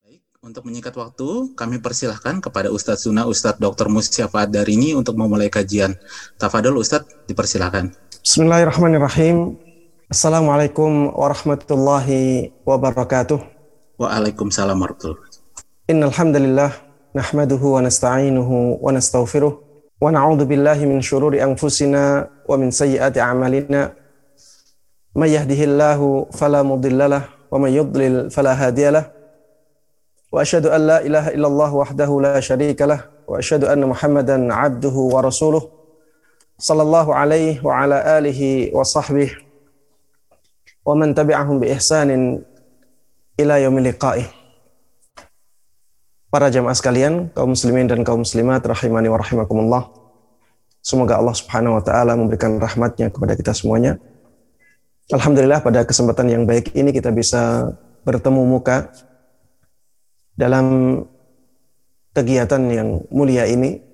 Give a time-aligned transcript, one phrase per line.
[0.00, 3.92] Baik, untuk menyikat waktu, kami persilahkan kepada Ustadz Suna, Ustadz Dr.
[3.92, 6.00] Musyafat dari ini untuk memulai kajian.
[6.40, 8.01] Tafadol Ustadz, dipersilahkan.
[8.22, 9.58] Bismillahirrahmanirrahim.
[10.06, 13.42] Assalamualaikum warahmatullahi wabarakatuh.
[13.98, 15.90] Waalaikumsalam warahmatullahi wabarakatuh.
[15.90, 16.70] Innal hamdalillah
[17.18, 19.58] nahmaduhu wa nasta'inuhu wa nastaghfiruh
[19.98, 23.90] wa na'udzu billahi min shururi anfusina wa min sayyiati a'malina.
[25.18, 29.10] May yahdihillahu fala mudhillalah wa may yudlil fala hadiyalah.
[30.30, 35.26] Wa asyhadu an la ilaha illallah wahdahu la syarikalah wa asyhadu anna Muhammadan 'abduhu wa
[35.26, 35.81] rasuluh
[36.62, 39.34] sallallahu alaihi wa ala alihi wa sahbihi
[40.86, 42.38] wa man tabi'ahum bi ihsanin
[43.34, 44.30] ila yaumil liqa'ih.
[46.32, 49.82] Para jamaah sekalian, kaum muslimin dan kaum muslimat rahimani wa rahimakumullah.
[50.80, 54.00] Semoga Allah Subhanahu wa taala memberikan rahmatnya kepada kita semuanya.
[55.12, 57.74] Alhamdulillah pada kesempatan yang baik ini kita bisa
[58.06, 58.88] bertemu muka
[60.32, 60.98] dalam
[62.16, 63.84] kegiatan yang mulia ini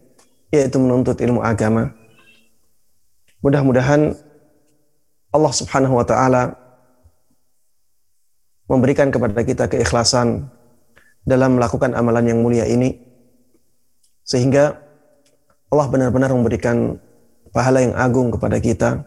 [0.55, 1.98] yaitu menuntut ilmu agama.
[3.45, 4.19] Mudah-mudahan
[5.31, 6.59] Allah Subhanahu wa taala
[8.67, 10.49] memberikan kepada kita keikhlasan
[11.23, 12.97] dalam melakukan amalan yang mulia ini
[14.25, 14.77] sehingga
[15.69, 16.97] Allah benar-benar memberikan
[17.53, 19.05] pahala yang agung kepada kita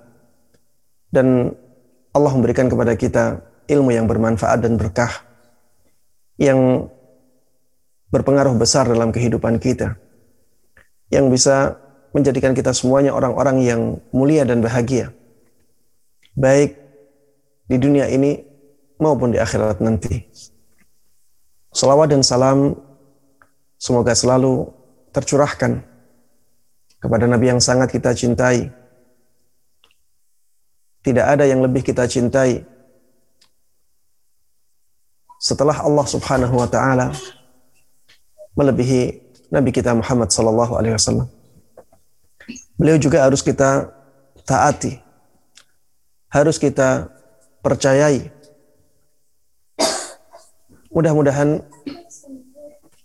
[1.10, 1.54] dan
[2.14, 5.10] Allah memberikan kepada kita ilmu yang bermanfaat dan berkah
[6.38, 6.90] yang
[8.14, 9.98] berpengaruh besar dalam kehidupan kita
[11.10, 11.81] yang bisa
[12.12, 13.82] menjadikan kita semuanya orang-orang yang
[14.12, 15.12] mulia dan bahagia
[16.36, 16.80] baik
[17.68, 18.44] di dunia ini
[19.00, 20.28] maupun di akhirat nanti.
[21.72, 22.76] Salawat dan salam
[23.80, 24.68] semoga selalu
[25.16, 25.80] tercurahkan
[27.00, 28.68] kepada Nabi yang sangat kita cintai.
[31.02, 32.62] Tidak ada yang lebih kita cintai
[35.42, 37.10] setelah Allah Subhanahu wa taala
[38.54, 39.18] melebihi
[39.50, 41.41] Nabi kita Muhammad sallallahu alaihi wasallam.
[42.76, 43.92] Beliau juga harus kita
[44.48, 45.00] taati.
[46.32, 47.12] Harus kita
[47.60, 48.42] percayai
[50.92, 51.64] Mudah-mudahan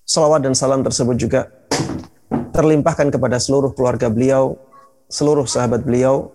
[0.02, 1.46] salawat dan salam tersebut juga
[2.50, 4.58] terlimpahkan kepada seluruh keluarga beliau,
[5.06, 6.34] seluruh sahabat beliau,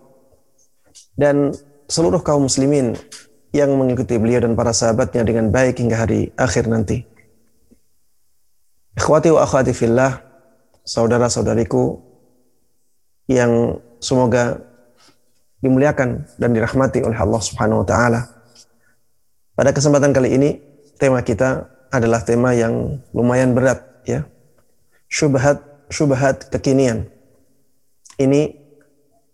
[1.12, 1.52] dan
[1.92, 2.96] seluruh kaum muslimin
[3.52, 7.04] yang mengikuti beliau dan para sahabatnya dengan baik hingga hari akhir nanti.
[8.96, 10.24] Ikhwati wa akhwati fillah,
[10.88, 12.00] saudara-saudariku
[13.30, 14.58] yang semoga
[15.62, 18.20] dimuliakan dan dirahmati oleh Allah Subhanahu wa taala.
[19.54, 20.50] Pada kesempatan kali ini
[20.98, 24.26] tema kita adalah tema yang lumayan berat ya.
[25.06, 25.62] Syubhat
[25.92, 27.06] syubhat kekinian.
[28.18, 28.58] Ini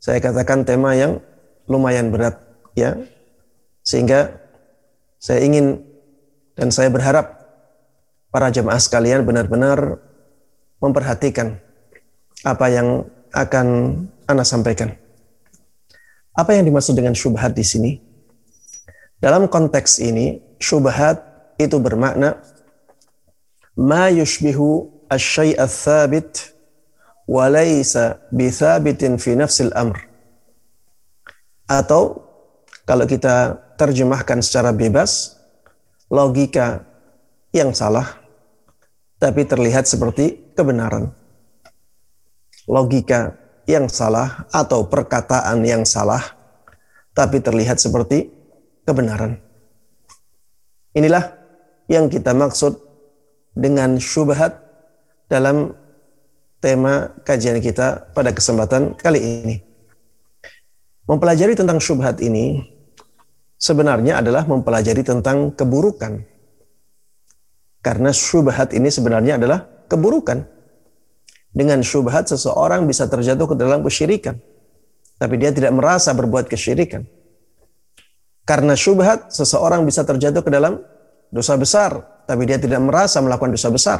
[0.02, 1.22] saya katakan tema yang
[1.70, 2.36] lumayan berat
[2.76, 2.98] ya.
[3.86, 4.36] Sehingga
[5.16, 5.80] saya ingin
[6.58, 7.38] dan saya berharap
[8.28, 10.02] para jemaah sekalian benar-benar
[10.82, 11.56] memperhatikan
[12.44, 13.66] apa yang akan
[14.28, 14.92] Anda sampaikan.
[16.38, 17.92] Apa yang dimaksud dengan syubhat di sini?
[19.18, 21.18] Dalam konteks ini, syubhat
[21.58, 22.38] itu bermakna
[23.74, 26.54] ma yushbihu asy-syai' ats-tsabit
[27.26, 29.98] wa laysa bithabitin fi nafsil amr.
[31.66, 32.22] Atau
[32.86, 35.36] kalau kita terjemahkan secara bebas,
[36.08, 36.86] logika
[37.50, 38.16] yang salah
[39.18, 41.10] tapi terlihat seperti kebenaran.
[42.68, 43.32] Logika
[43.64, 46.20] yang salah atau perkataan yang salah
[47.16, 48.30] tapi terlihat seperti
[48.86, 49.40] kebenaran.
[50.94, 51.34] Inilah
[51.88, 52.78] yang kita maksud
[53.56, 54.60] dengan syubhat
[55.26, 55.74] dalam
[56.62, 59.56] tema kajian kita pada kesempatan kali ini.
[61.08, 62.60] Mempelajari tentang syubhat ini
[63.56, 66.22] sebenarnya adalah mempelajari tentang keburukan.
[67.80, 70.57] Karena syubhat ini sebenarnya adalah keburukan.
[71.58, 74.38] Dengan syubhat seseorang bisa terjatuh ke dalam kesyirikan.
[75.18, 77.02] Tapi dia tidak merasa berbuat kesyirikan.
[78.46, 80.78] Karena syubhat seseorang bisa terjatuh ke dalam
[81.34, 81.98] dosa besar,
[82.30, 83.98] tapi dia tidak merasa melakukan dosa besar.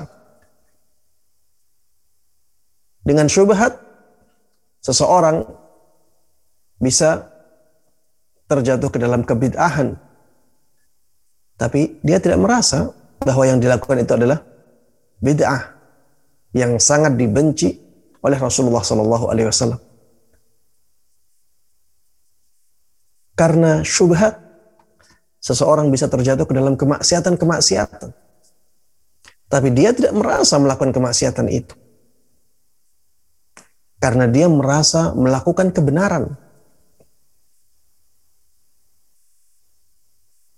[3.03, 3.75] Dengan syubhat,
[4.79, 5.43] seseorang
[6.79, 7.27] bisa
[8.47, 9.99] terjatuh ke dalam kebid'ahan.
[11.59, 14.47] Tapi dia tidak merasa bahwa yang dilakukan itu adalah
[15.19, 15.78] bid'ah
[16.57, 17.77] yang sangat dibenci
[18.25, 19.81] oleh Rasulullah Shallallahu Alaihi Wasallam.
[23.39, 24.35] Karena syubhat,
[25.39, 28.11] seseorang bisa terjatuh ke dalam kemaksiatan-kemaksiatan.
[29.49, 31.75] Tapi dia tidak merasa melakukan kemaksiatan itu.
[34.03, 36.35] Karena dia merasa melakukan kebenaran.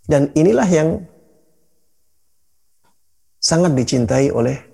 [0.09, 1.05] Dan inilah yang
[3.39, 4.70] sangat dicintai oleh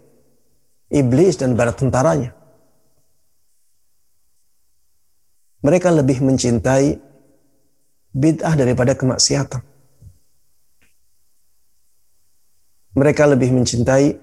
[0.91, 2.35] iblis dan para tentaranya.
[5.67, 6.95] Mereka lebih mencintai
[8.15, 9.63] bid'ah daripada kemaksiatan.
[12.97, 14.17] Mereka lebih mencintai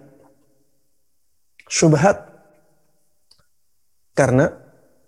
[1.69, 2.25] syubhat
[4.17, 4.49] karena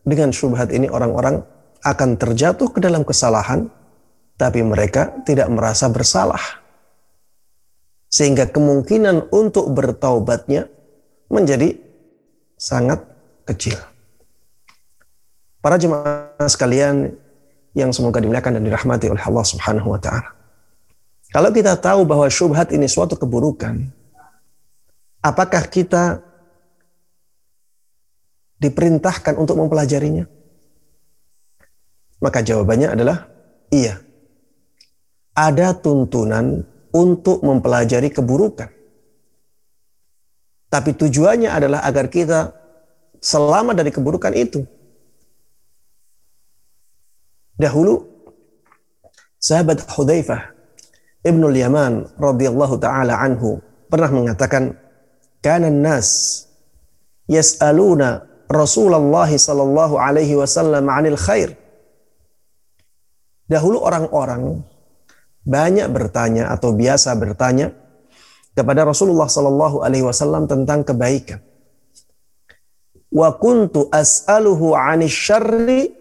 [0.05, 1.41] dengan syubhat ini orang-orang
[1.81, 3.69] akan terjatuh ke dalam kesalahan
[4.35, 6.41] tapi mereka tidak merasa bersalah.
[8.11, 10.69] Sehingga kemungkinan untuk bertaubatnya
[11.29, 11.77] menjadi
[12.55, 13.03] sangat
[13.45, 13.77] kecil.
[15.59, 17.17] Para jemaah sekalian
[17.75, 20.31] yang semoga dimuliakan dan dirahmati oleh Allah Subhanahu wa taala.
[21.33, 23.91] Kalau kita tahu bahwa syubhat ini suatu keburukan,
[25.19, 26.23] apakah kita
[28.61, 30.29] diperintahkan untuk mempelajarinya?
[32.23, 33.27] Maka jawabannya adalah
[33.67, 33.99] iya.
[35.35, 36.63] Ada tuntunan
[36.95, 38.71] untuk mempelajari keburukan.
[40.69, 42.51] Tapi tujuannya adalah agar kita
[43.21, 44.61] selamat dari keburukan itu.
[47.55, 48.03] Dahulu
[49.39, 50.51] sahabat Hudzaifah
[51.23, 54.75] Ibnu Yaman radhiyallahu taala anhu pernah mengatakan
[55.39, 56.43] kana nas
[57.31, 61.57] yas'aluna Rasulullah sallallahu alaihi wasallam 'anil khair.
[63.45, 64.65] Dahulu orang-orang
[65.45, 67.73] banyak bertanya atau biasa bertanya
[68.55, 71.43] kepada Rasulullah sallallahu alaihi wasallam tentang kebaikan.
[73.11, 75.91] Wa kuntu as'aluhu 'anil syarri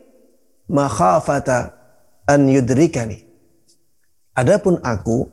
[0.70, 1.74] makhafata
[2.24, 3.22] an yudrikani.
[4.34, 5.30] Adapun aku,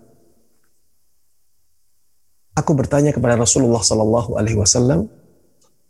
[2.54, 5.10] aku bertanya kepada Rasulullah Sallallahu Alaihi Wasallam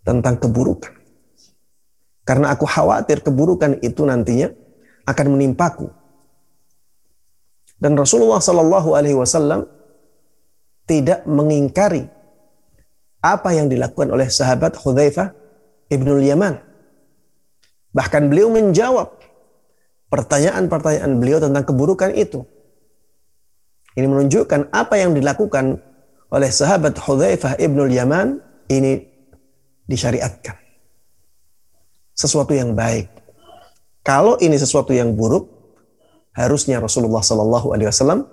[0.07, 0.95] tentang keburukan.
[2.23, 4.47] Karena aku khawatir keburukan itu nantinya
[5.03, 5.91] akan menimpaku.
[7.81, 9.67] Dan Rasulullah Sallallahu Alaihi Wasallam
[10.91, 12.03] tidak mengingkari
[13.23, 15.31] apa yang dilakukan oleh sahabat Hudzaifah
[15.87, 16.59] ibnul Yaman.
[17.95, 19.15] Bahkan beliau menjawab
[20.11, 22.43] pertanyaan-pertanyaan beliau tentang keburukan itu.
[23.95, 25.79] Ini menunjukkan apa yang dilakukan
[26.27, 28.99] oleh sahabat Hudzaifah ibnul Yaman ini
[29.87, 30.59] disyariatkan.
[32.11, 33.07] Sesuatu yang baik.
[34.03, 35.47] Kalau ini sesuatu yang buruk,
[36.35, 38.27] harusnya Rasulullah Shallallahu Alaihi Wasallam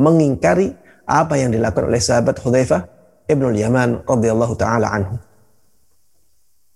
[0.00, 2.84] mengingkari apa yang dilakukan oleh sahabat Hudzaifah
[3.24, 5.16] ibnul Yaman radhiyallahu taala anhu.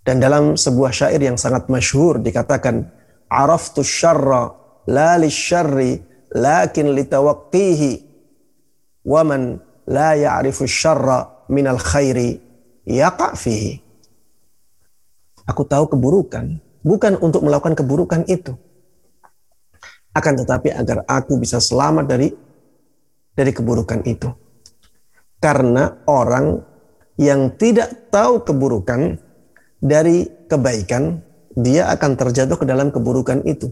[0.02, 2.90] Dan dalam sebuah syair yang sangat masyhur dikatakan
[3.28, 4.50] araftu syarra
[4.88, 6.02] la syarri
[6.32, 7.92] lakin litawaqqihi
[9.06, 12.40] wa man la ya'rifu syarra minal khairi
[12.88, 13.78] yaqa fihi
[15.46, 18.54] aku tahu keburukan bukan untuk melakukan keburukan itu
[20.12, 22.28] akan tetapi agar aku bisa selamat dari
[23.32, 24.28] dari keburukan itu
[25.42, 26.62] karena orang
[27.18, 29.18] yang tidak tahu keburukan
[29.82, 31.18] dari kebaikan
[31.58, 33.68] dia akan terjatuh ke dalam keburukan itu.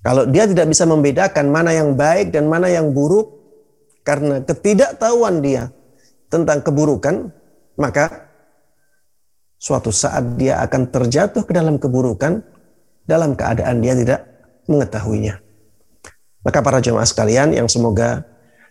[0.00, 3.36] Kalau dia tidak bisa membedakan mana yang baik dan mana yang buruk
[4.02, 5.68] karena ketidaktahuan dia
[6.32, 7.28] tentang keburukan,
[7.76, 8.28] maka
[9.60, 12.40] suatu saat dia akan terjatuh ke dalam keburukan
[13.04, 14.20] dalam keadaan dia tidak
[14.64, 15.49] mengetahuinya.
[16.40, 18.24] Maka para jemaah sekalian yang semoga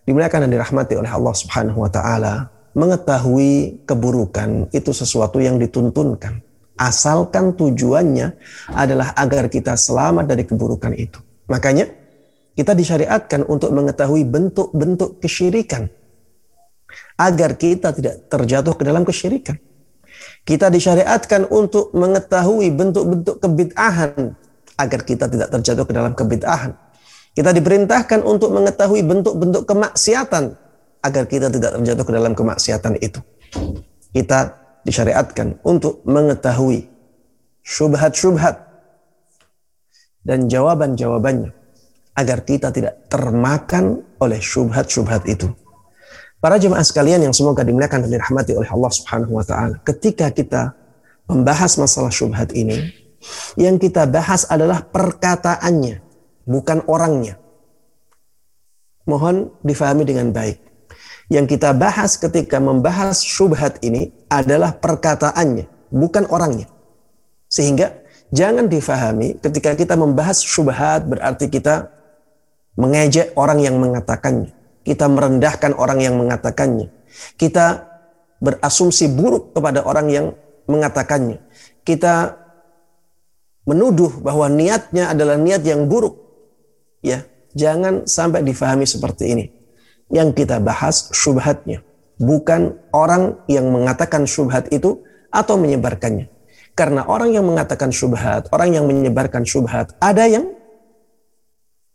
[0.05, 6.41] dimuliakan dan dirahmati oleh Allah Subhanahu wa taala, mengetahui keburukan itu sesuatu yang dituntunkan
[6.79, 8.39] asalkan tujuannya
[8.71, 11.19] adalah agar kita selamat dari keburukan itu.
[11.51, 11.91] Makanya
[12.55, 15.91] kita disyariatkan untuk mengetahui bentuk-bentuk kesyirikan
[17.19, 19.59] agar kita tidak terjatuh ke dalam kesyirikan.
[20.47, 24.33] Kita disyariatkan untuk mengetahui bentuk-bentuk kebid'ahan
[24.79, 26.73] agar kita tidak terjatuh ke dalam kebid'ahan.
[27.33, 30.57] Kita diperintahkan untuk mengetahui bentuk-bentuk kemaksiatan
[30.99, 33.21] agar kita tidak terjatuh ke dalam kemaksiatan itu.
[34.11, 36.89] Kita disyariatkan untuk mengetahui
[37.63, 38.55] syubhat-syubhat
[40.25, 41.53] dan jawaban-jawabannya
[42.17, 45.47] agar kita tidak termakan oleh syubhat-syubhat itu.
[46.39, 49.75] Para jemaah sekalian yang semoga dimuliakan dan dirahmati oleh Allah Subhanahu wa taala.
[49.83, 50.71] Ketika kita
[51.27, 52.95] membahas masalah syubhat ini,
[53.59, 55.99] yang kita bahas adalah perkataannya,
[56.49, 57.37] bukan orangnya.
[59.05, 60.57] Mohon difahami dengan baik.
[61.29, 66.65] Yang kita bahas ketika membahas syubhat ini adalah perkataannya, bukan orangnya.
[67.45, 68.01] Sehingga
[68.33, 71.93] jangan difahami ketika kita membahas syubhat berarti kita
[72.77, 74.57] mengejek orang yang mengatakannya.
[74.81, 76.89] Kita merendahkan orang yang mengatakannya.
[77.37, 77.85] Kita
[78.41, 80.25] berasumsi buruk kepada orang yang
[80.65, 81.37] mengatakannya.
[81.85, 82.37] Kita
[83.69, 86.28] menuduh bahwa niatnya adalah niat yang buruk.
[86.99, 87.25] Ya,
[87.55, 89.45] jangan sampai difahami seperti ini.
[90.09, 91.85] Yang kita bahas syubhatnya,
[92.17, 96.27] bukan orang yang mengatakan syubhat itu atau menyebarkannya.
[96.73, 100.49] Karena orang yang mengatakan syubhat, orang yang menyebarkan syubhat, ada yang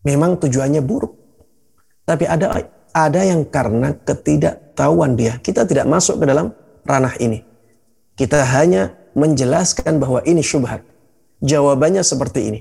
[0.05, 1.17] memang tujuannya buruk.
[2.05, 2.53] Tapi ada
[2.95, 5.41] ada yang karena ketidaktahuan dia.
[5.41, 6.53] Kita tidak masuk ke dalam
[6.85, 7.43] ranah ini.
[8.15, 10.85] Kita hanya menjelaskan bahwa ini syubhat.
[11.43, 12.61] Jawabannya seperti ini.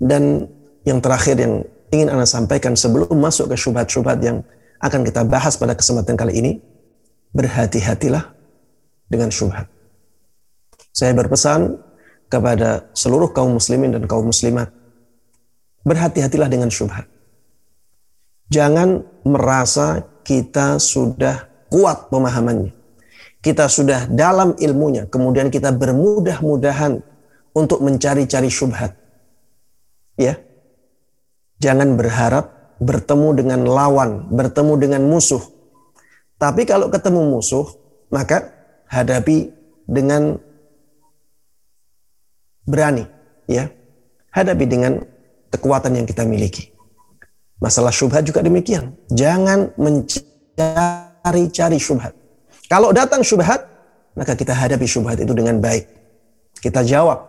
[0.00, 0.48] Dan
[0.88, 1.60] yang terakhir yang
[1.92, 4.40] ingin Anda sampaikan sebelum masuk ke syubhat-syubhat yang
[4.80, 6.52] akan kita bahas pada kesempatan kali ini,
[7.36, 8.32] berhati-hatilah
[9.06, 9.68] dengan syubhat.
[10.90, 11.78] Saya berpesan
[12.30, 14.72] kepada seluruh kaum muslimin dan kaum muslimat.
[15.84, 17.08] Berhati-hatilah dengan syubhat.
[18.50, 22.74] Jangan merasa kita sudah kuat pemahamannya.
[23.40, 27.00] Kita sudah dalam ilmunya, kemudian kita bermudah-mudahan
[27.56, 28.99] untuk mencari-cari syubhat.
[30.20, 30.36] Ya.
[31.60, 35.40] Jangan berharap bertemu dengan lawan, bertemu dengan musuh.
[36.40, 37.64] Tapi kalau ketemu musuh,
[38.12, 38.52] maka
[38.88, 39.52] hadapi
[39.88, 40.36] dengan
[42.68, 43.08] berani
[43.48, 43.68] ya.
[44.30, 45.02] Hadapi dengan
[45.50, 46.70] kekuatan yang kita miliki.
[47.60, 48.96] Masalah syubhat juga demikian.
[49.12, 52.16] Jangan mencari-cari syubhat.
[52.70, 53.66] Kalau datang syubhat
[54.14, 55.86] maka kita hadapi syubhat itu dengan baik.
[56.62, 57.26] Kita jawab.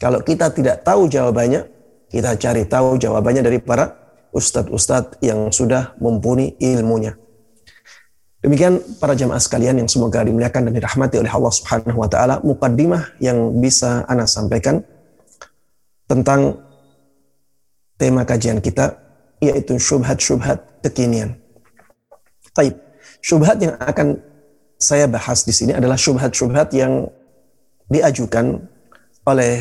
[0.00, 1.79] Kalau kita tidak tahu jawabannya
[2.10, 3.94] kita cari tahu jawabannya dari para
[4.34, 7.14] ustadz-ustadz yang sudah mumpuni ilmunya
[8.40, 13.20] Demikian para jamaah sekalian yang semoga dimuliakan dan dirahmati oleh Allah Subhanahu wa taala, mukaddimah
[13.20, 14.80] yang bisa ana sampaikan
[16.08, 16.56] tentang
[18.00, 18.96] tema kajian kita
[19.44, 21.36] yaitu syubhat-syubhat kekinian.
[22.56, 22.80] Taib.
[23.20, 24.16] Syubhat yang akan
[24.80, 27.12] saya bahas di sini adalah syubhat-syubhat yang
[27.92, 28.56] diajukan
[29.28, 29.60] oleh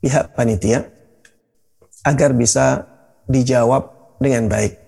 [0.00, 0.88] pihak panitia
[2.08, 2.88] agar bisa
[3.28, 4.80] dijawab dengan baik.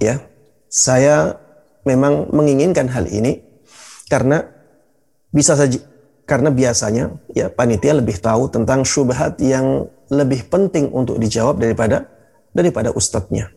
[0.00, 0.24] Ya.
[0.72, 1.36] Saya
[1.84, 3.44] memang menginginkan hal ini
[4.08, 4.44] karena
[5.28, 5.80] bisa saja
[6.28, 12.08] karena biasanya ya panitia lebih tahu tentang syubhat yang lebih penting untuk dijawab daripada
[12.52, 13.52] daripada ustadznya.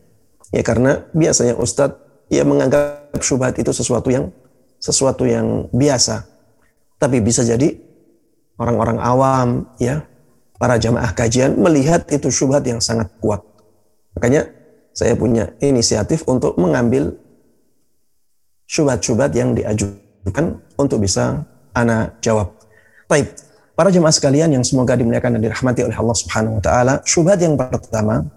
[0.51, 4.31] Ya karena biasanya ustadz ya menganggap syubhat itu sesuatu yang
[4.79, 6.27] sesuatu yang biasa.
[6.95, 7.75] Tapi bisa jadi
[8.55, 10.07] orang-orang awam ya
[10.61, 13.41] para jamaah kajian melihat itu syubhat yang sangat kuat.
[14.13, 14.45] Makanya
[14.93, 17.17] saya punya inisiatif untuk mengambil
[18.69, 21.41] syubhat-syubhat yang diajukan untuk bisa
[21.73, 22.53] ana jawab.
[23.09, 23.33] Baik,
[23.73, 27.57] para jemaah sekalian yang semoga dimuliakan dan dirahmati oleh Allah Subhanahu wa taala, syubhat yang
[27.57, 28.29] pertama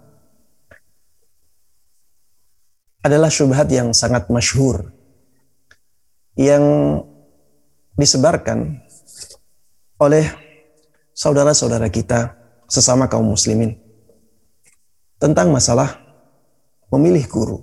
[3.04, 4.88] adalah syubhat yang sangat masyhur
[6.40, 6.64] yang
[8.00, 8.80] disebarkan
[10.00, 10.43] oleh
[11.14, 12.34] saudara-saudara kita
[12.66, 13.78] sesama kaum muslimin
[15.22, 16.02] tentang masalah
[16.90, 17.58] memilih guru.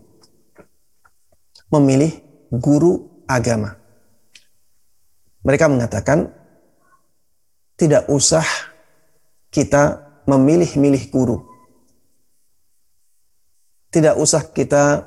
[1.71, 2.11] Memilih
[2.51, 3.75] guru agama.
[5.43, 6.31] Mereka mengatakan
[7.79, 8.43] tidak usah
[9.51, 11.37] kita memilih-milih guru.
[13.91, 15.03] Tidak usah kita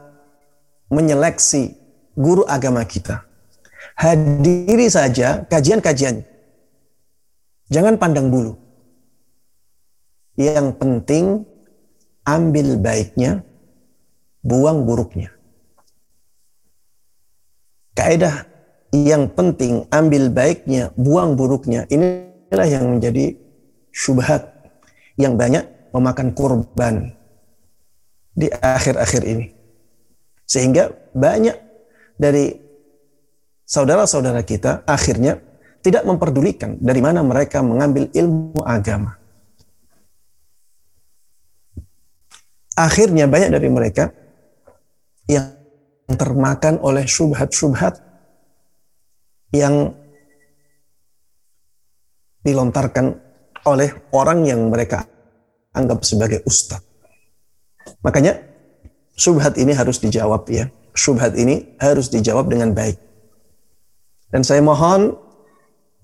[0.93, 1.73] menyeleksi
[2.13, 3.25] guru agama kita.
[3.97, 6.34] Hadiri saja kajian-kajian.
[7.75, 8.55] Jangan pandang bulu.
[10.39, 11.43] Yang penting
[12.23, 13.43] ambil baiknya,
[14.47, 15.35] buang buruknya
[17.95, 18.47] kaidah
[18.95, 21.87] yang penting ambil baiknya, buang buruknya.
[21.91, 23.35] Inilah yang menjadi
[23.91, 24.51] syubhat
[25.19, 27.15] yang banyak memakan korban
[28.35, 29.47] di akhir-akhir ini.
[30.47, 31.57] Sehingga banyak
[32.19, 32.55] dari
[33.67, 35.43] saudara-saudara kita akhirnya
[35.85, 39.21] tidak memperdulikan dari mana mereka mengambil ilmu agama.
[42.73, 44.09] Akhirnya banyak dari mereka
[45.29, 45.53] yang
[46.09, 48.01] termakan oleh syubhat-syubhat
[49.53, 49.93] yang
[52.41, 53.21] dilontarkan
[53.69, 55.05] oleh orang yang mereka
[55.77, 56.83] anggap sebagai ustadz.
[58.01, 58.41] Makanya
[59.15, 60.67] syubhat ini harus dijawab ya.
[60.97, 62.97] Syubhat ini harus dijawab dengan baik.
[64.33, 65.15] Dan saya mohon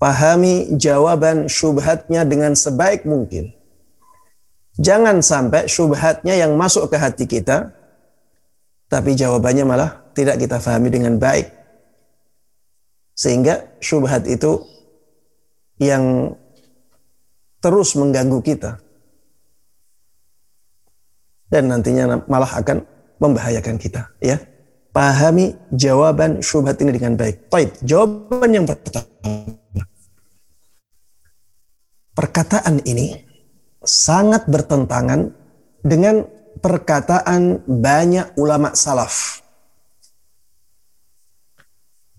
[0.01, 3.53] pahami jawaban syubhatnya dengan sebaik mungkin.
[4.81, 7.69] Jangan sampai syubhatnya yang masuk ke hati kita
[8.89, 11.53] tapi jawabannya malah tidak kita fahami dengan baik.
[13.13, 14.65] Sehingga syubhat itu
[15.77, 16.33] yang
[17.61, 18.81] terus mengganggu kita
[21.53, 22.81] dan nantinya malah akan
[23.21, 24.41] membahayakan kita ya
[24.89, 29.60] pahami jawaban syubhat ini dengan baik baik jawaban yang pertama
[32.13, 33.25] perkataan ini
[33.81, 35.33] sangat bertentangan
[35.81, 36.27] dengan
[36.61, 39.41] perkataan banyak ulama salaf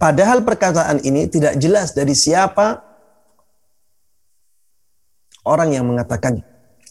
[0.01, 2.83] padahal perkataan ini tidak jelas dari siapa
[5.47, 6.43] orang yang mengatakannya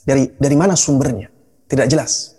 [0.07, 1.31] dari dari mana sumbernya
[1.71, 2.35] tidak jelas.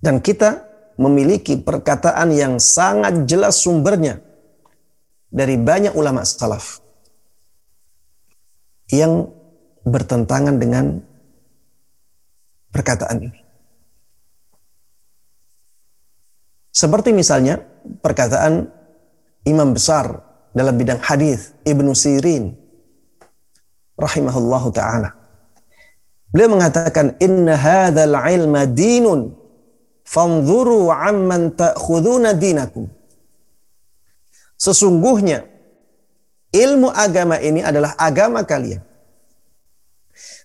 [0.00, 0.64] Dan kita
[0.96, 4.24] memiliki perkataan yang sangat jelas sumbernya
[5.28, 6.80] dari banyak ulama salaf
[8.88, 9.28] yang
[9.82, 10.98] bertentangan dengan
[12.70, 13.40] perkataan ini.
[16.72, 17.60] Seperti misalnya
[18.00, 18.66] perkataan
[19.44, 20.24] imam besar
[20.56, 22.56] dalam bidang hadis Ibnu Sirin
[24.00, 25.22] rahimahullahu taala
[26.32, 29.36] Beliau mengatakan inna hadzal ilma dinun
[30.00, 32.88] fanzuru amman ta'khuduna dinakum.
[34.56, 35.44] Sesungguhnya
[36.56, 38.80] ilmu agama ini adalah agama kalian.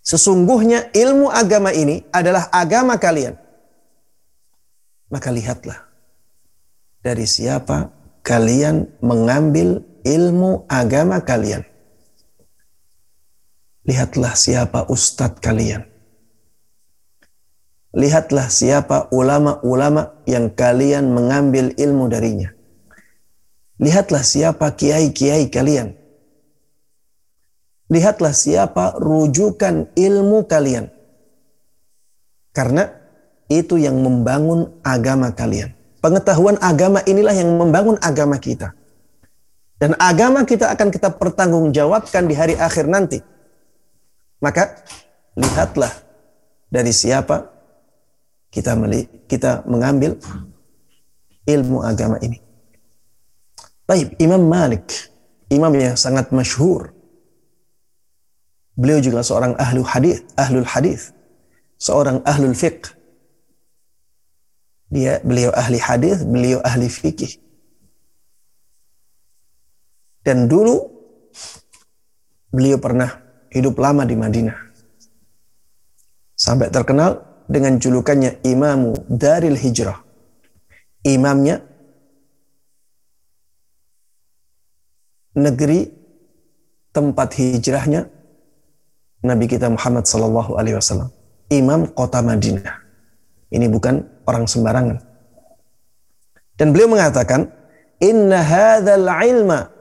[0.08, 3.36] Sesungguhnya ilmu agama ini adalah agama kalian.
[5.12, 5.84] Maka lihatlah
[7.04, 7.92] dari siapa
[8.24, 11.68] kalian mengambil ilmu agama kalian.
[13.84, 15.84] Lihatlah siapa ustadz kalian.
[17.92, 22.56] Lihatlah siapa ulama-ulama yang kalian mengambil ilmu darinya.
[23.76, 26.00] Lihatlah siapa kiai-kiai kalian.
[27.88, 30.92] Lihatlah siapa rujukan ilmu kalian.
[32.52, 32.92] Karena
[33.48, 35.72] itu yang membangun agama kalian.
[36.04, 38.76] Pengetahuan agama inilah yang membangun agama kita.
[39.78, 43.22] Dan agama kita akan kita pertanggungjawabkan di hari akhir nanti
[44.38, 44.86] maka
[45.34, 45.90] lihatlah
[46.70, 47.50] dari siapa
[48.54, 48.78] kita
[49.26, 50.18] kita mengambil
[51.46, 52.42] ilmu agama ini.
[53.88, 54.84] Baik, Imam Malik,
[55.48, 56.92] imam yang sangat masyhur.
[58.78, 61.10] Beliau juga seorang ahlu hadis, ahlul hadis,
[61.82, 62.94] seorang ahlul fiqh.
[64.94, 67.42] Dia beliau ahli hadis, beliau ahli fikih.
[70.22, 70.78] Dan dulu
[72.54, 73.18] beliau pernah
[73.50, 74.58] hidup lama di Madinah.
[76.38, 80.06] Sampai terkenal dengan julukannya Imamu Daril Hijrah.
[81.02, 81.64] Imamnya
[85.34, 85.88] negeri
[86.92, 88.10] tempat hijrahnya
[89.26, 91.10] Nabi kita Muhammad Sallallahu Alaihi Wasallam.
[91.50, 92.86] Imam kota Madinah.
[93.50, 95.00] Ini bukan orang sembarangan.
[96.58, 97.48] Dan beliau mengatakan,
[97.98, 99.74] Inna hadzal ilma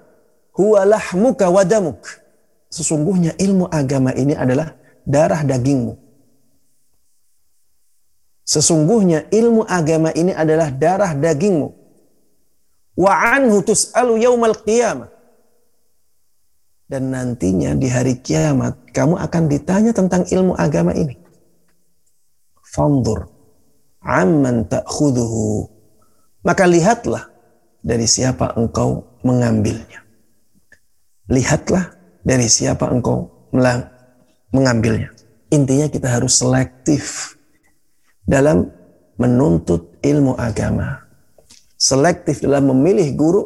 [0.57, 2.01] huwa lahmuka wa damuk
[2.77, 4.77] sesungguhnya ilmu agama ini adalah
[5.09, 5.97] darah dagingmu.
[8.47, 11.73] Sesungguhnya ilmu agama ini adalah darah dagingmu.
[12.97, 15.11] Wa anhu tus'alu yaumal qiyamah.
[16.87, 21.19] Dan nantinya di hari kiamat kamu akan ditanya tentang ilmu agama ini.
[22.63, 23.37] Fandur
[24.07, 25.67] amman ta'khuduhu.
[26.47, 27.27] Maka lihatlah
[27.83, 30.07] dari siapa engkau mengambilnya.
[31.27, 31.91] Lihatlah
[32.23, 33.51] dari siapa engkau
[34.55, 35.11] mengambilnya.
[35.51, 37.35] Intinya kita harus selektif
[38.23, 38.71] dalam
[39.19, 41.03] menuntut ilmu agama.
[41.75, 43.43] Selektif dalam memilih guru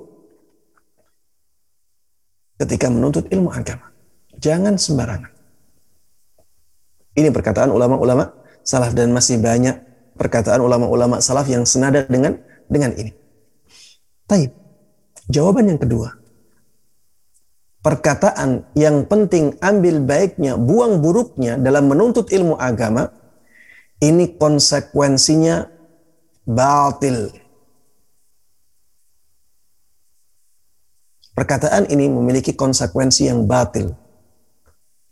[2.60, 3.88] ketika menuntut ilmu agama.
[4.36, 5.32] Jangan sembarangan.
[7.16, 8.28] Ini perkataan ulama-ulama
[8.60, 9.80] salaf dan masih banyak
[10.20, 12.36] perkataan ulama-ulama salaf yang senada dengan
[12.68, 13.12] dengan ini.
[14.28, 14.52] Taib.
[15.30, 16.20] Jawaban yang kedua
[17.80, 23.08] perkataan yang penting ambil baiknya, buang buruknya dalam menuntut ilmu agama,
[24.00, 25.68] ini konsekuensinya
[26.44, 27.32] batil.
[31.34, 33.94] Perkataan ini memiliki konsekuensi yang batil.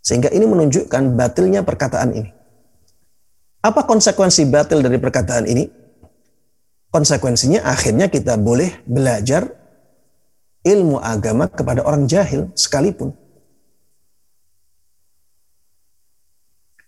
[0.02, 2.30] Sehingga ini menunjukkan batilnya perkataan ini.
[3.62, 5.66] Apa konsekuensi batil dari perkataan ini?
[6.88, 9.44] Konsekuensinya akhirnya kita boleh belajar
[10.64, 13.12] ilmu agama kepada orang jahil sekalipun.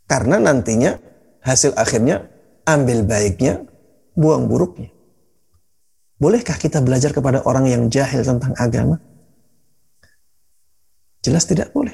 [0.08, 0.98] Karena nantinya
[1.44, 2.26] hasil akhirnya
[2.66, 3.62] ambil baiknya,
[4.18, 4.90] buang buruknya.
[6.20, 8.98] Bolehkah kita belajar kepada orang yang jahil tentang agama?
[11.20, 11.92] Jelas tidak boleh.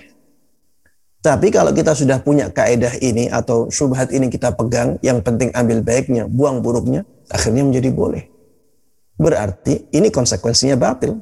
[1.27, 5.83] Tapi kalau kita sudah punya kaedah ini atau syubhat ini kita pegang, yang penting ambil
[5.83, 8.31] baiknya, buang buruknya, akhirnya menjadi boleh.
[9.19, 11.19] Berarti ini konsekuensinya batil.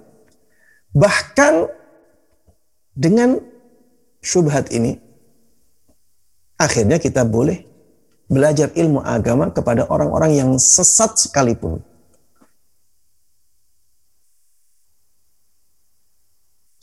[0.93, 1.55] Bahkan
[2.93, 3.41] dengan
[4.21, 5.01] syubhat ini,
[6.61, 7.65] akhirnya kita boleh
[8.29, 11.81] belajar ilmu agama kepada orang-orang yang sesat sekalipun.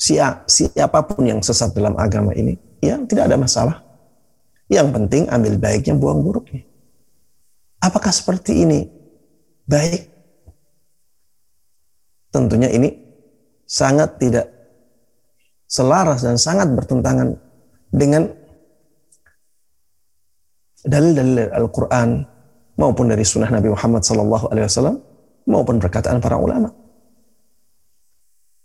[0.01, 3.77] Siapa pun yang sesat dalam agama ini, ya tidak ada masalah.
[4.65, 6.65] Yang penting ambil baiknya, buang buruknya.
[7.85, 8.89] Apakah seperti ini
[9.69, 10.09] baik?
[12.33, 12.89] Tentunya ini
[13.67, 14.47] sangat tidak
[15.69, 17.35] selaras dan sangat bertentangan
[17.91, 18.31] dengan
[20.81, 22.25] dalil-dalil Al-Quran
[22.79, 24.97] maupun dari sunnah Nabi Muhammad SAW
[25.45, 26.80] maupun perkataan para ulama.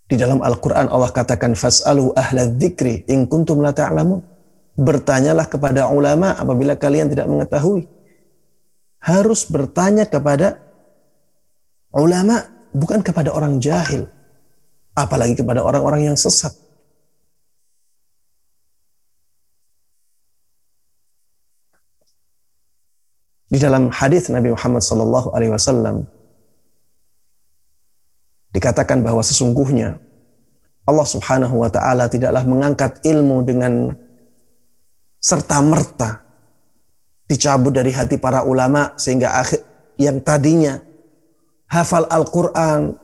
[0.06, 4.22] Di dalam Al-Quran Allah katakan fas'alu ahla dzikri in kuntum la ta'lamun.
[4.78, 7.90] Bertanyalah kepada ulama apabila kalian tidak mengetahui.
[9.02, 10.62] Harus bertanya kepada
[11.90, 14.06] ulama bukan kepada orang jahil.
[14.94, 16.54] Apalagi kepada orang-orang yang sesat.
[23.46, 26.06] Di dalam hadis Nabi Muhammad sallallahu alaihi wasallam
[28.56, 30.00] dikatakan bahwa sesungguhnya
[30.88, 33.92] Allah Subhanahu wa taala tidaklah mengangkat ilmu dengan
[35.20, 36.24] serta merta
[37.28, 39.60] dicabut dari hati para ulama sehingga akhir
[40.00, 40.80] yang tadinya
[41.68, 42.96] hafal Al-Qur'an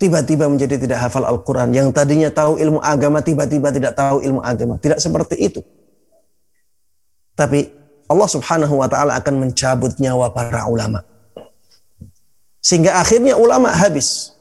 [0.00, 1.70] tiba-tiba menjadi tidak hafal Al-Qur'an.
[1.70, 4.80] Yang tadinya tahu ilmu agama tiba-tiba tidak tahu ilmu agama.
[4.80, 5.60] Tidak seperti itu.
[7.36, 7.68] Tapi
[8.08, 11.04] Allah Subhanahu wa taala akan mencabut nyawa para ulama.
[12.64, 14.35] Sehingga akhirnya ulama habis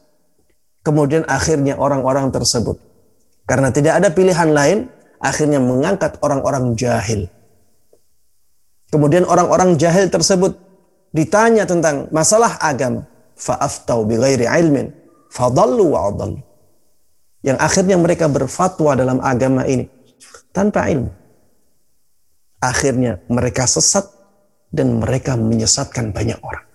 [0.85, 2.77] kemudian akhirnya orang-orang tersebut.
[3.49, 4.77] Karena tidak ada pilihan lain
[5.17, 7.25] akhirnya mengangkat orang-orang jahil.
[8.93, 10.53] Kemudian orang-orang jahil tersebut
[11.09, 13.09] ditanya tentang masalah agama.
[13.35, 14.95] Fa'aftau bighairi ilmin
[15.27, 16.07] fadallu wa
[17.43, 19.91] yang akhirnya mereka berfatwa dalam agama ini
[20.55, 21.11] tanpa ilmu.
[22.63, 24.07] Akhirnya mereka sesat
[24.71, 26.65] dan mereka menyesatkan banyak orang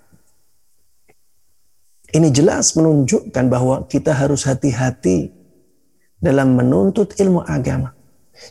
[2.11, 5.31] ini jelas menunjukkan bahwa kita harus hati-hati
[6.18, 7.94] dalam menuntut ilmu agama.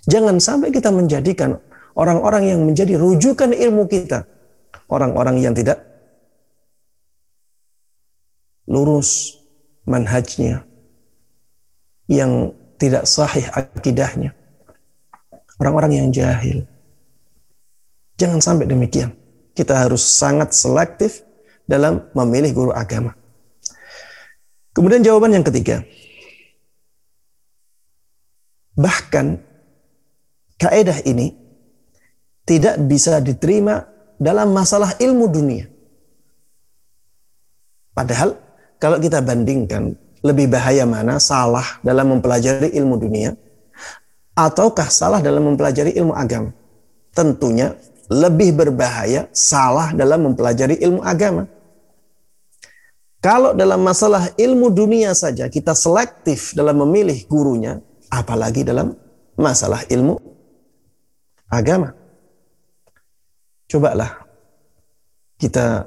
[0.08, 1.60] Jangan sampai kita menjadikan
[1.98, 4.24] orang-orang yang menjadi rujukan ilmu kita.
[4.88, 5.84] Orang-orang yang tidak
[8.63, 9.36] lurus
[9.84, 10.63] manhajnya.
[12.08, 14.32] Yang tidak sahih akidahnya.
[15.60, 16.63] Orang-orang yang jahil.
[18.15, 19.12] Jangan sampai demikian.
[19.52, 21.28] Kita harus sangat selektif
[21.67, 23.18] dalam memilih guru agama.
[24.73, 25.82] Kemudian jawaban yang ketiga.
[28.79, 29.25] Bahkan
[30.55, 31.36] kaedah ini
[32.47, 33.84] tidak bisa diterima
[34.15, 35.67] dalam masalah ilmu dunia.
[37.93, 38.39] Padahal
[38.79, 39.91] kalau kita bandingkan
[40.23, 43.36] lebih bahaya mana salah dalam mempelajari ilmu dunia
[44.36, 46.55] ataukah salah dalam mempelajari ilmu agama?
[47.12, 47.75] Tentunya
[48.08, 51.45] lebih berbahaya salah dalam mempelajari ilmu agama.
[53.19, 58.95] Kalau dalam masalah ilmu dunia saja kita selektif dalam memilih gurunya, apalagi dalam
[59.36, 60.15] masalah ilmu
[61.51, 61.91] agama.
[63.67, 64.23] Cobalah
[65.36, 65.84] kita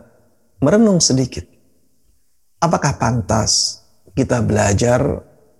[0.60, 1.48] merenung sedikit.
[2.60, 3.80] Apakah pantas
[4.12, 5.00] kita belajar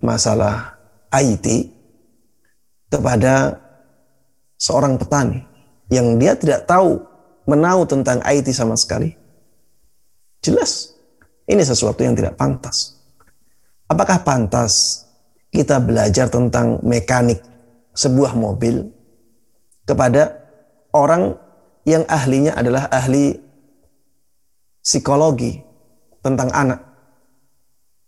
[0.04, 0.76] masalah
[1.08, 1.72] IT
[2.92, 3.58] kepada
[4.60, 5.40] seorang petani
[5.88, 7.00] yang dia tidak tahu
[7.48, 9.16] menau tentang IT sama sekali?
[10.44, 10.91] Jelas
[11.46, 12.98] ini sesuatu yang tidak pantas.
[13.90, 15.04] Apakah pantas
[15.52, 17.42] kita belajar tentang mekanik
[17.92, 18.88] sebuah mobil
[19.84, 20.32] kepada
[20.94, 21.36] orang
[21.84, 23.36] yang ahlinya adalah ahli
[24.80, 25.60] psikologi
[26.22, 26.80] tentang anak?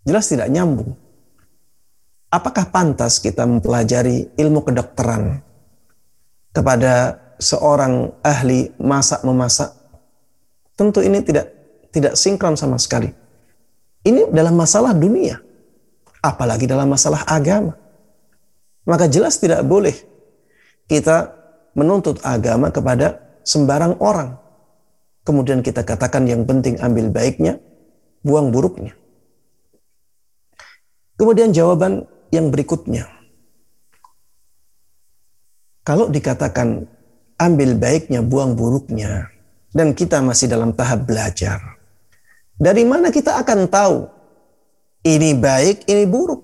[0.05, 0.94] Jelas tidak nyambung.
[2.33, 5.38] Apakah pantas kita mempelajari ilmu kedokteran
[6.51, 9.70] kepada seorang ahli masak memasak?
[10.75, 11.47] Tentu ini tidak
[11.94, 13.24] tidak sinkron sama sekali.
[14.05, 15.40] Ini dalam masalah dunia,
[16.21, 17.73] apalagi dalam masalah agama.
[18.85, 19.97] Maka jelas tidak boleh
[20.85, 21.33] kita
[21.73, 24.37] menuntut agama kepada sembarang orang.
[25.25, 27.57] Kemudian kita katakan yang penting ambil baiknya,
[28.21, 28.93] buang buruknya.
[31.17, 33.09] Kemudian jawaban yang berikutnya.
[35.85, 36.88] Kalau dikatakan
[37.40, 39.33] ambil baiknya, buang buruknya,
[39.73, 41.74] dan kita masih dalam tahap belajar,
[42.55, 44.07] dari mana kita akan tahu
[45.05, 46.40] ini baik, ini buruk?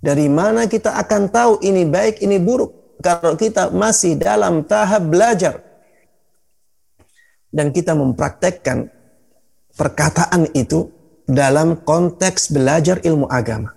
[0.00, 3.00] Dari mana kita akan tahu ini baik, ini buruk?
[3.00, 5.64] Kalau kita masih dalam tahap belajar
[7.48, 8.92] dan kita mempraktekkan
[9.72, 10.92] perkataan itu
[11.24, 13.72] dalam konteks belajar ilmu agama.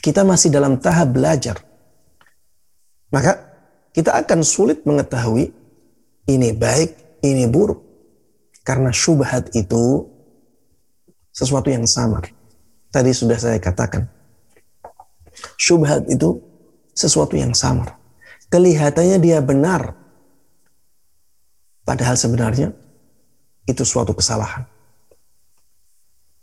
[0.00, 1.60] Kita masih dalam tahap belajar.
[3.12, 3.42] Maka
[3.92, 5.52] kita akan sulit mengetahui
[6.28, 7.85] ini baik, ini buruk.
[8.66, 10.10] Karena syubhat itu
[11.30, 12.26] sesuatu yang samar.
[12.90, 14.10] Tadi sudah saya katakan.
[15.54, 16.42] Syubhat itu
[16.90, 17.94] sesuatu yang samar.
[18.50, 19.94] Kelihatannya dia benar.
[21.86, 22.74] Padahal sebenarnya
[23.70, 24.66] itu suatu kesalahan.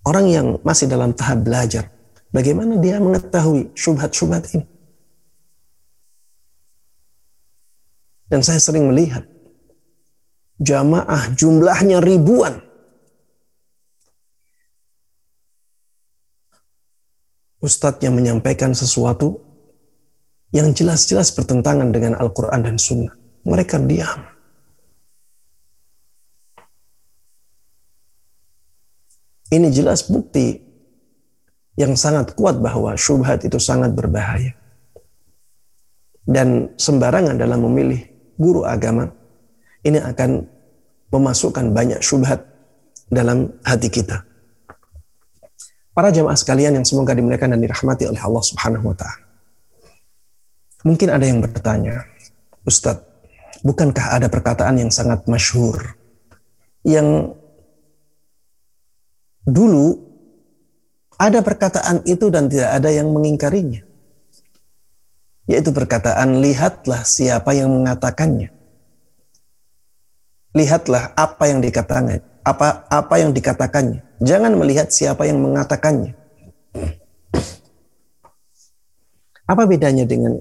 [0.08, 1.92] Orang yang masih dalam tahap belajar,
[2.32, 4.64] bagaimana dia mengetahui syubhat-syubhat ini?
[8.32, 9.28] Dan saya sering melihat
[10.64, 12.64] jamaah jumlahnya ribuan.
[17.64, 19.40] Ustadz yang menyampaikan sesuatu
[20.52, 23.16] yang jelas-jelas bertentangan dengan Al-Quran dan Sunnah.
[23.44, 24.24] Mereka diam.
[29.54, 30.60] Ini jelas bukti
[31.78, 34.54] yang sangat kuat bahwa syubhat itu sangat berbahaya.
[36.24, 38.00] Dan sembarangan dalam memilih
[38.40, 39.12] guru agama,
[39.84, 40.48] ini akan
[41.14, 42.42] memasukkan banyak syubhat
[43.14, 44.26] dalam hati kita.
[45.94, 49.22] Para jamaah sekalian yang semoga dimuliakan dan dirahmati oleh Allah Subhanahu wa taala.
[50.84, 52.10] Mungkin ada yang bertanya,
[52.66, 53.06] Ustadz,
[53.62, 55.96] bukankah ada perkataan yang sangat masyhur
[56.84, 57.32] yang
[59.48, 60.00] dulu
[61.16, 63.82] ada perkataan itu dan tidak ada yang mengingkarinya.
[65.48, 68.53] Yaitu perkataan lihatlah siapa yang mengatakannya
[70.54, 74.06] lihatlah apa yang dikatakannya, apa apa yang dikatakannya.
[74.24, 76.16] Jangan melihat siapa yang mengatakannya.
[79.44, 80.40] Apa bedanya dengan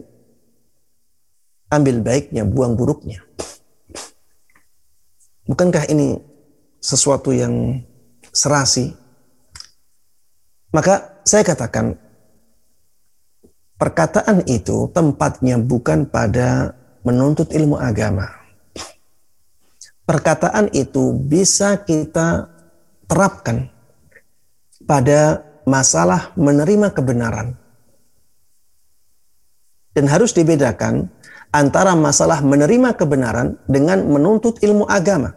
[1.72, 3.24] ambil baiknya, buang buruknya?
[5.48, 6.22] Bukankah ini
[6.78, 7.82] sesuatu yang
[8.30, 8.94] serasi?
[10.70, 11.98] Maka saya katakan
[13.74, 18.41] perkataan itu tempatnya bukan pada menuntut ilmu agama
[20.06, 22.50] perkataan itu bisa kita
[23.06, 23.70] terapkan
[24.82, 27.54] pada masalah menerima kebenaran.
[29.92, 31.12] Dan harus dibedakan
[31.52, 35.36] antara masalah menerima kebenaran dengan menuntut ilmu agama.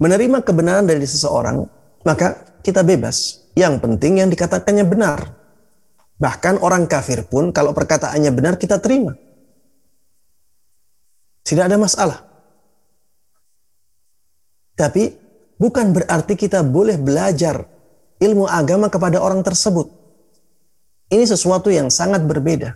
[0.00, 1.68] Menerima kebenaran dari seseorang,
[2.02, 3.44] maka kita bebas.
[3.54, 5.20] Yang penting yang dikatakannya benar.
[6.18, 9.14] Bahkan orang kafir pun kalau perkataannya benar kita terima.
[11.44, 12.24] Tidak ada masalah.
[14.74, 15.12] Tapi
[15.60, 17.68] bukan berarti kita boleh belajar
[18.18, 19.86] ilmu agama kepada orang tersebut.
[21.12, 22.74] Ini sesuatu yang sangat berbeda.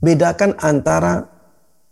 [0.00, 1.26] Bedakan antara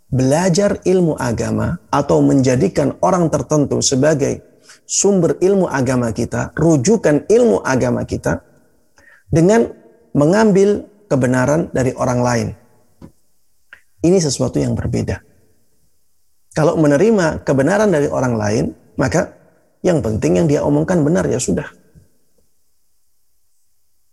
[0.06, 4.38] belajar ilmu agama atau menjadikan orang tertentu sebagai
[4.86, 8.38] sumber ilmu agama kita, rujukan ilmu agama kita,
[9.28, 9.66] dengan
[10.14, 12.48] mengambil kebenaran dari orang lain.
[14.04, 15.16] Ini sesuatu yang berbeda.
[16.52, 18.64] Kalau menerima kebenaran dari orang lain,
[19.00, 19.32] maka
[19.80, 21.66] yang penting yang dia omongkan benar ya sudah.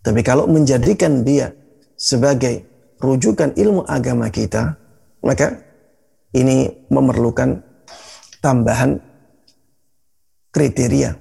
[0.02, 1.54] Tapi kalau menjadikan dia
[1.94, 2.66] sebagai
[2.98, 4.74] rujukan ilmu agama kita,
[5.22, 5.62] maka
[6.34, 7.62] ini memerlukan
[8.42, 8.98] tambahan
[10.50, 11.14] kriteria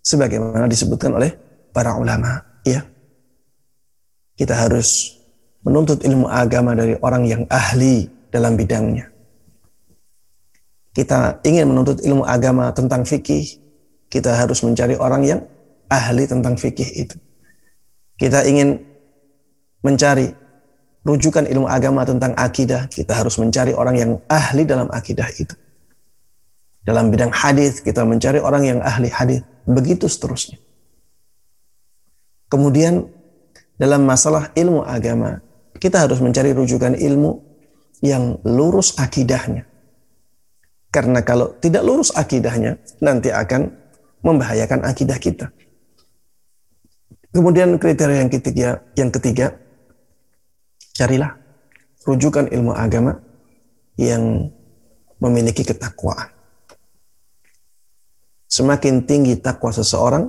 [0.00, 1.36] sebagaimana disebutkan oleh
[1.74, 2.80] para ulama, ya.
[4.40, 5.19] Kita harus
[5.64, 9.10] menuntut ilmu agama dari orang yang ahli dalam bidangnya.
[10.90, 13.46] Kita ingin menuntut ilmu agama tentang fikih,
[14.10, 15.40] kita harus mencari orang yang
[15.86, 17.16] ahli tentang fikih itu.
[18.18, 18.82] Kita ingin
[19.80, 20.34] mencari
[21.06, 25.54] rujukan ilmu agama tentang akidah, kita harus mencari orang yang ahli dalam akidah itu.
[26.84, 30.58] Dalam bidang hadis kita mencari orang yang ahli hadis, begitu seterusnya.
[32.50, 33.06] Kemudian
[33.78, 35.38] dalam masalah ilmu agama,
[35.78, 37.38] kita harus mencari rujukan ilmu
[38.00, 39.68] yang lurus akidahnya.
[40.90, 43.70] Karena kalau tidak lurus akidahnya, nanti akan
[44.26, 45.54] membahayakan akidah kita.
[47.30, 49.54] Kemudian kriteria yang ketiga, yang ketiga,
[50.98, 51.38] carilah
[52.02, 53.22] rujukan ilmu agama
[53.94, 54.50] yang
[55.22, 56.34] memiliki ketakwaan.
[58.50, 60.26] Semakin tinggi takwa seseorang,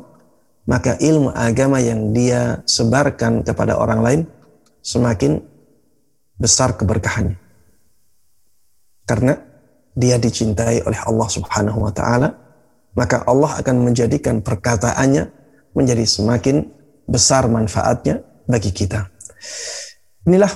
[0.70, 4.22] maka ilmu agama yang dia sebarkan kepada orang lain
[4.82, 5.42] semakin
[6.42, 7.38] besar keberkahannya.
[9.06, 9.38] Karena
[9.94, 12.34] dia dicintai oleh Allah Subhanahu wa taala,
[12.98, 15.30] maka Allah akan menjadikan perkataannya
[15.78, 16.68] menjadi semakin
[17.08, 19.08] besar manfaatnya bagi kita.
[20.28, 20.52] Inilah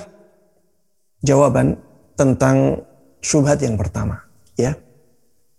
[1.24, 1.80] jawaban
[2.16, 2.80] tentang
[3.20, 4.24] syubhat yang pertama,
[4.56, 4.76] ya.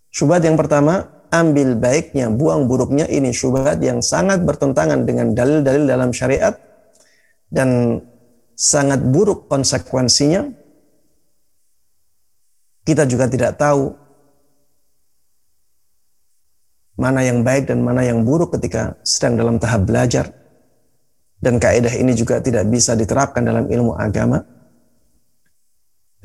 [0.09, 6.09] Syubhat yang pertama, ambil baiknya, buang buruknya ini syubhat yang sangat bertentangan dengan dalil-dalil dalam
[6.15, 6.55] syariat
[7.51, 8.01] dan
[8.57, 10.49] sangat buruk konsekuensinya.
[12.81, 13.93] Kita juga tidak tahu
[16.97, 20.33] mana yang baik dan mana yang buruk ketika sedang dalam tahap belajar.
[21.37, 24.41] Dan kaidah ini juga tidak bisa diterapkan dalam ilmu agama.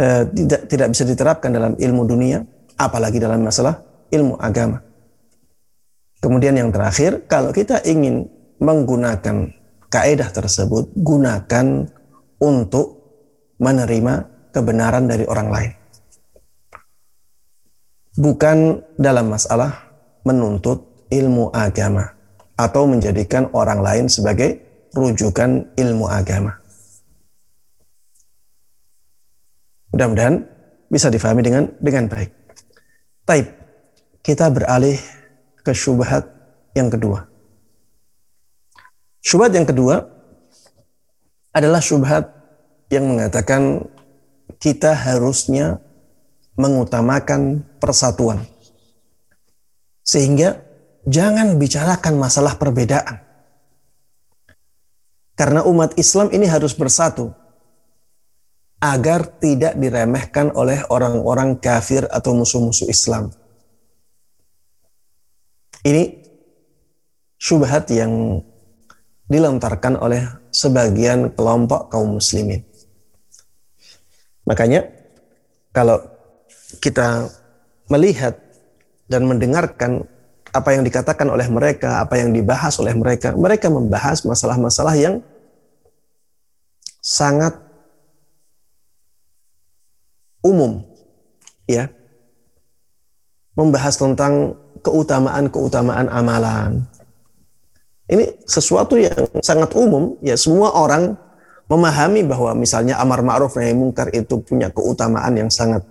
[0.01, 2.41] Eh, tidak tidak bisa diterapkan dalam ilmu dunia,
[2.81, 4.81] apalagi dalam masalah ilmu agama.
[6.23, 8.25] Kemudian yang terakhir, kalau kita ingin
[8.57, 9.53] menggunakan
[9.93, 11.93] kaidah tersebut, gunakan
[12.43, 12.99] untuk
[13.63, 15.73] menerima kebenaran dari orang lain.
[18.19, 19.89] Bukan dalam masalah
[20.27, 22.13] menuntut ilmu agama
[22.59, 24.61] atau menjadikan orang lain sebagai
[24.93, 26.61] rujukan ilmu agama.
[29.97, 30.45] Mudah-mudahan
[30.93, 32.31] bisa difahami dengan dengan baik.
[33.25, 33.47] Taib,
[34.21, 35.01] kita beralih
[35.65, 36.29] ke syubhat
[36.77, 37.25] yang kedua.
[39.25, 40.12] Syubhat yang kedua
[41.53, 42.33] adalah syubhat
[42.89, 43.85] yang mengatakan
[44.57, 45.81] kita harusnya
[46.57, 48.45] mengutamakan persatuan.
[50.05, 50.61] Sehingga
[51.09, 53.21] jangan bicarakan masalah perbedaan.
[55.33, 57.33] Karena umat Islam ini harus bersatu
[58.83, 63.31] agar tidak diremehkan oleh orang-orang kafir atau musuh-musuh Islam.
[65.83, 66.23] Ini
[67.39, 68.43] syubhat yang
[69.33, 72.61] dilontarkan oleh sebagian kelompok kaum muslimin.
[74.45, 74.85] Makanya
[75.73, 76.05] kalau
[76.85, 77.33] kita
[77.89, 78.37] melihat
[79.09, 80.05] dan mendengarkan
[80.53, 85.25] apa yang dikatakan oleh mereka, apa yang dibahas oleh mereka, mereka membahas masalah-masalah yang
[87.01, 87.57] sangat
[90.45, 90.85] umum
[91.65, 91.89] ya.
[93.53, 96.89] Membahas tentang keutamaan-keutamaan amalan,
[98.11, 101.15] ini sesuatu yang sangat umum, ya semua orang
[101.71, 105.87] memahami bahwa misalnya amar ma'ruf nahi mungkar itu punya keutamaan yang sangat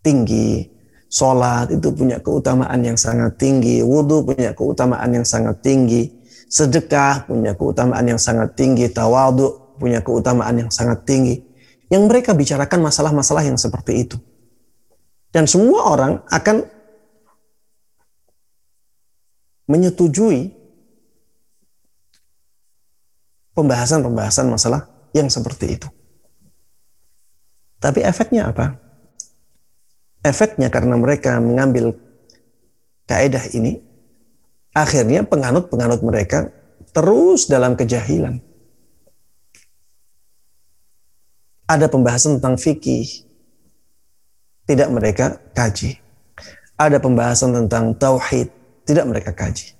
[0.00, 0.72] tinggi.
[1.06, 3.78] Sholat itu punya keutamaan yang sangat tinggi.
[3.84, 6.10] Wudhu punya keutamaan yang sangat tinggi.
[6.50, 8.90] Sedekah punya keutamaan yang sangat tinggi.
[8.90, 11.38] Tawadu punya keutamaan yang sangat tinggi.
[11.86, 14.16] Yang mereka bicarakan masalah-masalah yang seperti itu.
[15.30, 16.66] Dan semua orang akan
[19.70, 20.55] menyetujui
[23.56, 24.84] pembahasan-pembahasan masalah
[25.16, 25.88] yang seperti itu.
[27.80, 28.76] Tapi efeknya apa?
[30.20, 31.96] Efeknya karena mereka mengambil
[33.08, 33.80] kaedah ini,
[34.76, 36.52] akhirnya penganut-penganut mereka
[36.92, 38.42] terus dalam kejahilan.
[41.66, 43.26] Ada pembahasan tentang fikih,
[44.66, 45.98] tidak mereka kaji.
[46.76, 48.52] Ada pembahasan tentang tauhid,
[48.84, 49.72] tidak mereka kaji.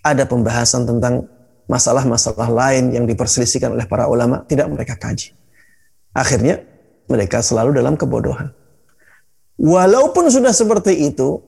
[0.00, 1.28] Ada pembahasan tentang
[1.70, 5.30] masalah-masalah lain yang diperselisihkan oleh para ulama tidak mereka kaji.
[6.10, 6.66] Akhirnya
[7.06, 8.50] mereka selalu dalam kebodohan.
[9.54, 11.38] Walaupun sudah seperti itu,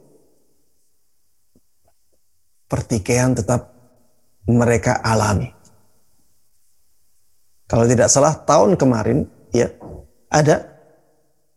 [2.70, 3.74] pertikaian tetap
[4.46, 5.50] mereka alami.
[7.66, 9.72] Kalau tidak salah tahun kemarin ya
[10.30, 10.70] ada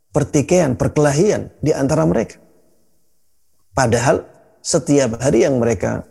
[0.09, 2.39] pertikaian, perkelahian di antara mereka.
[3.75, 4.23] Padahal
[4.63, 6.07] setiap hari yang mereka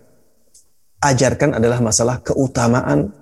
[1.05, 3.13] ajarkan adalah masalah keutamaan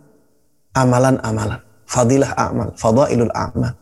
[0.71, 1.59] amalan-amalan.
[1.83, 3.75] Fadilah amal, fadailul amal.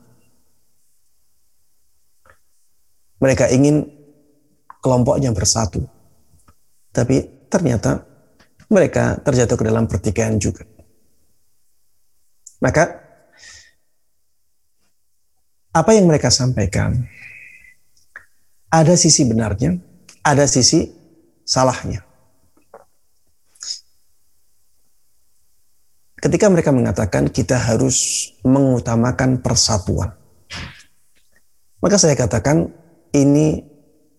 [3.21, 3.85] Mereka ingin
[4.81, 5.85] kelompoknya bersatu.
[6.91, 8.03] Tapi ternyata
[8.73, 10.65] mereka terjatuh ke dalam pertikaian juga.
[12.65, 12.99] Maka
[15.71, 16.99] apa yang mereka sampaikan
[18.71, 19.79] ada sisi benarnya,
[20.27, 20.91] ada sisi
[21.47, 22.10] salahnya.
[26.21, 30.13] Ketika mereka mengatakan kita harus mengutamakan persatuan.
[31.81, 32.69] Maka saya katakan
[33.17, 33.65] ini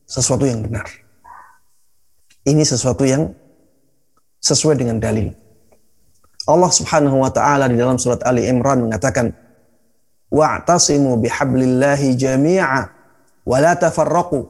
[0.10, 0.90] sesuatu yang benar.
[2.42, 3.30] Ini sesuatu yang
[4.42, 5.30] sesuai dengan dalil.
[6.50, 9.30] Allah Subhanahu wa taala di dalam surat Ali Imran mengatakan
[10.34, 12.82] wa'tasimu bihablillahi jami'a
[13.46, 14.50] wa la tafarraqu.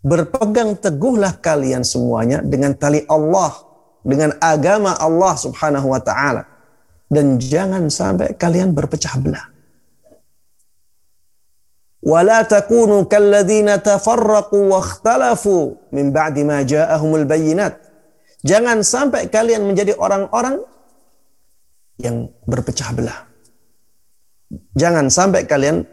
[0.00, 3.67] Berpegang teguhlah kalian semuanya dengan tali Allah
[4.07, 6.43] dengan agama Allah Subhanahu wa taala
[7.07, 9.53] dan jangan sampai kalian berpecah belah.
[12.03, 15.63] ولا تكونوا كالذين تفرقوا واختلفوا
[15.95, 17.73] من بعد ما جاءهم البينات.
[18.43, 20.59] Jangan sampai kalian menjadi orang-orang
[21.95, 23.23] yang berpecah belah.
[24.75, 25.87] Jangan sampai kalian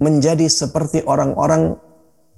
[0.00, 1.76] menjadi seperti orang-orang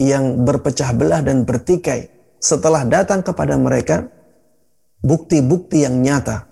[0.02, 4.07] yang berpecah belah dan bertikai setelah datang kepada mereka
[5.03, 6.47] bukti-bukti yang nyata.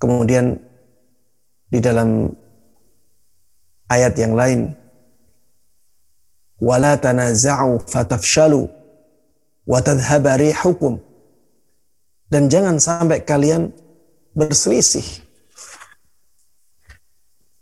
[0.00, 0.58] Kemudian
[1.70, 2.34] di dalam
[3.86, 4.74] ayat yang lain
[6.58, 8.66] wala tanaza'u fatafshalu
[9.64, 10.98] wa tadhhaba rihukum
[12.26, 13.70] dan jangan sampai kalian
[14.34, 15.04] berselisih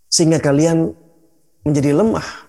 [0.09, 0.97] sehingga kalian
[1.65, 2.48] menjadi lemah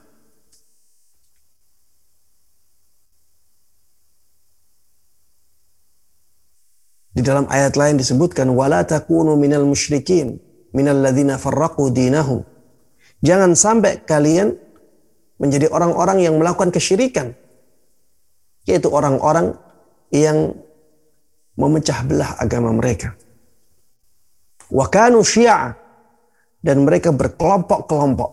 [7.19, 10.39] Di dalam ayat lain disebutkan wala takunu minal musyrikin
[10.71, 12.47] minal ladzina farraqu dinahum.
[13.19, 14.55] Jangan sampai kalian
[15.35, 17.35] menjadi orang-orang yang melakukan kesyirikan.
[18.63, 19.59] Yaitu orang-orang
[20.15, 20.55] yang
[21.59, 23.19] memecah belah agama mereka.
[24.71, 25.75] Wa kanu syi'a
[26.63, 28.31] dan mereka berkelompok-kelompok.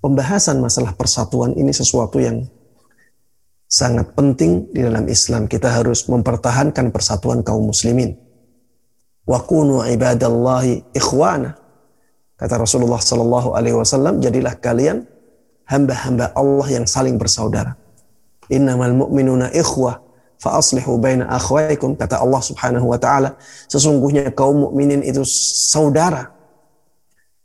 [0.00, 2.48] Pembahasan masalah persatuan ini sesuatu yang
[3.72, 5.48] sangat penting di dalam Islam.
[5.48, 8.12] Kita harus mempertahankan persatuan kaum muslimin.
[9.24, 11.56] Wa kunu ibadallahi ikhwana.
[12.36, 15.08] Kata Rasulullah sallallahu alaihi wasallam, jadilah kalian
[15.64, 17.80] hamba-hamba Allah yang saling bersaudara.
[18.52, 20.04] Innamal mu'minuna ikhwah
[20.36, 23.38] fa aslihu baina akhwaikum kata Allah Subhanahu wa taala
[23.70, 26.34] sesungguhnya kaum mukminin itu saudara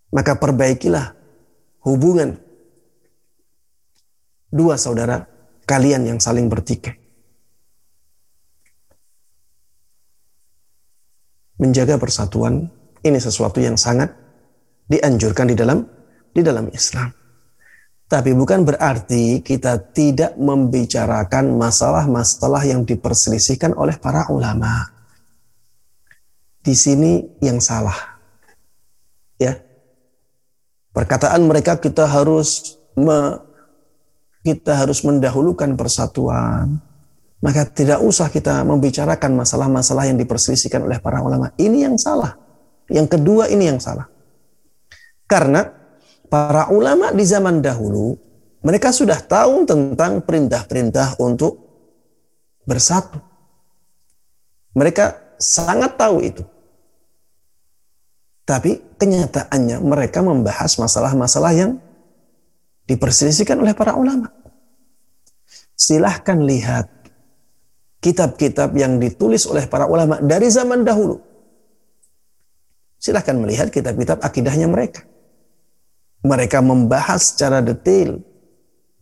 [0.09, 1.13] maka perbaikilah
[1.86, 2.41] hubungan
[4.49, 5.30] dua saudara
[5.68, 6.95] kalian yang saling bertikai.
[11.59, 12.72] Menjaga persatuan
[13.03, 14.13] ini sesuatu yang sangat
[14.88, 15.84] dianjurkan di dalam
[16.32, 17.11] di dalam Islam.
[18.07, 24.95] Tapi bukan berarti kita tidak membicarakan masalah-masalah yang diperselisihkan oleh para ulama.
[26.63, 28.15] Di sini yang salah.
[29.36, 29.59] Ya.
[30.95, 32.80] Perkataan mereka kita harus
[34.48, 36.80] kita harus mendahulukan persatuan,
[37.43, 41.52] maka tidak usah kita membicarakan masalah-masalah yang diperselisihkan oleh para ulama.
[41.60, 42.39] Ini yang salah.
[42.88, 44.08] Yang kedua ini yang salah.
[45.28, 45.68] Karena
[46.32, 48.16] para ulama di zaman dahulu
[48.64, 51.60] mereka sudah tahu tentang perintah-perintah untuk
[52.64, 53.20] bersatu.
[54.72, 56.43] Mereka sangat tahu itu.
[58.48, 61.84] Tapi kenyataannya mereka membahas masalah-masalah yang
[62.88, 64.31] diperselisihkan oleh para ulama.
[65.77, 66.89] Silahkan lihat
[68.01, 71.21] kitab-kitab yang ditulis oleh para ulama dari zaman dahulu.
[72.97, 75.05] Silahkan melihat kitab-kitab akidahnya mereka.
[76.25, 78.17] Mereka membahas secara detail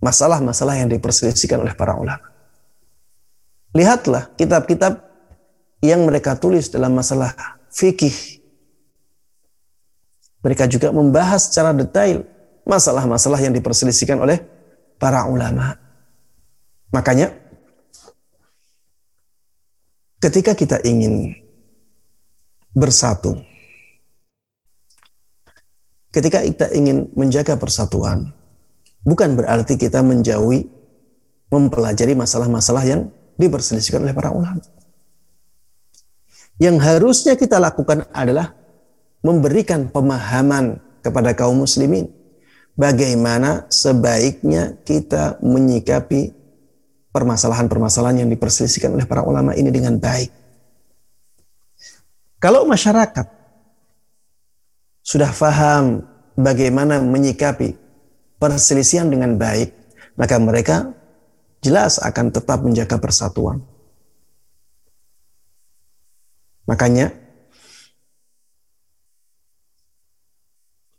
[0.04, 2.28] masalah-masalah yang diperselisihkan oleh para ulama.
[3.72, 5.00] Lihatlah kitab-kitab
[5.80, 7.32] yang mereka tulis dalam masalah
[7.72, 8.44] fikih.
[10.44, 12.35] Mereka juga membahas secara detail
[12.66, 14.42] masalah-masalah yang diperselisihkan oleh
[14.98, 15.78] para ulama.
[16.90, 17.32] Makanya
[20.20, 21.38] ketika kita ingin
[22.74, 23.38] bersatu,
[26.10, 28.34] ketika kita ingin menjaga persatuan,
[29.06, 30.66] bukan berarti kita menjauhi
[31.54, 33.02] mempelajari masalah-masalah yang
[33.38, 34.66] diperselisihkan oleh para ulama.
[36.56, 38.56] Yang harusnya kita lakukan adalah
[39.20, 42.08] memberikan pemahaman kepada kaum muslimin
[42.76, 46.36] bagaimana sebaiknya kita menyikapi
[47.16, 50.30] permasalahan-permasalahan yang diperselisihkan oleh para ulama ini dengan baik.
[52.44, 53.26] Kalau masyarakat
[55.02, 56.04] sudah faham
[56.36, 57.80] bagaimana menyikapi
[58.38, 59.72] perselisihan dengan baik,
[60.20, 60.92] maka mereka
[61.64, 63.64] jelas akan tetap menjaga persatuan.
[66.68, 67.14] Makanya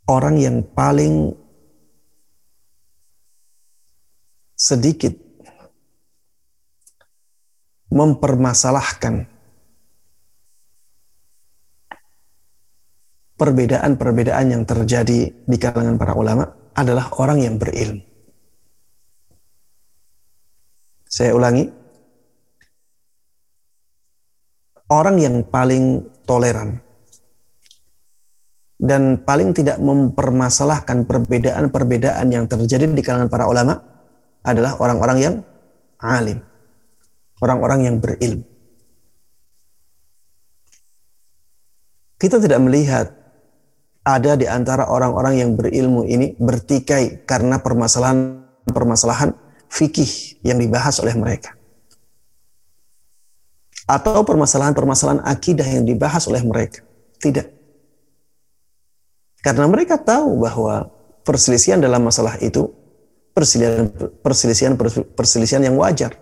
[0.07, 1.35] orang yang paling
[4.57, 5.13] sedikit
[7.93, 9.29] mempermasalahkan
[13.37, 18.01] perbedaan-perbedaan yang terjadi di kalangan para ulama adalah orang yang berilmu.
[21.05, 21.69] Saya ulangi.
[24.87, 26.79] Orang yang paling toleran
[28.79, 33.96] dan paling tidak mempermasalahkan perbedaan-perbedaan yang terjadi di kalangan para ulama
[34.47, 35.35] adalah orang-orang yang
[35.99, 36.39] alim,
[37.43, 38.47] orang-orang yang berilmu.
[42.17, 43.13] Kita tidak melihat
[44.07, 49.35] ada di antara orang-orang yang berilmu ini bertikai karena permasalahan-permasalahan
[49.67, 51.53] fikih yang dibahas oleh mereka.
[53.85, 56.81] Atau permasalahan-permasalahan akidah yang dibahas oleh mereka.
[57.19, 57.47] Tidak.
[59.43, 60.89] Karena mereka tahu bahwa
[61.23, 62.71] perselisihan dalam masalah itu
[63.37, 63.85] perselisihan
[64.25, 64.73] perselisihan
[65.13, 66.17] perselisihan yang wajar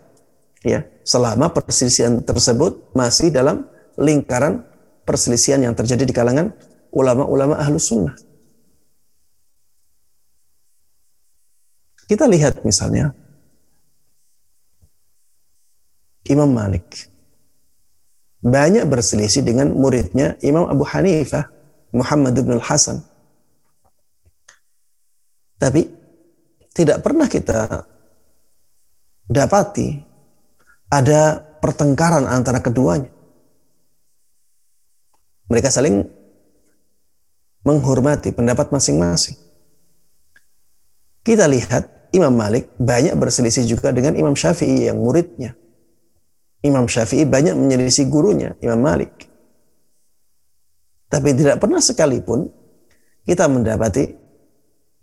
[0.68, 3.64] ya selama perselisihan tersebut masih dalam
[3.96, 4.68] lingkaran
[5.08, 6.52] perselisihan yang terjadi di kalangan
[6.92, 8.20] ulama-ulama ahlu sunnah.
[12.12, 13.16] Kita lihat misalnya
[16.28, 17.08] Imam Malik
[18.44, 21.48] banyak berselisih dengan muridnya Imam Abu Hanifah
[21.96, 23.02] Muhammad bin Al-Hasan.
[25.56, 25.95] Tapi
[26.76, 27.88] tidak pernah kita
[29.32, 29.96] dapati
[30.92, 33.10] ada pertengkaran antara keduanya.
[35.48, 36.04] Mereka saling
[37.66, 39.40] menghormati pendapat masing-masing.
[41.26, 45.58] Kita lihat Imam Malik banyak berselisih juga dengan Imam Syafi'i yang muridnya.
[46.62, 49.26] Imam Syafi'i banyak menyelisih gurunya, Imam Malik.
[51.10, 52.50] Tapi tidak pernah sekalipun
[53.26, 54.06] kita mendapati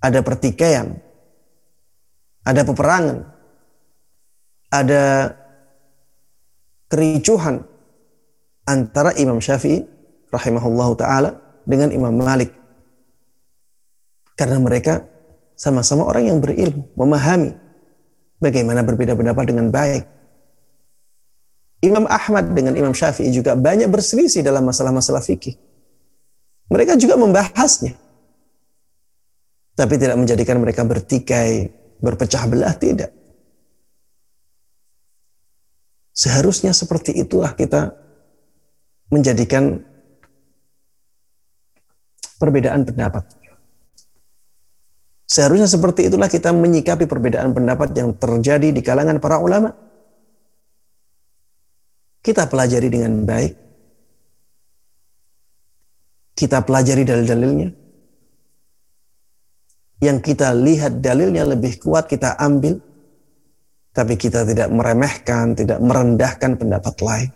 [0.03, 0.99] ada pertikaian,
[2.43, 3.19] ada peperangan,
[4.73, 5.03] ada
[6.91, 7.63] kericuhan
[8.67, 9.87] antara Imam Syafi'i
[10.31, 11.31] rahimahullah taala
[11.63, 12.51] dengan Imam Malik.
[14.35, 15.07] Karena mereka
[15.55, 17.55] sama-sama orang yang berilmu, memahami
[18.43, 20.05] bagaimana berbeda pendapat dengan baik.
[21.83, 25.59] Imam Ahmad dengan Imam Syafi'i juga banyak berselisih dalam masalah-masalah fikih.
[26.71, 27.99] Mereka juga membahasnya.
[29.73, 33.15] Tapi tidak menjadikan mereka bertikai, berpecah belah, tidak.
[36.13, 37.97] Seharusnya seperti itulah kita
[39.09, 39.81] menjadikan
[42.37, 43.25] perbedaan pendapat.
[45.25, 49.73] Seharusnya seperti itulah kita menyikapi perbedaan pendapat yang terjadi di kalangan para ulama
[52.23, 53.53] kita pelajari dengan baik.
[56.39, 57.82] Kita pelajari dalil-dalilnya.
[60.03, 62.83] Yang kita lihat dalilnya lebih kuat, kita ambil.
[63.93, 67.31] Tapi kita tidak meremehkan, tidak merendahkan pendapat lain.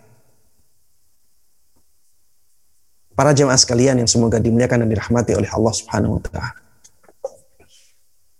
[3.16, 6.50] Para jemaah sekalian yang semoga dimuliakan dan dirahmati oleh Allah Subhanahu wa taala.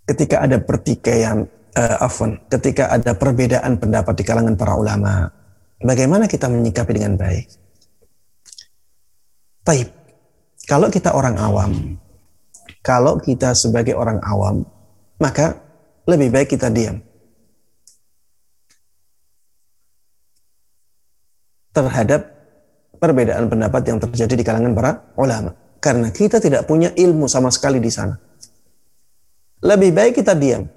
[0.05, 5.33] Ketika ada pertikaian uh, afwan, ketika ada perbedaan pendapat di kalangan para ulama,
[5.83, 7.47] Bagaimana kita menyikapi dengan baik?
[9.66, 9.89] Taib.
[10.64, 11.72] Kalau kita orang awam,
[12.87, 14.62] kalau kita sebagai orang awam,
[15.18, 15.59] maka
[16.07, 17.03] lebih baik kita diam.
[21.74, 22.30] Terhadap
[23.03, 25.51] perbedaan pendapat yang terjadi di kalangan para ulama.
[25.82, 28.14] Karena kita tidak punya ilmu sama sekali di sana.
[29.66, 30.70] Lebih baik kita diam.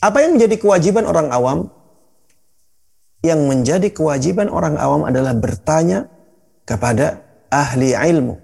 [0.00, 1.68] Apa yang menjadi kewajiban orang awam?
[3.24, 6.12] yang menjadi kewajiban orang awam adalah bertanya
[6.68, 8.36] kepada ahli ilmu.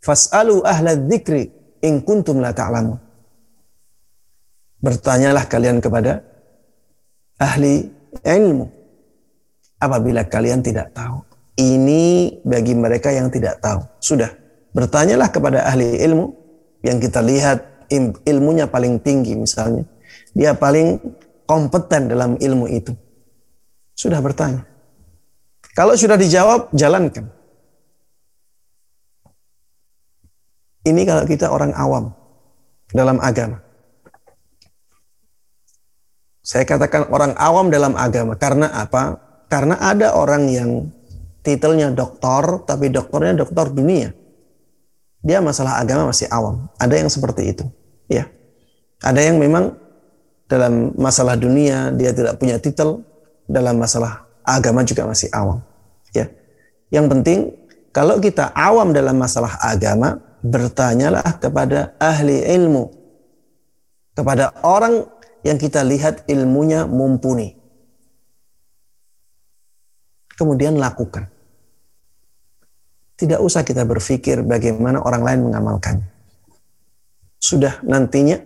[0.00, 1.52] Fas'alu ahla dzikri
[1.82, 2.98] in kuntum la ta'lamun.
[4.80, 6.22] Bertanyalah kalian kepada
[7.40, 7.88] ahli
[8.22, 8.66] ilmu
[9.80, 11.20] apabila kalian tidak tahu.
[11.56, 13.80] Ini bagi mereka yang tidak tahu.
[13.96, 14.28] Sudah,
[14.76, 16.32] bertanyalah kepada ahli ilmu
[16.84, 17.88] yang kita lihat
[18.28, 19.88] ilmunya paling tinggi misalnya.
[20.36, 21.00] Dia paling
[21.48, 22.92] kompeten dalam ilmu itu
[23.96, 24.68] sudah bertanya.
[25.72, 27.35] Kalau sudah dijawab, jalankan.
[30.86, 32.14] Ini kalau kita orang awam
[32.94, 33.58] dalam agama.
[36.46, 39.18] Saya katakan orang awam dalam agama karena apa?
[39.50, 40.70] Karena ada orang yang
[41.42, 44.14] titelnya doktor, tapi doktornya doktor dunia.
[45.26, 46.70] Dia masalah agama masih awam.
[46.78, 47.66] Ada yang seperti itu,
[48.06, 48.30] ya.
[49.02, 49.74] Ada yang memang
[50.46, 53.02] dalam masalah dunia dia tidak punya titel,
[53.50, 55.62] dalam masalah agama juga masih awam.
[56.14, 56.30] Ya.
[56.94, 57.38] Yang penting
[57.90, 62.94] kalau kita awam dalam masalah agama, bertanyalah kepada ahli ilmu.
[64.16, 65.04] Kepada orang
[65.44, 67.52] yang kita lihat ilmunya mumpuni.
[70.36, 71.28] Kemudian lakukan.
[73.16, 76.04] Tidak usah kita berpikir bagaimana orang lain mengamalkan.
[77.40, 78.40] Sudah nantinya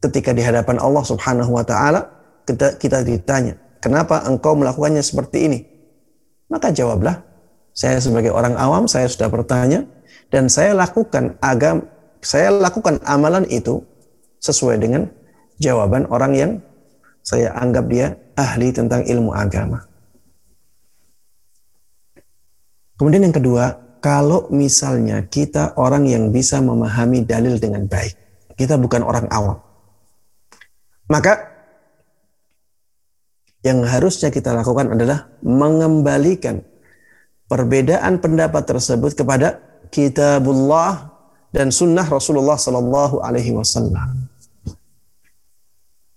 [0.00, 2.08] ketika di hadapan Allah Subhanahu wa taala
[2.48, 5.58] kita, kita ditanya, Kenapa engkau melakukannya seperti ini?
[6.46, 7.18] Maka jawablah,
[7.74, 9.82] saya sebagai orang awam, saya sudah bertanya,
[10.32, 11.84] dan saya lakukan agam,
[12.24, 13.84] saya lakukan amalan itu
[14.40, 15.12] sesuai dengan
[15.60, 16.52] jawaban orang yang
[17.20, 19.84] saya anggap dia ahli tentang ilmu agama.
[22.96, 28.16] Kemudian yang kedua, kalau misalnya kita orang yang bisa memahami dalil dengan baik,
[28.56, 29.60] kita bukan orang awam.
[31.12, 31.52] Maka
[33.62, 36.64] yang harusnya kita lakukan adalah mengembalikan
[37.46, 41.12] perbedaan pendapat tersebut kepada kitabullah
[41.52, 44.32] dan sunnah Rasulullah sallallahu alaihi wasallam.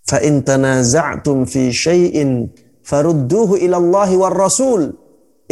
[0.07, 2.47] Fa in tanaza'tum fi syai'in
[2.79, 4.95] farudduhu ila Allah war Rasul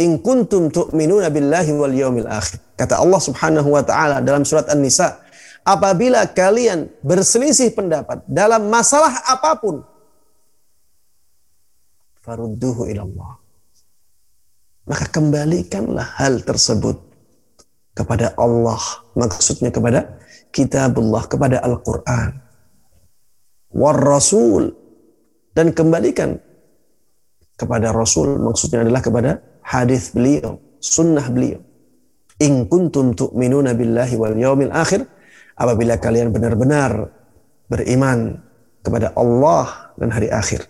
[0.00, 2.58] in kuntum tu'minuna billahi wal yaumil akhir.
[2.74, 5.20] Kata Allah Subhanahu wa taala dalam surat An-Nisa,
[5.62, 9.84] apabila kalian berselisih pendapat dalam masalah apa pun,
[12.24, 13.36] farudduhu ilallah.
[14.84, 17.13] Maka kembalikanlah hal tersebut
[17.94, 18.78] kepada Allah.
[19.14, 20.18] Maksudnya kepada
[20.50, 22.30] kitabullah, kepada Al-Quran.
[23.74, 24.74] War Rasul.
[25.54, 26.34] Dan kembalikan
[27.54, 28.42] kepada Rasul.
[28.42, 31.62] Maksudnya adalah kepada hadis beliau, sunnah beliau.
[32.42, 35.06] In kuntum tu'minuna billahi wal yaumil akhir.
[35.54, 37.14] Apabila kalian benar-benar
[37.70, 38.42] beriman
[38.82, 40.66] kepada Allah dan hari akhir.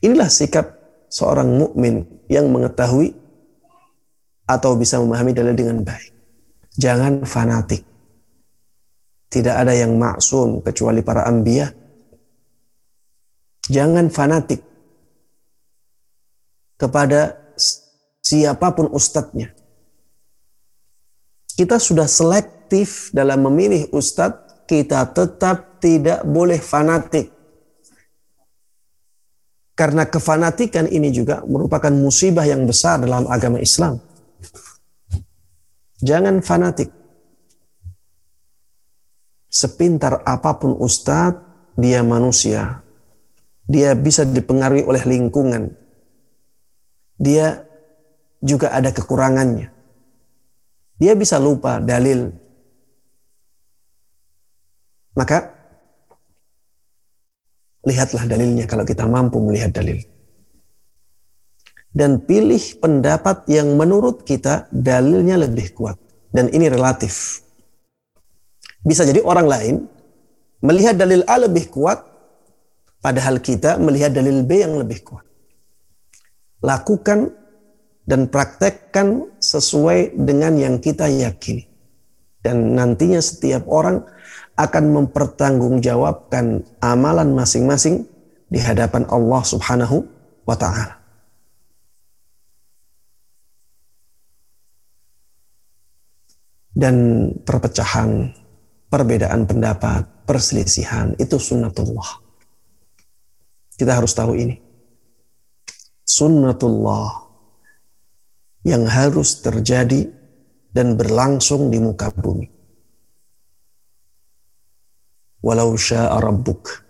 [0.00, 0.74] Inilah sikap
[1.12, 3.14] seorang mukmin yang mengetahui
[4.48, 6.11] atau bisa memahami dalil dengan baik.
[6.76, 7.84] Jangan fanatik.
[9.32, 11.72] Tidak ada yang maksum kecuali para ambiyah.
[13.68, 14.60] Jangan fanatik
[16.76, 17.38] kepada
[18.20, 19.54] siapa pun ustadznya.
[21.52, 27.28] Kita sudah selektif dalam memilih ustadz, kita tetap tidak boleh fanatik.
[29.72, 34.00] Karena kefanatikan ini juga merupakan musibah yang besar dalam agama Islam.
[36.02, 36.90] Jangan fanatik.
[39.46, 41.38] Sepintar apa pun ustadz,
[41.78, 42.82] dia manusia.
[43.70, 45.70] Dia bisa dipengaruhi oleh lingkungan.
[47.22, 47.62] Dia
[48.42, 49.70] juga ada kekurangannya.
[50.98, 52.34] Dia bisa lupa dalil.
[55.14, 55.54] Maka
[57.86, 60.11] lihatlah dalilnya kalau kita mampu melihat dalil.
[61.92, 66.00] Dan pilih pendapat yang menurut kita dalilnya lebih kuat.
[66.32, 67.44] Dan ini relatif.
[68.80, 69.74] Bisa jadi orang lain
[70.64, 72.00] melihat dalil A lebih kuat,
[73.04, 75.28] padahal kita melihat dalil B yang lebih kuat.
[76.64, 77.28] Lakukan
[78.08, 81.68] dan praktekkan sesuai dengan yang kita yakini.
[82.42, 84.02] Dan nantinya setiap orang
[84.56, 88.06] akan mempertanggungjawabkan amalan masing-masing
[88.50, 90.06] di hadapan Allah Subhanahu
[90.46, 91.01] wa taala.
[96.72, 98.32] Dan perpecahan,
[98.88, 102.24] perbedaan pendapat, perselisihan itu sunnatullah.
[103.76, 104.56] Kita harus tahu ini.
[106.02, 107.28] Sunnatullah
[108.64, 110.08] yang harus terjadi
[110.72, 112.62] dan berlangsung di muka bumi
[115.42, 116.86] walau syaa rabbuk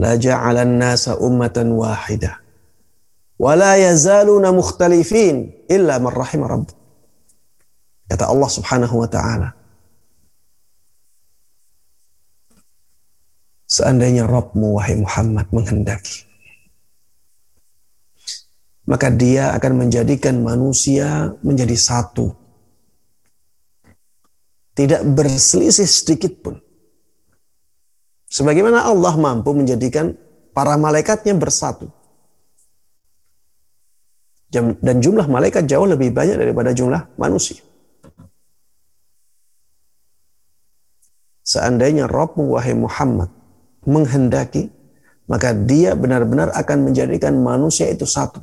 [0.00, 2.38] la ja'alan nasa ummatan wahidah
[3.36, 6.78] wa la yazaluna mukhtalifin illa man rahima rabbuk
[8.10, 9.54] kata Allah Subhanahu wa taala
[13.70, 16.26] seandainya Rabbmu wahai Muhammad menghendaki
[18.90, 22.34] maka dia akan menjadikan manusia menjadi satu
[24.74, 26.58] tidak berselisih sedikit pun
[28.30, 30.14] Sebagaimana Allah mampu menjadikan
[30.54, 31.90] para malaikatnya bersatu.
[34.54, 37.58] Dan jumlah malaikat jauh lebih banyak daripada jumlah manusia.
[41.50, 43.26] Seandainya Rabbmu wahai Muhammad
[43.82, 44.70] menghendaki,
[45.26, 48.38] maka dia benar-benar akan menjadikan manusia itu satu.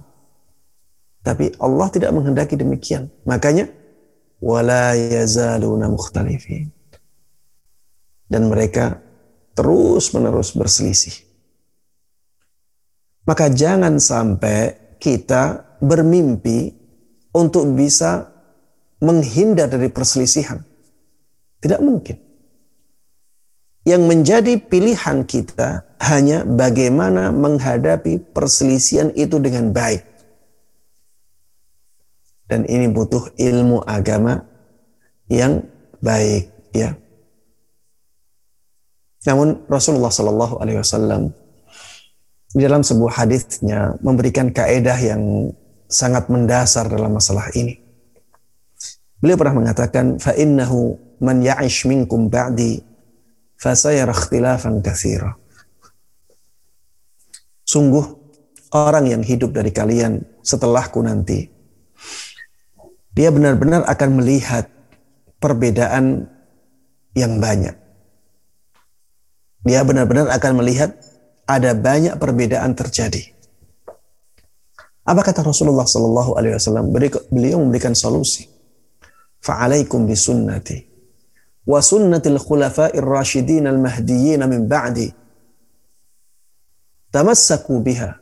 [1.24, 3.08] Tapi Allah tidak menghendaki demikian.
[3.24, 3.72] Makanya,
[4.44, 6.68] wala yazaluna mukhtalifin.
[8.28, 9.00] Dan mereka
[9.56, 11.16] terus-menerus berselisih.
[13.24, 16.76] Maka jangan sampai kita bermimpi
[17.32, 18.28] untuk bisa
[19.00, 20.60] menghindar dari perselisihan.
[21.64, 22.27] Tidak mungkin.
[23.88, 30.04] Yang menjadi pilihan kita hanya bagaimana menghadapi perselisihan itu dengan baik.
[32.52, 34.44] Dan ini butuh ilmu agama
[35.32, 35.64] yang
[36.04, 36.96] baik, ya.
[39.28, 41.36] Namun Rasulullah Shallallahu Alaihi Wasallam
[42.56, 45.52] di dalam sebuah hadisnya memberikan kaedah yang
[45.92, 47.76] sangat mendasar dalam masalah ini.
[49.20, 52.80] Beliau pernah mengatakan, "Fa'innahu man ya'ish minkum ba'di
[53.58, 55.36] fasayara ikhtilafan katsira."
[57.68, 58.06] Sungguh
[58.72, 61.52] orang yang hidup dari kalian setelahku nanti
[63.12, 64.72] dia benar-benar akan melihat
[65.44, 66.32] perbedaan
[67.18, 67.76] yang banyak
[69.68, 70.96] dia benar-benar akan melihat
[71.44, 73.36] ada banyak perbedaan terjadi.
[75.04, 76.92] Apa kata Rasulullah Sallallahu Alaihi Wasallam?
[77.32, 78.48] Beliau memberikan solusi.
[79.44, 80.84] Fa'alaikum bisunnati
[81.68, 85.12] wa sunnatil khulafa'ir rasyidin al-mahdiyyin min ba'di.
[87.12, 88.16] Tamassaku biha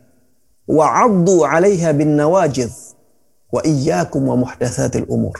[0.65, 2.95] wa 'addu 'alaiha bin nawajidh
[3.55, 4.35] Wa iyyakum wa
[5.07, 5.37] umur.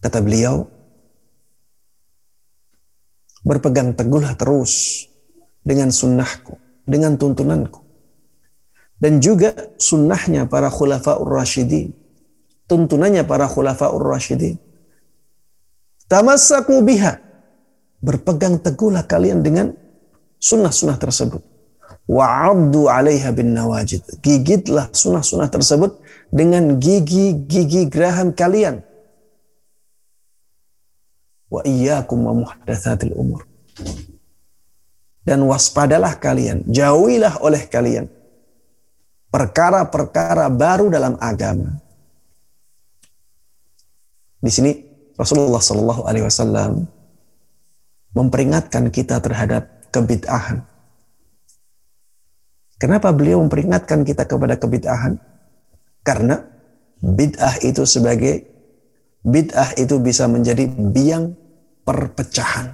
[0.00, 0.64] Kata beliau,
[3.44, 5.04] berpegang teguhlah terus
[5.60, 6.56] dengan sunnahku,
[6.88, 7.84] dengan tuntunanku.
[9.00, 11.92] Dan juga sunnahnya para khulafaur rasyidin.
[12.64, 14.56] Tuntunannya para khulafaur rasyidin.
[16.10, 17.22] Tamassaku biha.
[18.02, 19.70] Berpegang teguhlah kalian dengan
[20.42, 21.38] sunnah-sunnah tersebut.
[22.10, 24.02] Wa'abdu alaiha bin nawajid.
[24.18, 26.02] Gigitlah sunnah-sunnah tersebut
[26.34, 28.82] dengan gigi-gigi geraham kalian
[31.50, 33.44] wa iyyakum wa muhdatsatil umur.
[35.20, 38.08] Dan waspadalah kalian, jauhilah oleh kalian
[39.28, 41.76] perkara-perkara baru dalam agama.
[44.40, 46.86] Di sini Rasulullah Shallallahu Alaihi Wasallam
[48.14, 50.66] memperingatkan kita terhadap kebid'ahan.
[52.80, 55.20] Kenapa beliau memperingatkan kita kepada kebid'ahan?
[56.00, 56.40] Karena
[57.04, 58.48] bid'ah itu sebagai
[59.20, 61.36] bid'ah itu bisa menjadi biang
[61.84, 62.72] perpecahan.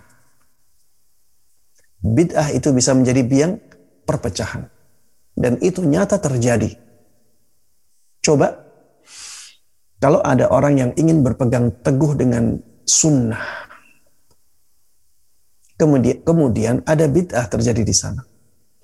[2.07, 3.59] Bid'ah itu bisa menjadi biang
[4.07, 4.70] perpecahan.
[5.37, 6.70] Dan itu nyata terjadi.
[8.22, 8.66] Coba
[9.97, 13.43] kalau ada orang yang ingin berpegang teguh dengan sunnah,
[15.81, 18.25] kemudian kemudian ada bid'ah terjadi di sana,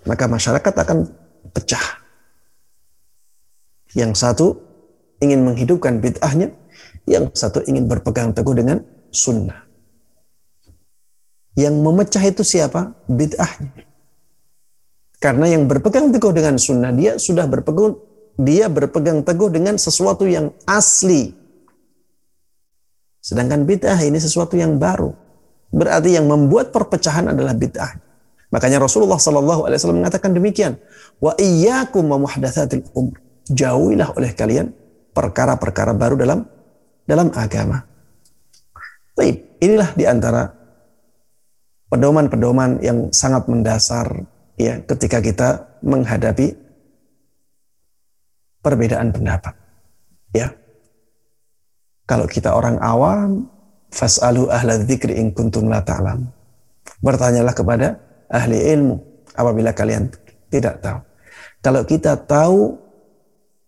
[0.09, 0.99] maka masyarakat akan
[1.53, 1.87] pecah.
[3.93, 4.47] Yang satu
[5.21, 6.49] ingin menghidupkan bid'ahnya,
[7.05, 8.81] yang satu ingin berpegang teguh dengan
[9.13, 9.69] sunnah.
[11.53, 12.97] Yang memecah itu siapa?
[13.13, 13.85] Bid'ahnya.
[15.23, 17.95] Karena yang berpegang teguh dengan sunnah, dia sudah berpegang,
[18.37, 21.33] dia berpegang teguh dengan sesuatu yang asli.
[23.23, 25.15] Sedangkan bid'ah ini sesuatu yang baru.
[25.73, 27.97] Berarti yang membuat perpecahan adalah bid'ah.
[28.53, 30.77] Makanya Rasulullah Sallallahu Alaihi Wasallam mengatakan demikian.
[31.17, 33.17] Wa iyyakum wa muhdatsatil umur.
[33.49, 34.71] Jauhilah oleh kalian
[35.17, 36.45] perkara-perkara baru dalam
[37.09, 37.85] dalam agama.
[39.13, 40.49] Baik, inilah di antara
[41.93, 44.25] pedoman-pedoman yang sangat mendasar
[44.57, 45.49] ya ketika kita
[45.85, 46.57] menghadapi
[48.63, 49.55] perbedaan pendapat.
[50.33, 50.55] Ya.
[52.07, 53.47] Kalau kita orang awam,
[53.93, 56.31] fas'alu ahla dzikri in kuntum la ta'lam.
[57.03, 57.99] Bertanyalah kepada
[58.31, 58.97] ahli ilmu
[59.37, 60.09] apabila kalian
[60.49, 60.99] tidak tahu.
[61.63, 62.75] Kalau kita tahu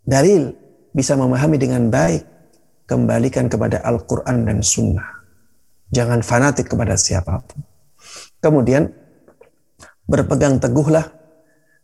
[0.02, 0.54] dalil
[0.90, 2.22] bisa memahami dengan baik,
[2.84, 5.24] kembalikan kepada Al-Quran dan Sunnah.
[5.94, 7.60] Jangan fanatik kepada siapa pun.
[8.42, 8.90] Kemudian
[10.04, 11.08] berpegang teguhlah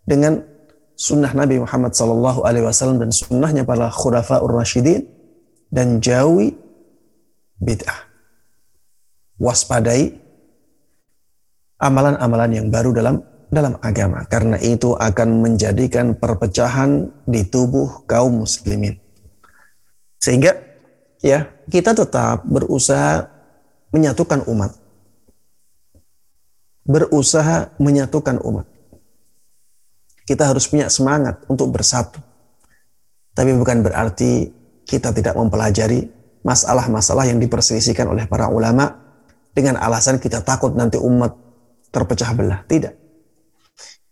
[0.05, 0.45] dengan
[1.01, 5.09] sunnah Nabi Muhammad Sallallahu Alaihi Wasallam dan sunnahnya para khulafaur rasyidin
[5.72, 6.53] dan jauhi
[7.57, 8.05] bid'ah.
[9.40, 10.12] Waspadai
[11.80, 19.01] amalan-amalan yang baru dalam dalam agama karena itu akan menjadikan perpecahan di tubuh kaum muslimin.
[20.20, 20.53] Sehingga
[21.24, 23.24] ya kita tetap berusaha
[23.88, 24.76] menyatukan umat
[26.90, 28.66] berusaha menyatukan umat.
[30.31, 32.22] Kita harus punya semangat untuk bersatu.
[33.35, 34.47] Tapi bukan berarti
[34.87, 36.07] kita tidak mempelajari
[36.47, 38.95] masalah-masalah yang diperselisihkan oleh para ulama
[39.51, 41.35] dengan alasan kita takut nanti umat
[41.91, 42.62] terpecah belah.
[42.62, 42.95] Tidak.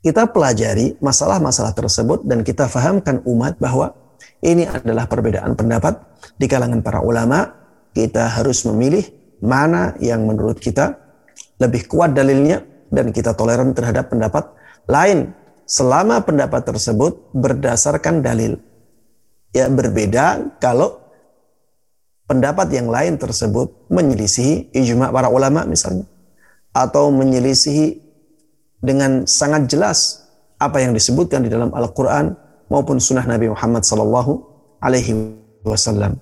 [0.03, 3.95] Kita pelajari masalah-masalah tersebut dan kita fahamkan umat bahwa
[4.43, 6.03] ini adalah perbedaan pendapat
[6.35, 7.47] di kalangan para ulama.
[7.95, 9.07] Kita harus memilih
[9.39, 10.99] mana yang menurut kita
[11.62, 14.51] lebih kuat dalilnya dan kita toleran terhadap pendapat
[14.91, 15.35] lain
[15.69, 18.57] selama pendapat tersebut berdasarkan dalil.
[19.53, 20.97] Ya berbeda kalau
[22.25, 26.09] pendapat yang lain tersebut menyelisihi ijma para ulama misalnya
[26.73, 28.01] atau menyelisihi
[28.81, 30.25] dengan sangat jelas
[30.59, 32.35] apa yang disebutkan di dalam Al-Qur'an
[32.69, 34.33] maupun sunnah Nabi Muhammad sallallahu
[34.83, 36.21] alaihi wasallam.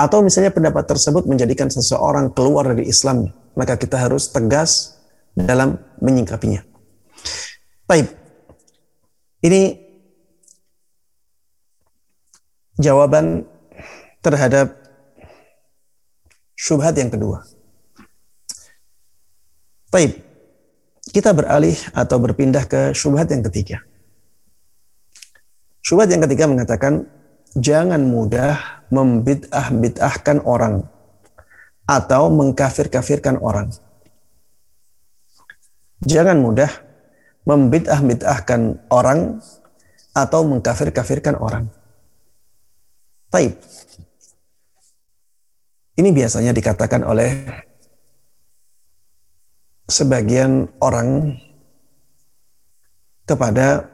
[0.00, 4.96] Atau misalnya pendapat tersebut menjadikan seseorang keluar dari Islam, maka kita harus tegas
[5.36, 6.69] dalam menyingkapinya.
[7.90, 8.06] Baik.
[9.42, 9.74] Ini
[12.78, 13.42] jawaban
[14.22, 14.78] terhadap
[16.54, 17.42] syubhat yang kedua.
[19.90, 20.22] Baik.
[21.10, 23.82] Kita beralih atau berpindah ke syubhat yang ketiga.
[25.82, 27.10] Syubhat yang ketiga mengatakan
[27.58, 30.86] jangan mudah membid'ah-bid'ahkan orang
[31.90, 33.74] atau mengkafir-kafirkan orang.
[36.06, 36.70] Jangan mudah
[37.50, 39.42] membid'ah-bid'ahkan orang
[40.14, 41.66] atau mengkafir-kafirkan orang.
[43.30, 43.58] Taib.
[45.98, 47.30] Ini biasanya dikatakan oleh
[49.90, 51.34] sebagian orang
[53.26, 53.90] kepada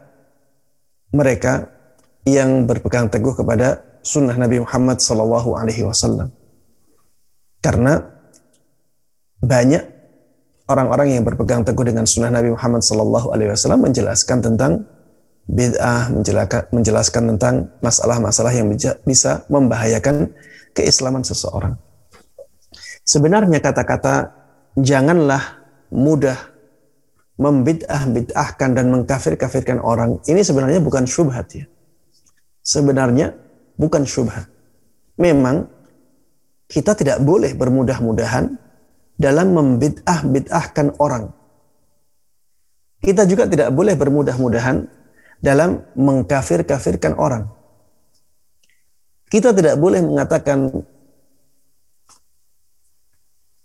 [1.17, 1.73] mereka
[2.29, 5.01] yang berpegang teguh kepada sunnah Nabi Muhammad
[5.83, 6.29] Wasallam.
[7.65, 7.99] Karena
[9.41, 9.96] banyak
[10.67, 14.73] orang-orang yang berpegang teguh dengan sunnah Nabi Muhammad Sallallahu Alaihi Wasallam menjelaskan tentang
[15.47, 16.11] bid'ah,
[16.75, 18.67] menjelaskan, tentang masalah-masalah yang
[19.07, 20.35] bisa membahayakan
[20.75, 21.79] keislaman seseorang.
[23.07, 24.35] Sebenarnya kata-kata
[24.75, 25.63] janganlah
[25.95, 26.35] mudah
[27.39, 31.65] membid'ah bid'ahkan dan mengkafir-kafirkan orang ini sebenarnya bukan syubhat ya.
[32.67, 33.31] Sebenarnya
[33.79, 34.51] bukan syubhat.
[35.23, 35.71] Memang
[36.67, 38.66] kita tidak boleh bermudah-mudahan
[39.17, 41.33] dalam membid'ah bid'ahkan orang.
[43.01, 44.85] Kita juga tidak boleh bermudah-mudahan
[45.41, 47.49] dalam mengkafir-kafirkan orang.
[49.27, 50.71] Kita tidak boleh mengatakan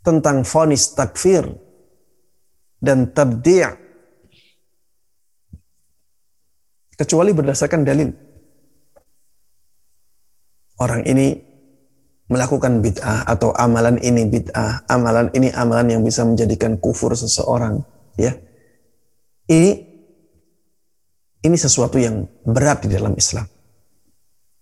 [0.02, 1.46] tentang fonis takfir
[2.82, 3.62] dan tabdi'
[6.98, 8.10] kecuali berdasarkan dalil.
[10.82, 11.51] Orang ini
[12.32, 17.84] melakukan bid'ah atau amalan ini bid'ah, amalan ini amalan yang bisa menjadikan kufur seseorang,
[18.16, 18.32] ya.
[19.52, 19.72] Ini
[21.44, 23.44] ini sesuatu yang berat di dalam Islam.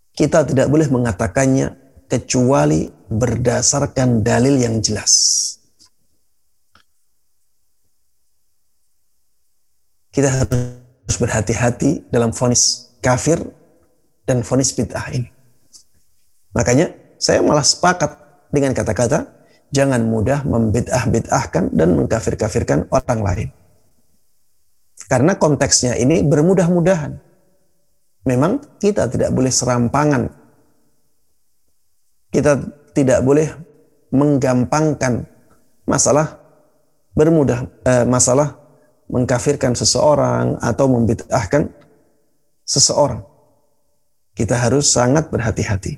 [0.10, 1.68] Kita tidak boleh mengatakannya
[2.10, 5.14] kecuali berdasarkan dalil yang jelas.
[10.10, 13.38] Kita harus berhati-hati dalam fonis kafir
[14.26, 15.30] dan fonis bid'ah ini.
[16.58, 18.16] Makanya saya malah sepakat
[18.50, 19.28] dengan kata-kata
[19.70, 23.50] jangan mudah membid'ah-bid'ahkan dan mengkafir-kafirkan orang lain.
[25.06, 27.20] Karena konteksnya ini bermudah-mudahan.
[28.26, 30.40] Memang kita tidak boleh serampangan
[32.30, 32.62] kita
[32.94, 33.50] tidak boleh
[34.14, 35.26] menggampangkan
[35.86, 36.38] masalah
[37.18, 38.58] bermudah eh, masalah
[39.10, 41.74] mengkafirkan seseorang atau membid'ahkan
[42.62, 43.26] seseorang.
[44.38, 45.98] Kita harus sangat berhati-hati.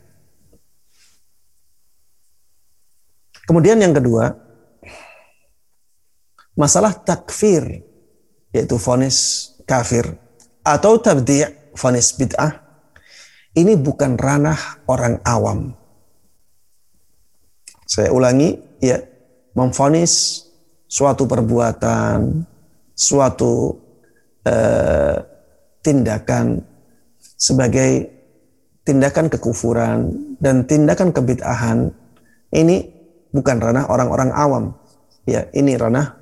[3.46, 4.32] Kemudian yang kedua,
[6.54, 7.84] masalah takfir
[8.52, 10.20] yaitu fonis kafir
[10.62, 12.60] atau tabdi' fonis bid'ah
[13.56, 15.76] ini bukan ranah orang awam.
[17.88, 19.04] Saya ulangi, ya,
[19.52, 20.48] memfonis
[20.88, 22.48] suatu perbuatan,
[22.96, 23.76] suatu
[24.48, 25.18] eh,
[25.84, 26.64] tindakan
[27.36, 28.08] sebagai
[28.88, 30.00] tindakan kekufuran
[30.40, 31.92] dan tindakan kebid'ahan
[32.56, 32.91] ini
[33.32, 34.64] bukan ranah orang-orang awam.
[35.26, 36.20] Ya, ini ranah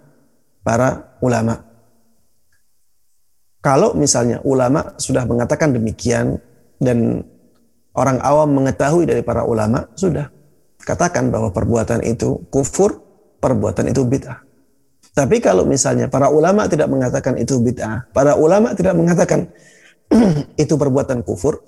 [0.63, 1.65] para ulama.
[3.59, 6.39] Kalau misalnya ulama sudah mengatakan demikian
[6.79, 7.27] dan
[7.91, 10.31] orang awam mengetahui dari para ulama, sudah
[10.79, 13.03] katakan bahwa perbuatan itu kufur,
[13.43, 14.39] perbuatan itu bid'ah.
[15.11, 19.51] Tapi kalau misalnya para ulama tidak mengatakan itu bid'ah, para ulama tidak mengatakan
[20.63, 21.59] itu perbuatan kufur,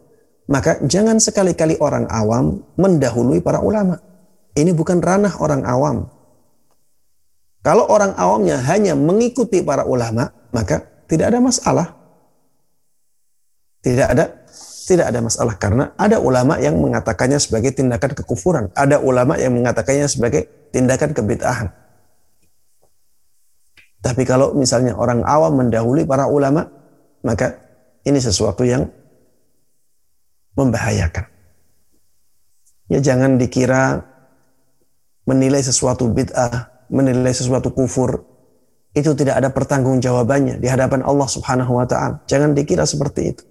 [0.48, 4.00] maka jangan sekali-kali orang awam mendahului para ulama.
[4.52, 5.98] Ini bukan ranah orang awam.
[7.62, 11.88] Kalau orang awamnya hanya mengikuti para ulama, maka tidak ada masalah.
[13.82, 14.26] Tidak ada
[14.82, 20.10] tidak ada masalah karena ada ulama yang mengatakannya sebagai tindakan kekufuran, ada ulama yang mengatakannya
[20.10, 21.72] sebagai tindakan kebid'ahan.
[24.02, 26.66] Tapi kalau misalnya orang awam mendahului para ulama,
[27.22, 27.62] maka
[28.02, 28.90] ini sesuatu yang
[30.58, 31.30] membahayakan.
[32.92, 34.11] Ya jangan dikira
[35.28, 38.26] menilai sesuatu bid'ah, menilai sesuatu kufur,
[38.92, 42.24] itu tidak ada pertanggungjawabannya di hadapan Allah Subhanahu wa taala.
[42.28, 43.44] Jangan dikira seperti itu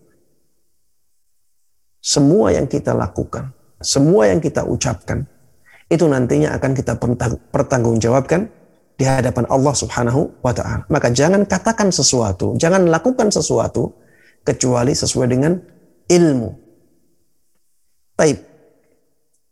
[2.01, 5.29] semua yang kita lakukan, semua yang kita ucapkan,
[5.93, 6.97] itu nantinya akan kita
[7.53, 8.49] pertanggungjawabkan
[8.97, 10.89] di hadapan Allah Subhanahu wa taala.
[10.89, 13.93] Maka jangan katakan sesuatu, jangan lakukan sesuatu
[14.41, 15.61] kecuali sesuai dengan
[16.09, 16.51] ilmu.
[18.17, 18.49] Baik.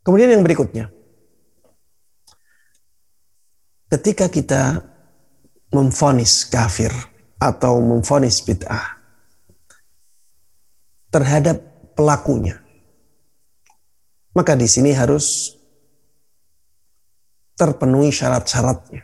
[0.01, 0.89] Kemudian yang berikutnya.
[3.89, 4.85] Ketika kita
[5.73, 6.93] memfonis kafir
[7.41, 8.99] atau memfonis bid'ah
[11.09, 11.57] terhadap
[11.97, 12.61] pelakunya.
[14.33, 15.57] Maka di sini harus
[17.57, 19.03] terpenuhi syarat-syaratnya.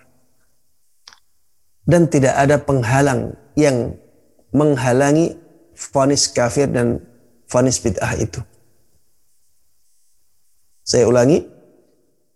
[1.85, 3.93] Dan tidak ada penghalang yang
[4.55, 5.37] menghalangi
[5.75, 6.97] vonis kafir dan
[7.45, 8.41] vonis bid'ah itu.
[10.81, 11.45] Saya ulangi,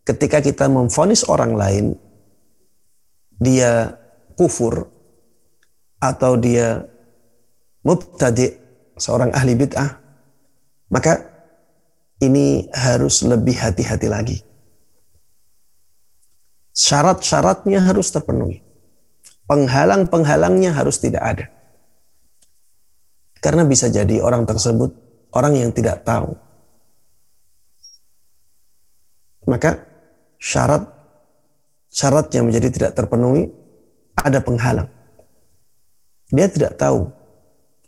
[0.06, 1.86] ketika kita memfonis orang lain,
[3.39, 3.95] dia
[4.35, 4.91] kufur
[5.99, 6.83] atau dia
[7.83, 8.55] mubtadi
[8.99, 9.89] seorang ahli bid'ah,
[10.91, 11.23] maka
[12.19, 14.37] ini harus lebih hati-hati lagi.
[16.75, 18.63] Syarat-syaratnya harus terpenuhi.
[19.47, 21.45] Penghalang-penghalangnya harus tidak ada.
[23.39, 24.91] Karena bisa jadi orang tersebut
[25.31, 26.35] orang yang tidak tahu.
[29.47, 29.81] Maka
[30.37, 30.85] syarat
[31.89, 33.49] syarat yang menjadi tidak terpenuhi
[34.15, 34.89] ada penghalang.
[36.29, 37.09] Dia tidak tahu,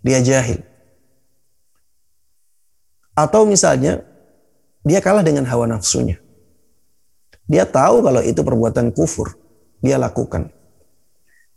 [0.02, 0.66] dia jahil.
[3.14, 4.02] Atau misalnya
[4.82, 6.18] dia kalah dengan hawa nafsunya.
[7.46, 9.38] Dia tahu kalau itu perbuatan kufur,
[9.84, 10.50] dia lakukan.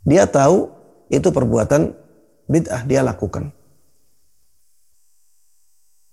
[0.05, 0.69] Dia tahu
[1.09, 1.97] itu perbuatan
[2.45, 3.49] bid'ah, dia lakukan.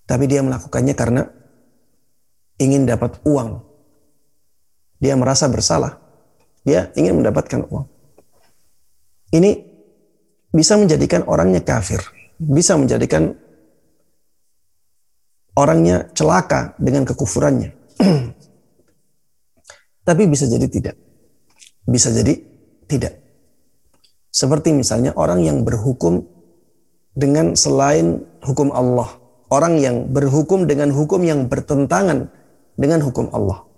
[0.08, 1.22] Tapi dia melakukannya karena
[2.60, 3.64] ingin dapat uang.
[5.02, 6.01] Dia merasa bersalah.
[6.62, 7.86] Dia ingin mendapatkan uang.
[9.32, 9.50] Ini
[10.52, 11.98] bisa menjadikan orangnya kafir,
[12.36, 13.32] bisa menjadikan
[15.56, 17.70] orangnya celaka dengan kekufurannya.
[20.08, 20.96] Tapi bisa jadi tidak.
[21.86, 22.34] Bisa jadi
[22.86, 23.18] tidak.
[24.32, 26.24] Seperti misalnya orang yang berhukum
[27.12, 29.20] dengan selain hukum Allah.
[29.52, 32.32] Orang yang berhukum dengan hukum yang bertentangan
[32.72, 33.68] dengan hukum Allah.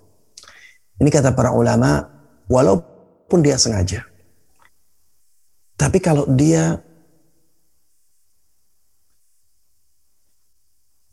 [1.02, 2.13] Ini kata para ulama,
[2.48, 4.04] walaupun dia sengaja.
[5.74, 6.78] Tapi kalau dia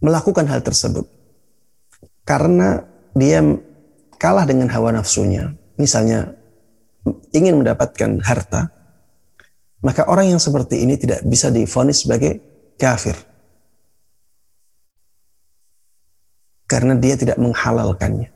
[0.01, 1.05] melakukan hal tersebut
[2.25, 2.85] karena
[3.17, 3.41] dia
[4.21, 6.37] kalah dengan hawa nafsunya, misalnya
[7.33, 8.69] ingin mendapatkan harta,
[9.81, 12.37] maka orang yang seperti ini tidak bisa difonis sebagai
[12.77, 13.17] kafir.
[16.69, 18.31] Karena dia tidak menghalalkannya.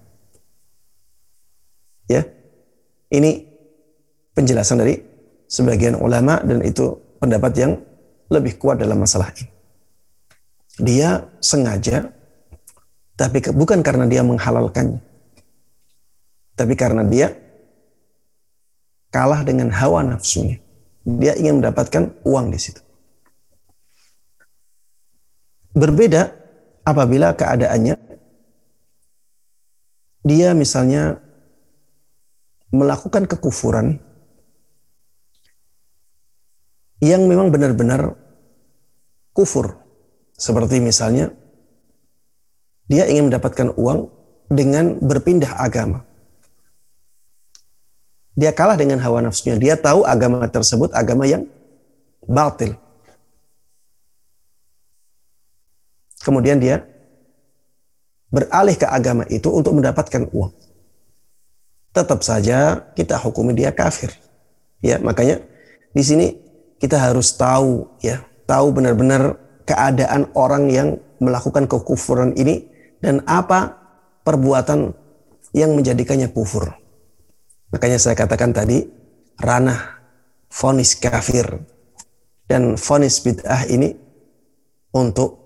[2.11, 2.34] Ya.
[3.11, 3.31] Ini
[4.33, 4.95] penjelasan dari
[5.45, 7.71] sebagian ulama dan itu pendapat yang
[8.29, 9.49] lebih kuat dalam masalah ini.
[10.75, 12.11] Dia sengaja,
[13.15, 14.99] tapi bukan karena dia menghalalkannya,
[16.57, 17.31] tapi karena dia
[19.13, 20.59] kalah dengan hawa nafsunya.
[21.05, 22.81] Dia ingin mendapatkan uang di situ.
[25.75, 26.33] Berbeda
[26.83, 27.95] apabila keadaannya
[30.25, 31.21] dia misalnya
[32.76, 34.03] melakukan kekufuran
[36.99, 38.15] yang memang benar-benar
[39.32, 39.80] kufur.
[40.36, 41.32] Seperti misalnya
[42.91, 44.11] dia ingin mendapatkan uang
[44.51, 46.03] dengan berpindah agama.
[48.36, 49.55] Dia kalah dengan hawa nafsunya.
[49.55, 51.47] Dia tahu agama tersebut agama yang
[52.28, 52.76] batil.
[56.19, 56.84] Kemudian dia
[58.34, 60.64] beralih ke agama itu untuk mendapatkan uang.
[61.95, 64.11] Tetap saja kita hukumi dia kafir.
[64.83, 65.39] Ya, makanya
[65.95, 66.35] di sini
[66.75, 72.67] kita harus tahu ya, tahu benar-benar keadaan orang yang melakukan kekufuran ini
[72.99, 73.79] dan apa
[74.27, 74.91] perbuatan
[75.55, 76.75] yang menjadikannya kufur.
[77.71, 78.83] Makanya saya katakan tadi
[79.39, 80.03] ranah
[80.51, 81.63] fonis kafir
[82.45, 83.95] dan fonis bid'ah ini
[84.91, 85.39] untuk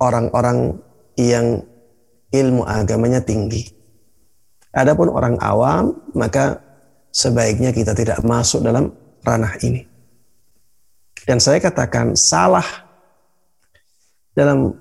[0.00, 0.80] orang-orang
[1.20, 1.62] yang
[2.30, 3.73] ilmu agamanya tinggi.
[4.74, 6.58] Adapun orang awam, maka
[7.14, 8.90] sebaiknya kita tidak masuk dalam
[9.22, 9.86] ranah ini.
[11.24, 12.66] Dan saya katakan salah
[14.34, 14.74] dalam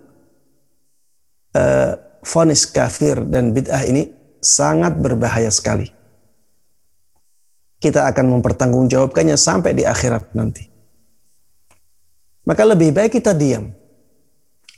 [1.53, 1.93] uh,
[2.25, 4.09] fonis kafir dan bid'ah ini
[4.41, 5.87] sangat berbahaya sekali.
[7.77, 10.65] Kita akan mempertanggungjawabkannya sampai di akhirat nanti.
[12.43, 13.71] Maka lebih baik kita diam.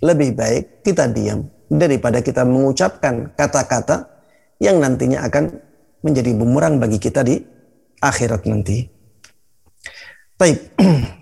[0.04, 4.15] Lebih baik kita diam daripada kita mengucapkan kata-kata
[4.62, 5.60] yang nantinya akan
[6.06, 7.42] menjadi bumerang bagi kita di
[8.00, 8.86] akhirat nanti.
[10.36, 10.76] Baik.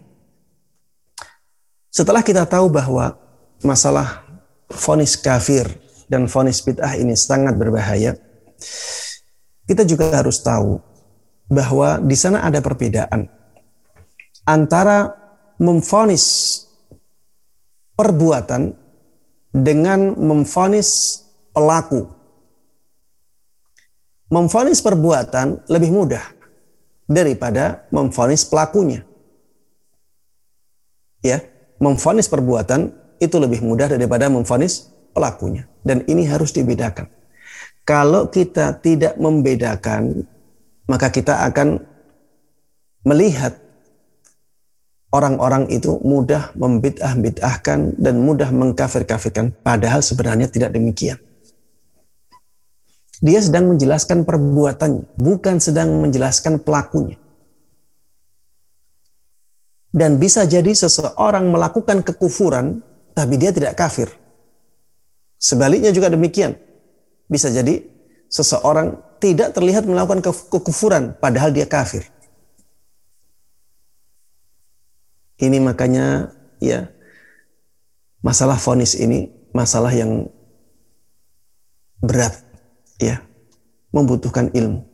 [1.97, 3.13] Setelah kita tahu bahwa
[3.61, 4.25] masalah
[4.73, 5.69] fonis kafir
[6.09, 8.17] dan fonis bid'ah ini sangat berbahaya,
[9.69, 10.81] kita juga harus tahu
[11.47, 13.29] bahwa di sana ada perbedaan
[14.43, 15.13] antara
[15.61, 16.25] memfonis
[17.93, 18.73] perbuatan
[19.53, 21.21] dengan memfonis
[21.53, 22.09] pelaku.
[24.33, 26.25] Memfonis perbuatan lebih mudah
[27.05, 29.05] daripada memfonis pelakunya.
[31.21, 31.45] Ya,
[31.77, 32.89] memfonis perbuatan
[33.21, 37.07] itu lebih mudah daripada memfonis pelakunya dan ini harus dibedakan.
[37.85, 40.25] Kalau kita tidak membedakan,
[40.89, 41.83] maka kita akan
[43.03, 43.59] melihat
[45.13, 51.19] orang-orang itu mudah membid'ah-bid'ahkan dan mudah mengkafir-kafirkan padahal sebenarnya tidak demikian.
[53.23, 57.15] Dia sedang menjelaskan perbuatannya, bukan sedang menjelaskan pelakunya.
[59.93, 62.83] Dan bisa jadi seseorang melakukan kekufuran
[63.15, 64.09] tapi dia tidak kafir.
[65.39, 66.57] Sebaliknya juga demikian.
[67.29, 67.85] Bisa jadi
[68.27, 70.19] seseorang tidak terlihat melakukan
[70.51, 72.03] kekufuran padahal dia kafir.
[75.39, 76.91] Ini makanya ya
[78.25, 80.27] masalah fonis ini masalah yang
[82.01, 82.39] berat,
[83.03, 83.19] ya,
[83.91, 84.87] membutuhkan ilmu.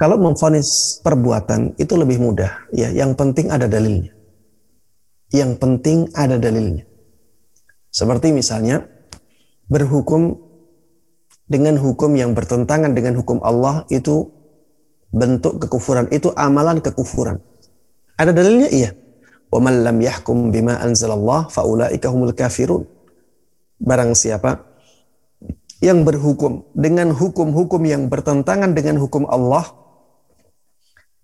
[0.00, 2.88] Kalau memfonis perbuatan itu lebih mudah, ya.
[2.88, 4.12] Yang penting ada dalilnya.
[5.28, 6.88] Yang penting ada dalilnya.
[7.92, 8.86] Seperti misalnya
[9.68, 10.40] berhukum
[11.50, 14.30] dengan hukum yang bertentangan dengan hukum Allah itu
[15.10, 17.42] bentuk kekufuran, itu amalan kekufuran.
[18.14, 18.70] Ada dalilnya?
[18.70, 18.90] Iya.
[19.50, 22.86] Wa man lam yahkum bima anzalallah faulaika humul kafirun.
[23.82, 24.69] Barang siapa
[25.80, 29.64] yang berhukum dengan hukum-hukum yang bertentangan dengan hukum Allah,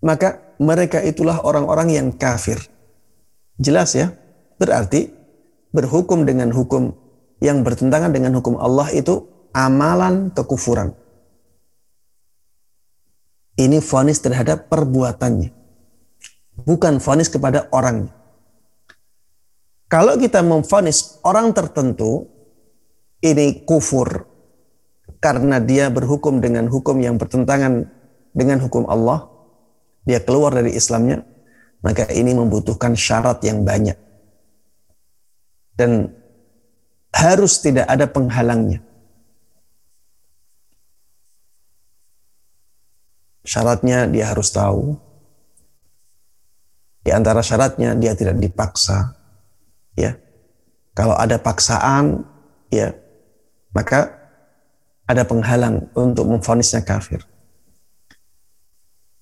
[0.00, 2.56] maka mereka itulah orang-orang yang kafir.
[3.60, 4.16] Jelas ya?
[4.56, 5.12] Berarti
[5.76, 6.96] berhukum dengan hukum
[7.44, 10.96] yang bertentangan dengan hukum Allah itu amalan kekufuran.
[13.56, 15.52] Ini fonis terhadap perbuatannya.
[16.64, 18.12] Bukan fonis kepada orangnya.
[19.88, 22.28] Kalau kita memfonis orang tertentu,
[23.20, 24.35] ini kufur
[25.20, 27.88] karena dia berhukum dengan hukum yang bertentangan
[28.36, 29.28] dengan hukum Allah,
[30.04, 31.24] dia keluar dari Islamnya,
[31.80, 33.96] maka ini membutuhkan syarat yang banyak.
[35.76, 36.08] Dan
[37.12, 38.80] harus tidak ada penghalangnya.
[43.46, 44.98] Syaratnya dia harus tahu.
[47.06, 49.14] Di antara syaratnya dia tidak dipaksa.
[49.94, 50.18] Ya.
[50.96, 52.24] Kalau ada paksaan,
[52.72, 52.96] ya,
[53.76, 54.25] maka
[55.06, 57.22] ada penghalang untuk memfonisnya kafir.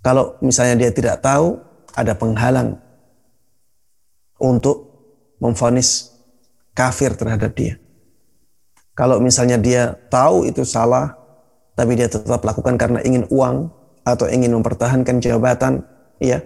[0.04, 1.60] Kalau misalnya dia tidak tahu,
[1.96, 2.76] ada penghalang
[4.40, 4.90] untuk
[5.40, 6.12] memfonis
[6.76, 7.80] kafir terhadap dia.
[8.92, 11.16] Kalau misalnya dia tahu itu salah,
[11.72, 13.72] tapi dia tetap lakukan karena ingin uang,
[14.04, 15.80] atau ingin mempertahankan jabatan,
[16.20, 16.44] ya.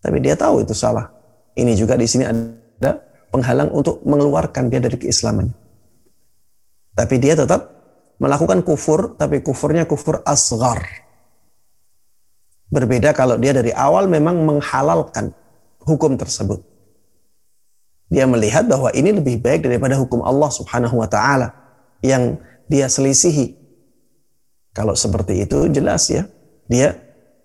[0.00, 1.12] Tapi dia tahu itu salah.
[1.52, 5.52] Ini juga di sini ada penghalang untuk mengeluarkan dia dari keislaman.
[6.96, 7.77] Tapi dia tetap
[8.18, 10.82] melakukan kufur, tapi kufurnya kufur asgar.
[12.68, 15.32] Berbeda kalau dia dari awal memang menghalalkan
[15.88, 16.60] hukum tersebut.
[18.12, 21.54] Dia melihat bahwa ini lebih baik daripada hukum Allah Subhanahu wa taala
[22.04, 22.36] yang
[22.68, 23.56] dia selisihi.
[24.76, 26.28] Kalau seperti itu jelas ya,
[26.68, 26.96] dia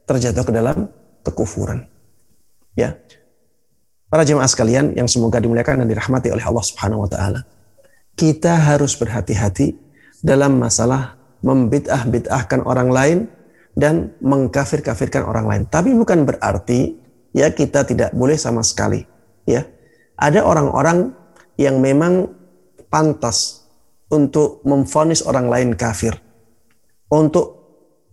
[0.04, 0.92] terjatuh ke dalam
[1.24, 1.88] kekufuran.
[2.76, 3.00] Ya.
[4.12, 7.48] Para jemaah sekalian yang semoga dimuliakan dan dirahmati oleh Allah Subhanahu wa taala.
[8.14, 9.74] Kita harus berhati-hati
[10.24, 13.18] dalam masalah membid'ah-bid'ahkan orang lain
[13.76, 15.64] dan mengkafir-kafirkan orang lain.
[15.68, 16.96] Tapi bukan berarti
[17.36, 19.04] ya kita tidak boleh sama sekali,
[19.44, 19.68] ya.
[20.16, 21.12] Ada orang-orang
[21.60, 22.32] yang memang
[22.88, 23.68] pantas
[24.08, 26.16] untuk memfonis orang lain kafir.
[27.12, 27.60] Untuk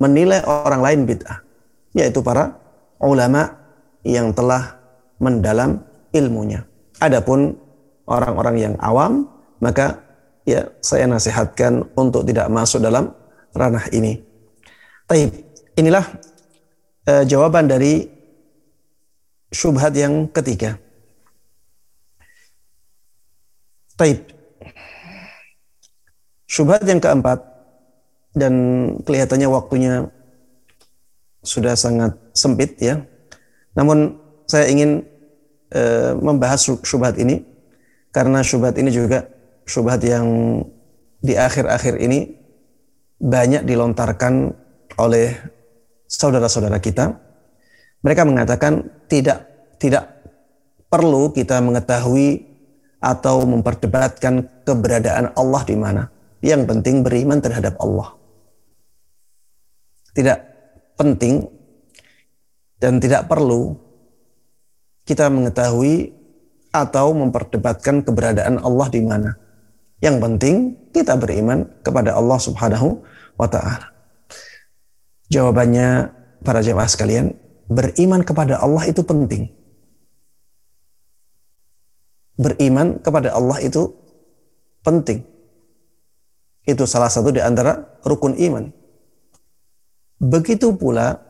[0.01, 1.41] menilai orang lain bid'ah,
[1.95, 2.57] yaitu para
[3.01, 3.57] ulama
[4.03, 4.81] yang telah
[5.21, 6.65] mendalam ilmunya.
[7.01, 7.57] Adapun
[8.09, 9.29] orang-orang yang awam,
[9.61, 10.10] maka
[10.45, 13.13] ya saya nasihatkan untuk tidak masuk dalam
[13.57, 14.21] ranah ini.
[15.11, 15.35] Taib,
[15.75, 16.07] inilah
[17.11, 18.07] uh, jawaban dari
[19.51, 20.79] syubhat yang ketiga.
[23.99, 24.33] Taib.
[26.51, 27.39] Syubhat yang keempat
[28.35, 28.55] dan
[29.05, 30.09] kelihatannya waktunya
[31.45, 33.05] sudah sangat sempit ya.
[33.75, 34.19] Namun
[34.51, 35.07] saya ingin
[35.71, 35.83] e,
[36.19, 37.47] membahas syubhat ini
[38.11, 39.31] karena syubhat ini juga
[39.71, 40.27] syubhat yang
[41.23, 42.35] di akhir-akhir ini
[43.23, 44.51] banyak dilontarkan
[44.99, 45.39] oleh
[46.11, 47.15] saudara-saudara kita.
[48.03, 49.47] Mereka mengatakan tidak
[49.79, 50.11] tidak
[50.91, 52.51] perlu kita mengetahui
[52.99, 56.03] atau memperdebatkan keberadaan Allah di mana.
[56.43, 58.21] Yang penting beriman terhadap Allah
[60.15, 60.43] tidak
[60.99, 61.47] penting
[62.81, 63.77] dan tidak perlu
[65.07, 66.13] kita mengetahui
[66.71, 69.31] atau memperdebatkan keberadaan Allah di mana.
[70.01, 70.57] Yang penting
[70.97, 73.05] kita beriman kepada Allah Subhanahu
[73.37, 73.93] wa taala.
[75.29, 76.11] Jawabannya
[76.41, 77.37] para jemaah sekalian,
[77.69, 79.53] beriman kepada Allah itu penting.
[82.41, 83.93] Beriman kepada Allah itu
[84.81, 85.23] penting.
[86.65, 88.73] Itu salah satu di antara rukun iman.
[90.21, 91.21] Begitu pula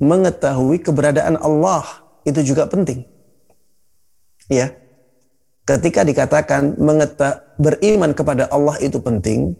[0.00, 1.84] mengetahui keberadaan Allah
[2.24, 3.04] itu juga penting.
[4.48, 4.79] Ya.
[5.68, 6.74] Ketika dikatakan
[7.60, 9.54] beriman kepada Allah itu penting,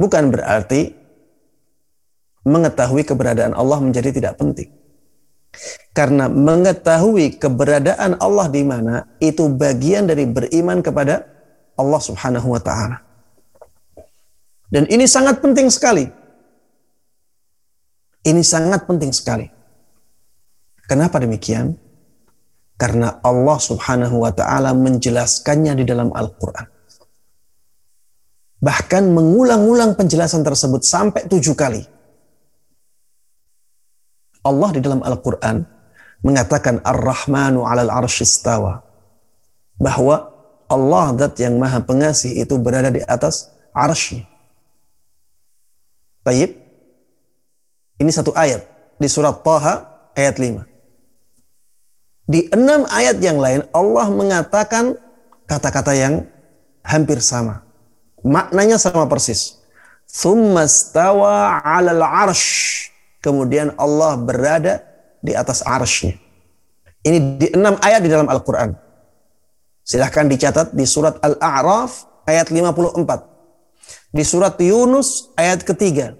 [0.00, 0.94] bukan berarti
[2.48, 4.72] mengetahui keberadaan Allah menjadi tidak penting.
[5.92, 11.26] Karena mengetahui keberadaan Allah di mana itu bagian dari beriman kepada
[11.74, 13.02] Allah Subhanahu wa taala.
[14.68, 16.06] Dan ini sangat penting sekali
[18.28, 19.48] ini sangat penting sekali.
[20.84, 21.76] Kenapa demikian?
[22.78, 26.78] Karena Allah Subhanahu wa taala menjelaskannya di dalam Al-Qur'an.
[28.62, 31.82] Bahkan mengulang-ulang penjelasan tersebut sampai tujuh kali.
[34.46, 35.66] Allah di dalam Al-Quran
[36.22, 38.82] mengatakan Ar-Rahmanu alal arshistawa.
[39.78, 40.30] Bahwa
[40.70, 44.22] Allah dat yang maha pengasih itu berada di atas arsy.
[46.22, 46.54] Tayyib.
[47.98, 48.62] Ini satu ayat
[48.98, 49.74] di surat Taha
[50.14, 50.77] ayat 5.
[52.28, 54.92] Di enam ayat yang lain Allah mengatakan
[55.48, 56.28] kata-kata yang
[56.84, 57.64] hampir sama.
[58.20, 59.56] Maknanya sama persis.
[60.04, 62.92] Thummastawa alal arsh.
[63.24, 64.84] Kemudian Allah berada
[65.24, 66.20] di atas arshnya.
[67.00, 68.76] Ini di enam ayat di dalam Al-Quran.
[69.80, 74.12] Silahkan dicatat di surat Al-A'raf ayat 54.
[74.12, 76.12] Di surat Yunus ayat ketiga.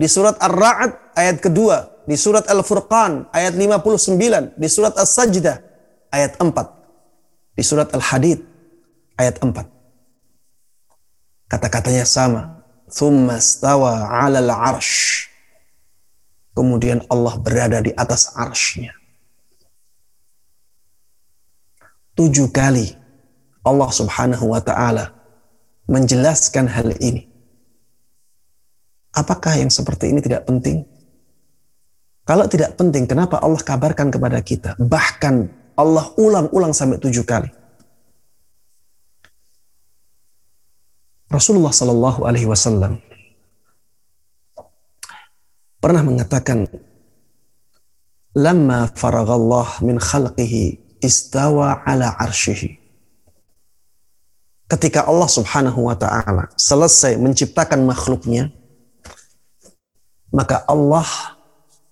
[0.00, 1.99] Di surat Ar-Ra'd ayat kedua.
[2.10, 4.58] Di surat Al-Furqan ayat 59.
[4.58, 5.62] Di surat As-Sajdah
[6.10, 6.50] ayat 4.
[7.54, 8.42] Di surat Al-Hadid
[9.14, 9.54] ayat 4.
[11.46, 12.66] Kata-katanya sama.
[12.90, 15.30] Thumma stawa alal arsh.
[16.50, 18.90] Kemudian Allah berada di atas arshnya.
[22.18, 22.90] Tujuh kali
[23.62, 25.14] Allah subhanahu wa ta'ala
[25.86, 27.30] menjelaskan hal ini.
[29.14, 30.90] Apakah yang seperti ini tidak penting?
[32.28, 34.76] Kalau tidak penting, kenapa Allah kabarkan kepada kita?
[34.78, 35.34] Bahkan
[35.80, 37.48] Allah ulang-ulang sampai tujuh kali.
[41.30, 42.98] Rasulullah Shallallahu Alaihi Wasallam
[45.78, 46.66] pernah mengatakan,
[48.34, 52.76] "Lama faragallah min khalqihi istawa ala arshihi."
[54.66, 58.50] Ketika Allah Subhanahu wa taala selesai menciptakan makhluknya,
[60.34, 61.06] maka Allah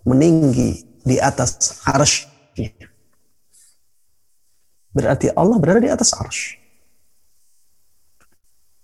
[0.08, 2.24] meninggi di atas arsy.
[4.96, 6.56] Berarti Allah berada di atas arsy.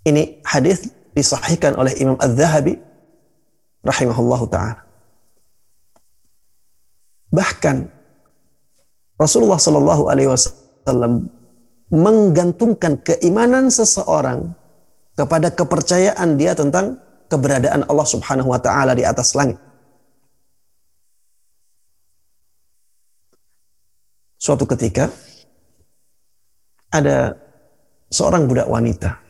[0.04, 2.76] Ini hadis disahihkan oleh Imam Az-Zahabi
[3.80, 4.84] rahimahullahu taala.
[7.32, 7.76] Bahkan
[9.16, 11.32] Rasulullah Shallallahu alaihi wasallam
[11.88, 14.52] menggantungkan keimanan seseorang
[15.14, 16.98] kepada kepercayaan dia tentang
[17.30, 19.56] keberadaan Allah Subhanahu wa taala di atas langit.
[24.44, 25.08] Suatu ketika
[26.92, 27.32] ada
[28.12, 29.24] seorang budak wanita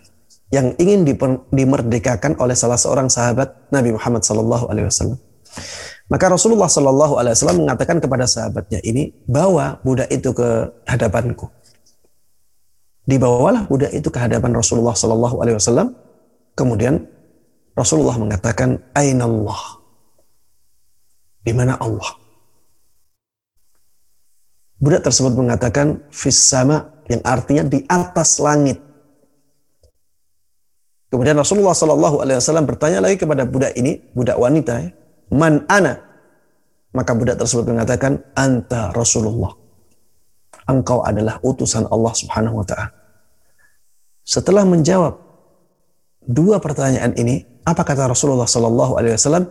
[0.51, 1.07] yang ingin
[1.55, 5.19] dimerdekakan oleh salah seorang sahabat Nabi Muhammad Sallallahu Alaihi Wasallam.
[6.11, 11.47] Maka Rasulullah Wasallam mengatakan kepada sahabatnya ini, bawa budak itu ke hadapanku.
[13.07, 14.99] Dibawalah budak itu ke hadapan Rasulullah
[15.55, 15.95] Wasallam.
[16.59, 17.07] Kemudian
[17.78, 19.78] Rasulullah mengatakan, Aina Allah.
[21.39, 22.23] Di mana Allah?
[24.78, 28.80] Budak tersebut mengatakan, Fis sama, yang artinya di atas langit.
[31.12, 34.90] Kemudian Rasulullah Shallallahu Alaihi Wasallam bertanya lagi kepada budak ini, budak wanita, ya,
[35.30, 36.02] man ana?
[36.90, 39.55] Maka budak tersebut mengatakan, anta Rasulullah.
[40.66, 42.88] Engkau adalah utusan Allah Subhanahu Wa Taala.
[44.24, 45.20] Setelah menjawab
[46.24, 49.44] dua pertanyaan ini, apa kata Rasulullah Shallallahu Alaihi Wasallam?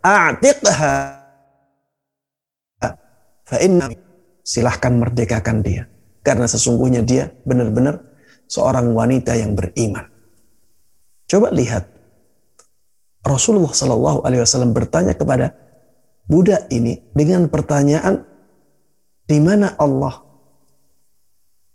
[0.00, 0.92] A'tiqha
[3.44, 3.56] fa
[4.50, 5.86] silahkan merdekakan dia
[6.26, 8.02] karena sesungguhnya dia benar-benar
[8.50, 10.10] seorang wanita yang beriman.
[11.30, 11.86] Coba lihat.
[13.22, 15.52] Rasulullah Shallallahu Alaihi Wasallam bertanya kepada
[16.26, 18.26] budak ini dengan pertanyaan
[19.28, 20.24] di mana Allah?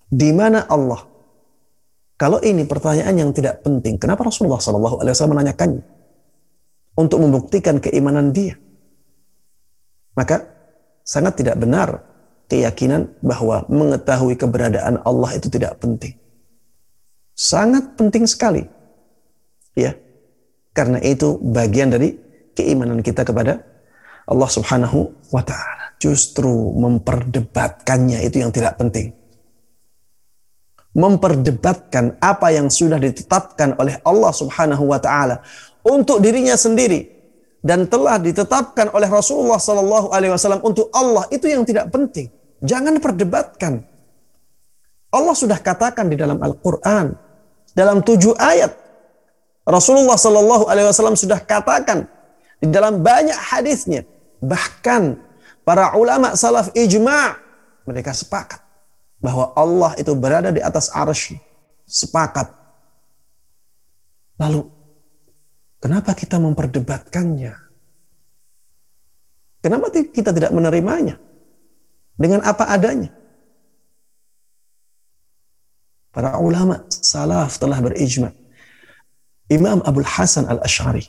[0.09, 1.05] Di mana Allah?
[2.17, 5.83] Kalau ini pertanyaan yang tidak penting, kenapa Rasulullah Shallallahu Alaihi Wasallam menanyakannya?
[6.95, 8.57] Untuk membuktikan keimanan dia.
[10.17, 10.47] Maka
[11.03, 12.14] sangat tidak benar
[12.45, 16.13] keyakinan bahwa mengetahui keberadaan Allah itu tidak penting.
[17.35, 18.63] Sangat penting sekali.
[19.75, 19.97] Ya.
[20.75, 22.15] Karena itu bagian dari
[22.55, 23.63] keimanan kita kepada
[24.27, 25.95] Allah Subhanahu wa taala.
[25.99, 29.15] Justru memperdebatkannya itu yang tidak penting.
[30.95, 35.43] Memperdebatkan apa yang sudah ditetapkan oleh Allah Subhanahu wa taala
[35.83, 37.14] untuk dirinya sendiri
[37.65, 42.29] dan telah ditetapkan oleh Rasulullah sallallahu alaihi wasallam untuk Allah itu yang tidak penting.
[42.61, 43.81] Jangan perdebatkan.
[45.09, 47.15] Allah sudah katakan di dalam Al-Qur'an
[47.73, 48.85] dalam tujuh ayat
[49.65, 52.05] Rasulullah Shallallahu Alaihi Wasallam sudah katakan
[52.61, 54.05] di dalam banyak hadisnya,
[54.39, 55.17] bahkan
[55.65, 57.33] para ulama salaf ijma
[57.89, 58.61] mereka sepakat
[59.17, 61.41] bahwa Allah itu berada di atas arsy,
[61.89, 62.53] sepakat.
[64.37, 64.69] Lalu,
[65.85, 67.53] kenapa kita memperdebatkannya?
[69.61, 71.21] Kenapa kita tidak menerimanya
[72.17, 73.13] dengan apa adanya?
[76.09, 78.33] Para ulama salaf telah berijma
[79.45, 81.05] Imam Abdul Hasan Al-Ash'ari.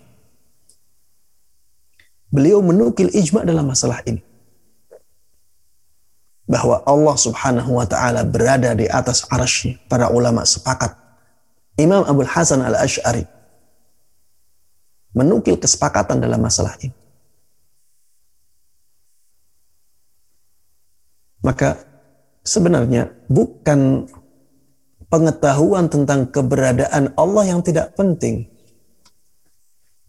[2.29, 4.21] Beliau menukil ijma dalam masalah ini.
[6.45, 9.79] Bahwa Allah subhanahu wa ta'ala berada di atas arasnya.
[9.89, 10.93] Para ulama sepakat.
[11.81, 13.36] Imam Abdul Hasan Al-Ash'ari
[15.17, 16.93] menukil kesepakatan dalam masalah ini.
[21.41, 21.81] Maka
[22.45, 24.05] sebenarnya bukan
[25.09, 28.45] pengetahuan tentang keberadaan Allah yang tidak penting.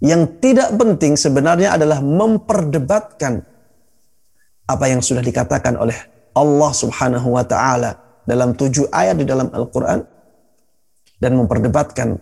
[0.03, 3.41] Yang tidak penting sebenarnya adalah memperdebatkan
[4.67, 5.95] apa yang sudah dikatakan oleh
[6.37, 7.97] Allah Subhanahu wa taala
[8.27, 10.03] dalam tujuh ayat di dalam Al-Qur'an
[11.17, 12.19] dan memperdebatkan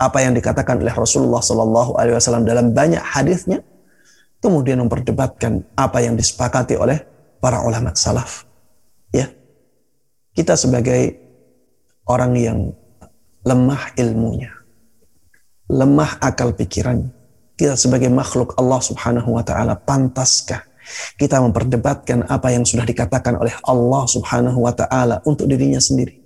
[0.00, 3.60] apa yang dikatakan oleh Rasulullah Sallallahu alaihi wasallam dalam banyak hadisnya
[4.40, 7.04] kemudian memperdebatkan apa yang disepakati oleh
[7.44, 8.48] para ulama salaf.
[9.12, 9.28] Ya.
[10.32, 11.20] Kita sebagai
[12.08, 12.58] orang yang
[13.44, 14.48] lemah ilmunya,
[15.68, 17.12] lemah akal pikirannya,
[17.60, 20.70] kita sebagai makhluk Allah Subhanahu wa taala pantaskah
[21.16, 26.19] kita memperdebatkan apa yang sudah dikatakan oleh Allah Subhanahu wa taala untuk dirinya sendiri?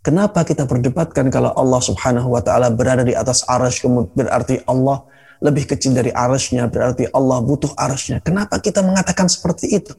[0.00, 3.84] Kenapa kita perdebatkan kalau Allah Subhanahu wa taala berada di atas arasy
[4.16, 5.04] berarti Allah
[5.40, 8.20] lebih kecil dari arasnya berarti Allah butuh arasnya.
[8.20, 9.92] Kenapa kita mengatakan seperti itu?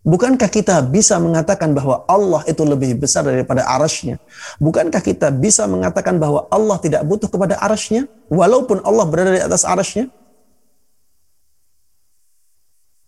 [0.00, 4.16] Bukankah kita bisa mengatakan bahwa Allah itu lebih besar daripada arasnya?
[4.56, 8.08] Bukankah kita bisa mengatakan bahwa Allah tidak butuh kepada arasnya?
[8.32, 10.08] Walaupun Allah berada di atas arasnya?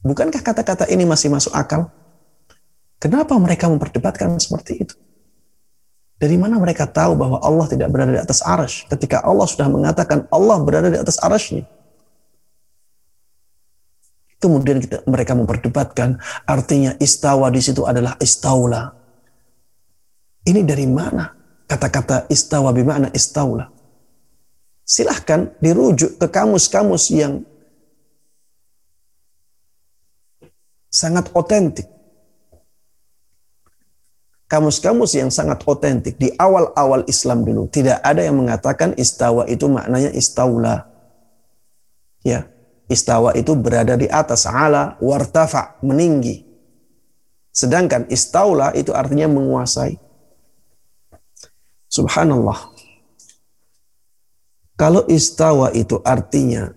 [0.04, 1.88] Bukankah kata-kata ini masih masuk akal?
[3.00, 4.94] Kenapa mereka memperdebatkan seperti itu?
[6.22, 10.30] Dari mana mereka tahu bahwa Allah tidak berada di atas arash ketika Allah sudah mengatakan
[10.30, 11.66] Allah berada di atas arashnya?
[14.38, 18.94] Kemudian kita, mereka memperdebatkan artinya istawa di situ adalah istaula.
[20.46, 21.26] Ini dari mana
[21.66, 23.66] kata-kata istawa bermakna istaula?
[24.86, 27.42] Silahkan dirujuk ke kamus-kamus yang
[30.86, 31.90] sangat otentik
[34.52, 40.12] kamus-kamus yang sangat otentik di awal-awal Islam dulu tidak ada yang mengatakan istawa itu maknanya
[40.12, 40.92] istaula.
[42.20, 42.52] Ya,
[42.84, 46.44] istawa itu berada di atas ala wartafa meninggi.
[47.48, 49.96] Sedangkan istaula itu artinya menguasai.
[51.88, 52.76] Subhanallah.
[54.76, 56.76] Kalau istawa itu artinya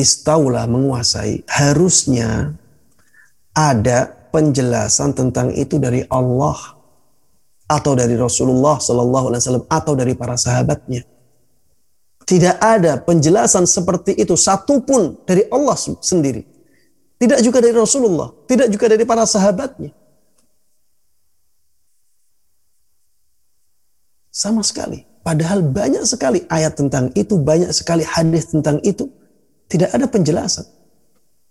[0.00, 2.56] istaula menguasai, harusnya
[3.52, 6.76] ada penjelasan tentang itu dari Allah
[7.64, 11.08] atau dari Rasulullah Sallallahu Alaihi Wasallam atau dari para sahabatnya.
[12.26, 16.44] Tidak ada penjelasan seperti itu satupun dari Allah sendiri.
[17.16, 19.88] Tidak juga dari Rasulullah, tidak juga dari para sahabatnya.
[24.28, 25.00] Sama sekali.
[25.24, 29.08] Padahal banyak sekali ayat tentang itu, banyak sekali hadis tentang itu.
[29.66, 30.68] Tidak ada penjelasan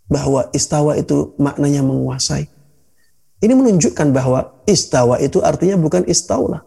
[0.06, 2.55] bahwa istawa itu maknanya menguasai.
[3.44, 6.64] Ini menunjukkan bahwa istawa itu artinya bukan istaula.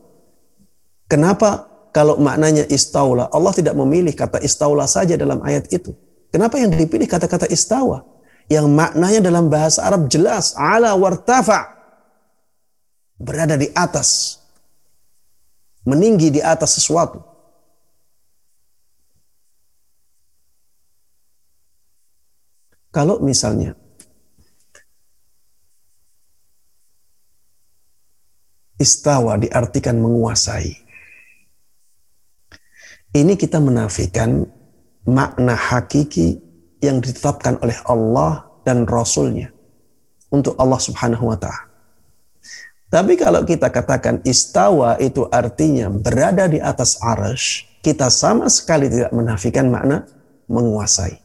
[1.08, 5.96] Kenapa kalau maknanya istaula, Allah tidak memilih kata istaula saja dalam ayat itu.
[6.28, 8.04] Kenapa yang dipilih kata-kata istawa?
[8.52, 11.72] Yang maknanya dalam bahasa Arab jelas, ala wartafa.
[13.16, 14.40] Berada di atas.
[15.88, 17.24] Meninggi di atas sesuatu.
[22.92, 23.76] Kalau misalnya
[28.78, 30.72] istawa diartikan menguasai.
[33.12, 34.46] Ini kita menafikan
[35.04, 36.38] makna hakiki
[36.78, 39.50] yang ditetapkan oleh Allah dan Rasulnya
[40.30, 41.66] untuk Allah Subhanahu wa Ta'ala.
[42.88, 49.12] Tapi kalau kita katakan istawa itu artinya berada di atas arash, kita sama sekali tidak
[49.12, 50.08] menafikan makna
[50.48, 51.20] menguasai.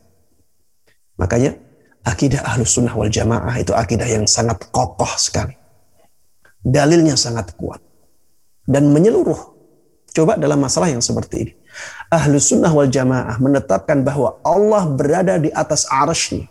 [1.15, 1.55] Makanya
[2.03, 5.55] akidah ahlus sunnah wal jamaah itu akidah yang sangat kokoh sekali
[6.63, 7.83] dalilnya sangat kuat
[8.65, 9.51] dan menyeluruh.
[10.13, 11.53] Coba dalam masalah yang seperti ini.
[12.13, 16.45] Ahlu sunnah wal jamaah menetapkan bahwa Allah berada di atas arashnya.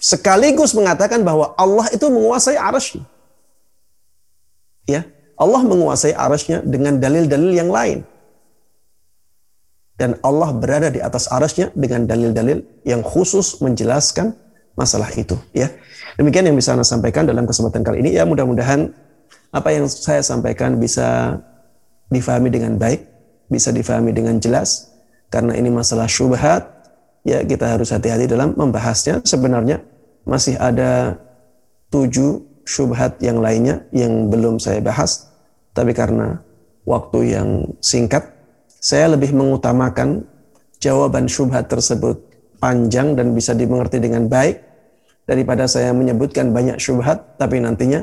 [0.00, 3.04] Sekaligus mengatakan bahwa Allah itu menguasai arashnya.
[4.88, 5.04] Ya,
[5.36, 8.08] Allah menguasai arashnya dengan dalil-dalil yang lain.
[9.98, 14.32] Dan Allah berada di atas arasnya dengan dalil-dalil yang khusus menjelaskan
[14.78, 15.36] masalah itu.
[15.52, 15.74] Ya,
[16.16, 18.14] demikian yang bisa saya sampaikan dalam kesempatan kali ini.
[18.16, 18.94] Ya, mudah-mudahan
[19.48, 21.40] apa yang saya sampaikan bisa
[22.12, 23.04] difahami dengan baik,
[23.48, 24.92] bisa difahami dengan jelas,
[25.32, 26.68] karena ini masalah syubhat,
[27.24, 29.24] ya kita harus hati-hati dalam membahasnya.
[29.24, 29.80] Sebenarnya
[30.28, 31.16] masih ada
[31.88, 35.32] tujuh syubhat yang lainnya yang belum saya bahas,
[35.72, 36.40] tapi karena
[36.84, 37.48] waktu yang
[37.80, 38.24] singkat,
[38.80, 40.24] saya lebih mengutamakan
[40.80, 42.20] jawaban syubhat tersebut
[42.60, 44.66] panjang dan bisa dimengerti dengan baik.
[45.28, 48.00] Daripada saya menyebutkan banyak syubhat tapi nantinya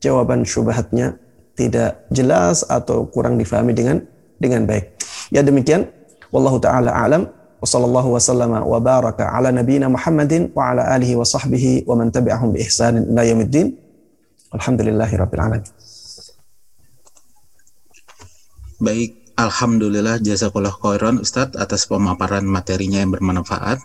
[0.00, 1.16] jawaban syubhatnya
[1.54, 4.00] tidak jelas atau kurang difahami dengan
[4.40, 4.96] dengan baik.
[5.28, 5.86] Ya demikian
[6.32, 7.28] wallahu taala alam
[7.60, 12.08] wa sallallahu wasallama wa baraka ala nabiyyina Muhammadin wa ala alihi wa sahbihi wa man
[12.08, 13.76] tabi'ahum bi ihsanin ila yaumiddin.
[14.50, 15.70] Alhamdulillahirabbil alamin.
[18.80, 23.78] Baik, Alhamdulillah jazakallah khairan Ustadz atas pemaparan materinya yang bermanfaat.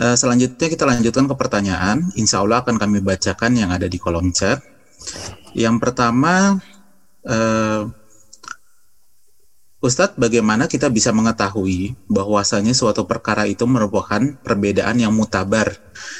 [0.00, 2.08] Uh, selanjutnya kita lanjutkan ke pertanyaan.
[2.16, 4.60] Insya Allah akan kami bacakan yang ada di kolom chat.
[5.54, 6.58] Yang pertama,
[7.26, 7.82] uh,
[9.80, 15.72] Ustadz, bagaimana kita bisa mengetahui bahwasanya suatu perkara itu merupakan perbedaan yang mutabar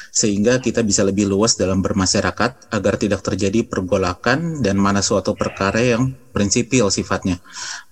[0.09, 5.77] sehingga kita bisa lebih luas dalam bermasyarakat agar tidak terjadi pergolakan dan mana suatu perkara
[5.85, 7.37] yang prinsipil sifatnya.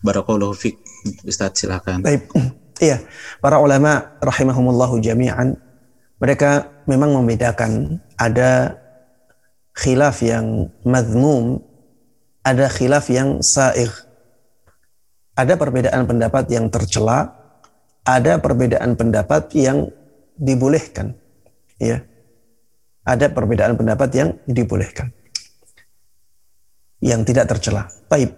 [0.00, 0.80] Barakallahu fiq.
[1.28, 2.00] Ustadz, silakan.
[2.00, 2.32] Baik.
[2.78, 3.02] Iya,
[3.42, 5.58] para ulama rahimahumullahu jami'an
[6.22, 8.78] mereka memang membedakan ada
[9.78, 11.62] khilaf yang madmum,
[12.42, 14.08] ada khilaf yang sa'ir
[15.38, 17.30] ada perbedaan pendapat yang tercela,
[18.02, 19.86] ada perbedaan pendapat yang
[20.34, 21.14] dibolehkan.
[21.78, 22.02] Ya.
[23.06, 25.14] Ada perbedaan pendapat yang dibolehkan.
[26.98, 27.86] Yang tidak tercela.
[28.10, 28.34] Baik.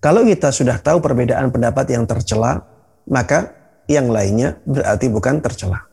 [0.00, 2.64] Kalau kita sudah tahu perbedaan pendapat yang tercela,
[3.04, 3.52] maka
[3.84, 5.84] yang lainnya berarti bukan tercela.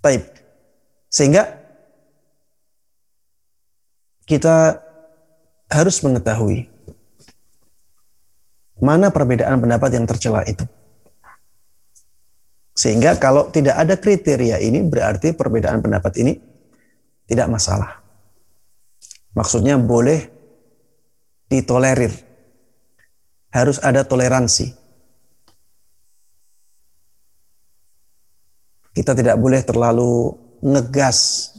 [0.00, 0.24] Baik.
[1.12, 1.59] Sehingga
[4.30, 4.78] kita
[5.66, 6.70] harus mengetahui
[8.78, 10.62] mana perbedaan pendapat yang tercela itu.
[12.70, 16.32] Sehingga kalau tidak ada kriteria ini berarti perbedaan pendapat ini
[17.26, 18.00] tidak masalah.
[19.34, 20.30] Maksudnya boleh
[21.50, 22.14] ditolerir.
[23.50, 24.78] Harus ada toleransi.
[28.94, 31.50] Kita tidak boleh terlalu ngegas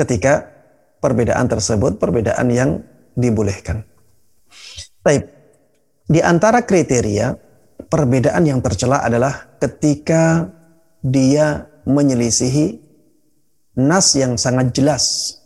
[0.00, 0.51] ketika
[1.02, 2.70] perbedaan tersebut perbedaan yang
[3.18, 3.82] dibolehkan.
[5.02, 5.26] Baik,
[6.06, 7.34] di antara kriteria
[7.90, 10.46] perbedaan yang tercela adalah ketika
[11.02, 12.78] dia menyelisihi
[13.82, 15.36] nas yang sangat jelas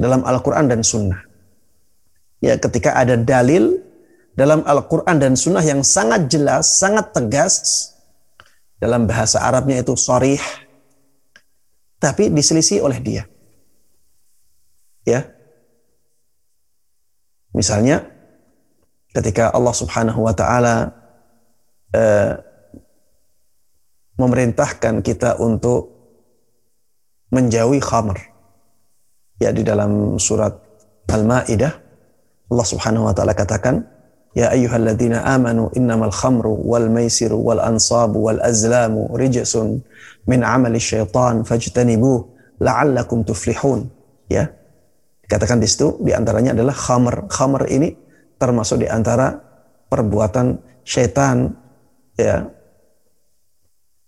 [0.00, 1.20] dalam Al-Quran dan Sunnah.
[2.40, 3.82] Ya, ketika ada dalil
[4.38, 7.54] dalam Al-Quran dan Sunnah yang sangat jelas, sangat tegas,
[8.78, 10.38] dalam bahasa Arabnya itu sorih,
[11.98, 13.26] tapi diselisih oleh dia.
[15.08, 15.20] Ya,
[17.56, 18.04] misalnya
[19.16, 20.92] ketika Allah Subhanahu wa taala
[21.96, 22.32] uh,
[24.18, 25.94] memerintahkan kita untuk
[27.32, 28.18] menjauhi khamr.
[29.38, 30.50] Ya di dalam surat
[31.08, 31.72] Al-Maidah
[32.48, 33.86] Allah Subhanahu wa taala katakan,
[34.34, 39.84] "Ya ayyuhalladzina amanu innamal khamru wal maisiru wal ansabu wal azlamu rijsun
[40.26, 42.24] min amali syaitan fajtanibuh
[42.58, 43.86] la'allakum tuflihun."
[44.26, 44.57] Ya.
[45.28, 47.28] Katakan di situ di antaranya adalah khamr.
[47.28, 47.92] Khamr ini
[48.40, 49.36] termasuk di antara
[49.92, 50.56] perbuatan
[50.88, 51.52] syaitan
[52.16, 52.48] ya.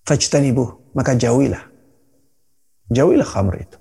[0.08, 1.60] Fajtanibuh maka jauhilah.
[2.88, 3.76] Jauhilah khamr itu.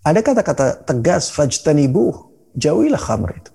[0.00, 3.52] Ada kata-kata tegas fajtanibuh jauhilah khamr itu.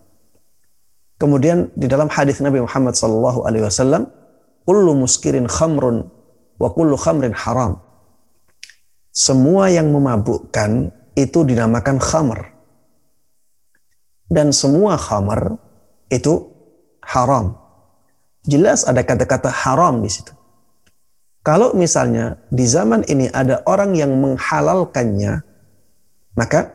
[1.18, 4.14] Kemudian di dalam hadis Nabi Muhammad sallallahu alaihi wasallam
[4.62, 6.06] kullu muskirin khamrun
[6.62, 7.82] wa kullu khamrin haram.
[9.10, 12.56] Semua yang memabukkan itu dinamakan khamr
[14.30, 15.58] dan semua khamar
[16.10, 16.50] itu
[17.06, 17.58] haram.
[18.46, 20.34] Jelas ada kata-kata haram di situ.
[21.46, 25.46] Kalau misalnya di zaman ini ada orang yang menghalalkannya,
[26.34, 26.74] maka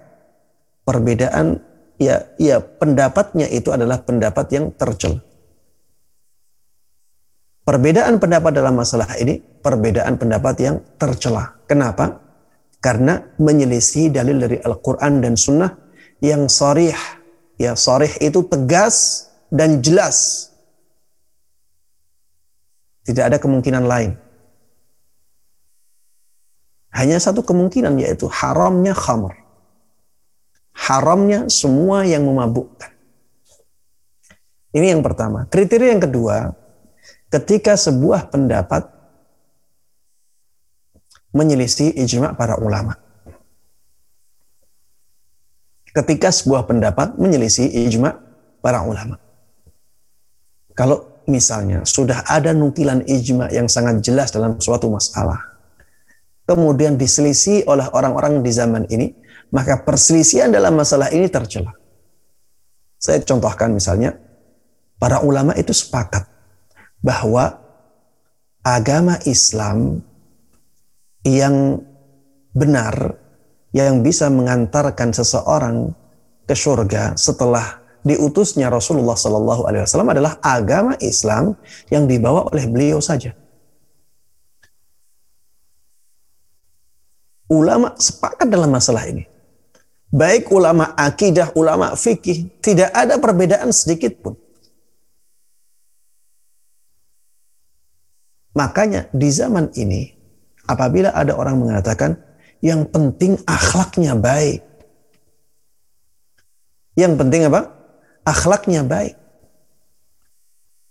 [0.86, 1.58] perbedaan
[1.98, 5.22] ya ya pendapatnya itu adalah pendapat yang tercela.
[7.66, 11.54] Perbedaan pendapat dalam masalah ini perbedaan pendapat yang tercela.
[11.70, 12.29] Kenapa?
[12.80, 15.72] Karena menyelisih dalil dari Al-Quran dan Sunnah
[16.24, 16.96] yang sarih
[17.60, 20.48] Ya, sarih itu tegas dan jelas.
[23.04, 24.16] Tidak ada kemungkinan lain.
[26.96, 29.36] Hanya satu kemungkinan yaitu haramnya khamr.
[30.72, 32.88] Haramnya semua yang memabukkan.
[34.72, 35.44] Ini yang pertama.
[35.52, 36.56] Kriteria yang kedua,
[37.28, 38.88] ketika sebuah pendapat
[41.30, 42.98] menyelisih ijma para ulama
[45.90, 48.14] ketika sebuah pendapat menyelisih ijma
[48.62, 49.18] para ulama.
[50.78, 55.38] Kalau misalnya sudah ada nukilan ijma yang sangat jelas dalam suatu masalah,
[56.46, 59.12] kemudian diselisih oleh orang-orang di zaman ini,
[59.50, 61.74] maka perselisihan dalam masalah ini tercela.
[63.00, 64.14] Saya contohkan misalnya,
[65.00, 66.28] para ulama itu sepakat
[67.00, 67.58] bahwa
[68.60, 70.04] agama Islam
[71.24, 71.80] yang
[72.50, 73.16] benar
[73.70, 75.94] yang bisa mengantarkan seseorang
[76.46, 81.54] ke surga setelah diutusnya Rasulullah Sallallahu Alaihi Wasallam adalah agama Islam
[81.92, 83.36] yang dibawa oleh beliau saja.
[87.50, 89.26] Ulama sepakat dalam masalah ini.
[90.10, 94.34] Baik ulama akidah, ulama fikih, tidak ada perbedaan sedikit pun.
[98.54, 100.19] Makanya di zaman ini,
[100.70, 102.14] apabila ada orang mengatakan
[102.62, 104.62] yang penting akhlaknya baik.
[106.94, 107.74] Yang penting apa?
[108.22, 109.18] Akhlaknya baik.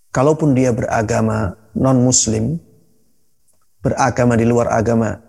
[0.10, 2.58] Kalaupun dia beragama non-muslim,
[3.80, 5.22] beragama di luar agama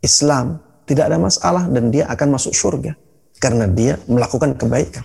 [0.00, 0.58] Islam,
[0.88, 2.96] tidak ada masalah dan dia akan masuk surga
[3.36, 5.04] karena dia melakukan kebaikan.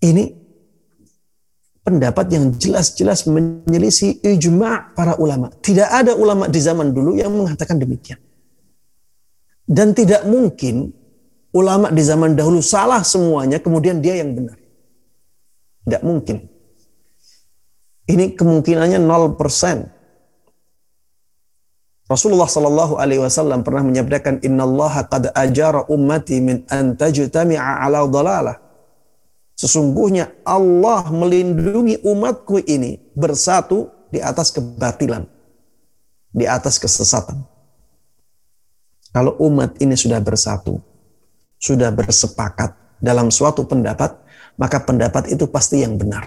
[0.00, 0.39] Ini
[1.90, 5.50] pendapat yang jelas-jelas menyelisih ijma para ulama.
[5.50, 8.22] Tidak ada ulama di zaman dulu yang mengatakan demikian.
[9.66, 10.94] Dan tidak mungkin
[11.50, 14.54] ulama di zaman dahulu salah semuanya, kemudian dia yang benar.
[15.82, 16.46] Tidak mungkin.
[18.06, 19.34] Ini kemungkinannya 0%.
[22.10, 28.02] Rasulullah Shallallahu Alaihi Wasallam pernah menyabdakan Inna Allah qad ajara ummati min an tajtami'a ala
[28.10, 28.69] dalalah
[29.60, 35.28] Sesungguhnya Allah melindungi umatku ini bersatu di atas kebatilan,
[36.32, 37.44] di atas kesesatan.
[39.12, 40.80] Kalau umat ini sudah bersatu,
[41.60, 42.72] sudah bersepakat
[43.04, 44.16] dalam suatu pendapat,
[44.56, 46.24] maka pendapat itu pasti yang benar.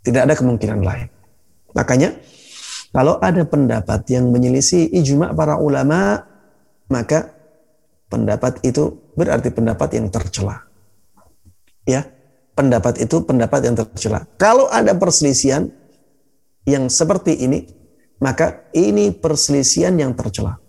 [0.00, 1.12] Tidak ada kemungkinan lain.
[1.76, 2.16] Makanya,
[2.88, 6.24] kalau ada pendapat yang menyelisih ijma para ulama,
[6.88, 7.36] maka
[8.08, 10.67] pendapat itu berarti pendapat yang tercela
[11.88, 12.04] ya
[12.52, 14.28] pendapat itu pendapat yang tercela.
[14.36, 15.72] Kalau ada perselisihan
[16.68, 17.64] yang seperti ini,
[18.20, 20.60] maka ini perselisihan yang tercela.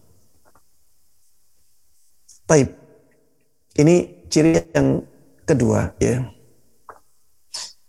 [2.48, 2.72] Taib.
[3.76, 5.04] Ini ciri yang
[5.44, 6.30] kedua ya.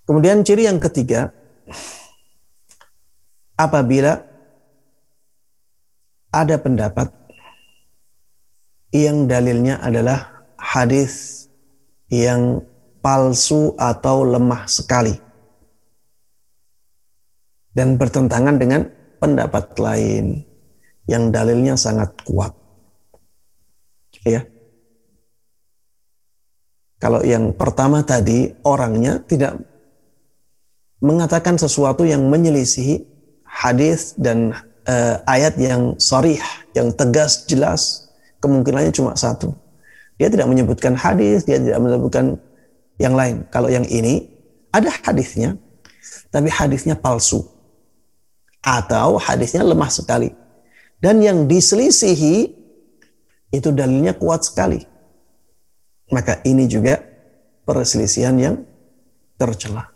[0.08, 1.30] Kemudian ciri yang ketiga
[3.54, 4.16] apabila
[6.32, 7.12] ada pendapat
[8.90, 11.46] yang dalilnya adalah hadis
[12.10, 12.64] yang
[13.00, 15.16] palsu atau lemah sekali
[17.74, 18.86] dan bertentangan dengan
[19.20, 20.44] pendapat lain
[21.08, 22.54] yang dalilnya sangat kuat.
[24.24, 24.44] Ya.
[27.00, 29.56] Kalau yang pertama tadi orangnya tidak
[31.00, 33.00] mengatakan sesuatu yang menyelisihi
[33.48, 34.52] hadis dan
[34.84, 36.36] uh, ayat yang sorry,
[36.76, 38.12] yang tegas, jelas,
[38.44, 39.56] kemungkinannya cuma satu.
[40.20, 42.36] Dia tidak menyebutkan hadis, dia tidak menyebutkan
[43.00, 43.48] yang lain.
[43.48, 44.28] Kalau yang ini
[44.68, 45.56] ada hadisnya,
[46.28, 47.48] tapi hadisnya palsu
[48.60, 50.36] atau hadisnya lemah sekali.
[51.00, 52.52] Dan yang diselisihi
[53.50, 54.84] itu dalilnya kuat sekali.
[56.12, 57.00] Maka ini juga
[57.64, 58.56] perselisihan yang
[59.40, 59.88] tercela.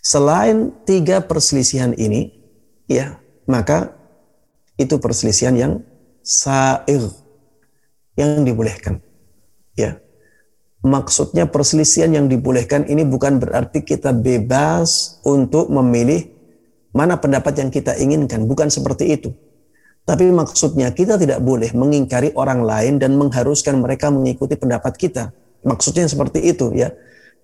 [0.00, 2.32] Selain tiga perselisihan ini,
[2.88, 3.92] ya, maka
[4.80, 5.72] itu perselisihan yang
[6.22, 7.10] sa'ir
[8.16, 9.02] yang dibolehkan.
[9.76, 10.00] Ya.
[10.86, 16.30] Maksudnya perselisihan yang dibolehkan ini bukan berarti kita bebas untuk memilih
[16.94, 19.34] mana pendapat yang kita inginkan, bukan seperti itu.
[20.06, 25.34] Tapi maksudnya kita tidak boleh mengingkari orang lain dan mengharuskan mereka mengikuti pendapat kita.
[25.66, 26.94] Maksudnya seperti itu ya.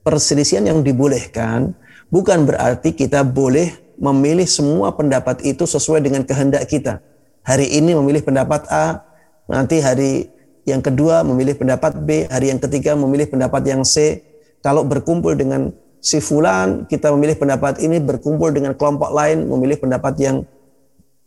[0.06, 1.74] Perselisihan yang dibolehkan
[2.14, 7.02] bukan berarti kita boleh memilih semua pendapat itu sesuai dengan kehendak kita.
[7.42, 9.02] Hari ini memilih pendapat A,
[9.50, 10.30] nanti hari
[10.62, 14.22] yang kedua memilih pendapat B, hari yang ketiga memilih pendapat yang C.
[14.62, 20.14] Kalau berkumpul dengan si fulan, kita memilih pendapat ini, berkumpul dengan kelompok lain memilih pendapat
[20.22, 20.36] yang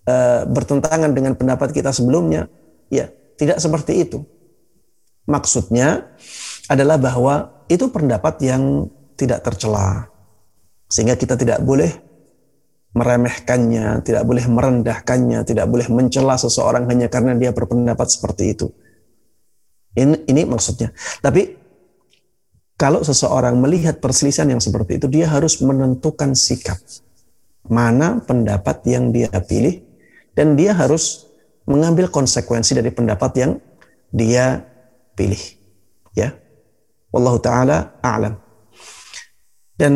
[0.08, 2.48] uh, bertentangan dengan pendapat kita sebelumnya.
[2.88, 4.24] Ya, tidak seperti itu.
[5.28, 6.16] Maksudnya
[6.72, 8.88] adalah bahwa itu pendapat yang
[9.20, 10.08] tidak tercela.
[10.88, 11.92] Sehingga kita tidak boleh
[12.96, 18.72] meremehkannya, tidak boleh merendahkannya, tidak boleh mencela seseorang hanya karena dia berpendapat seperti itu.
[19.96, 20.92] Ini, ini maksudnya.
[21.24, 21.56] Tapi
[22.76, 26.76] kalau seseorang melihat perselisihan yang seperti itu, dia harus menentukan sikap.
[27.66, 29.82] Mana pendapat yang dia pilih,
[30.36, 31.26] dan dia harus
[31.66, 33.52] mengambil konsekuensi dari pendapat yang
[34.14, 34.62] dia
[35.16, 35.40] pilih.
[36.14, 36.36] Ya,
[37.16, 38.36] Wallahu taala a'lam.
[39.80, 39.94] Dan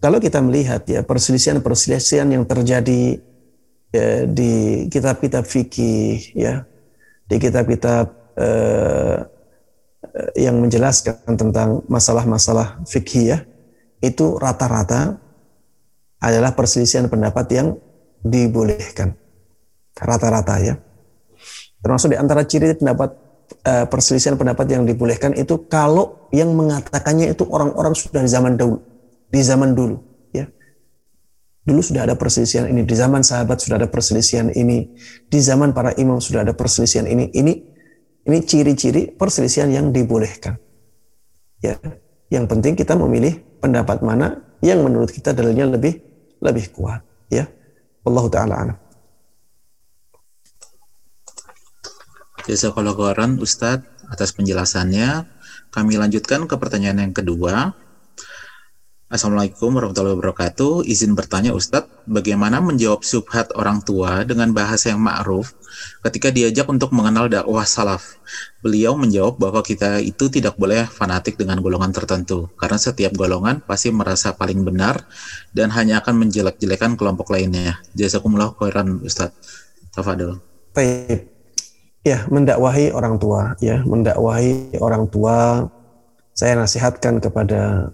[0.00, 3.20] kalau kita melihat ya perselisihan-perselisihan yang terjadi
[3.92, 6.64] ya, di kitab-kitab fikih ya,
[7.28, 9.18] di kitab-kitab eh,
[10.14, 13.38] eh, yang menjelaskan tentang masalah-masalah fikih ya,
[14.04, 15.16] itu rata-rata
[16.20, 17.68] adalah perselisihan pendapat yang
[18.24, 19.12] dibolehkan.
[19.94, 20.74] Rata-rata ya.
[21.84, 23.12] Termasuk di antara ciri pendapat
[23.68, 28.80] uh, perselisihan pendapat yang dibolehkan itu kalau yang mengatakannya itu orang-orang sudah di zaman dahulu,
[29.28, 30.00] di zaman dulu,
[30.32, 30.48] ya.
[31.64, 34.96] Dulu sudah ada perselisihan ini, di zaman sahabat sudah ada perselisihan ini,
[35.28, 37.28] di zaman para imam sudah ada perselisihan ini.
[37.32, 37.52] Ini
[38.24, 40.56] ini ciri-ciri perselisihan yang dibolehkan.
[41.60, 41.80] Ya,
[42.28, 46.00] yang penting kita memilih pendapat mana yang menurut kita dalilnya lebih
[46.40, 47.00] lebih kuat,
[47.32, 47.48] ya.
[48.04, 48.78] Allah taala alam.
[52.44, 55.24] Jazakallah khairan Ustadz atas penjelasannya.
[55.72, 57.72] Kami lanjutkan ke pertanyaan yang kedua.
[59.04, 60.88] Assalamualaikum warahmatullahi wabarakatuh.
[60.88, 65.52] Izin bertanya Ustadz, bagaimana menjawab subhat orang tua dengan bahasa yang ma'ruf
[66.08, 68.16] ketika diajak untuk mengenal dakwah salaf?
[68.64, 73.92] Beliau menjawab bahwa kita itu tidak boleh fanatik dengan golongan tertentu, karena setiap golongan pasti
[73.92, 75.04] merasa paling benar
[75.52, 77.84] dan hanya akan menjelek-jelekan kelompok lainnya.
[77.92, 79.36] Jazakumullah khairan Ustadz.
[79.92, 80.40] Tafadil.
[80.72, 81.28] Baik.
[82.08, 85.68] Ya, mendakwahi orang tua, ya, mendakwahi orang tua.
[86.32, 87.92] Saya nasihatkan kepada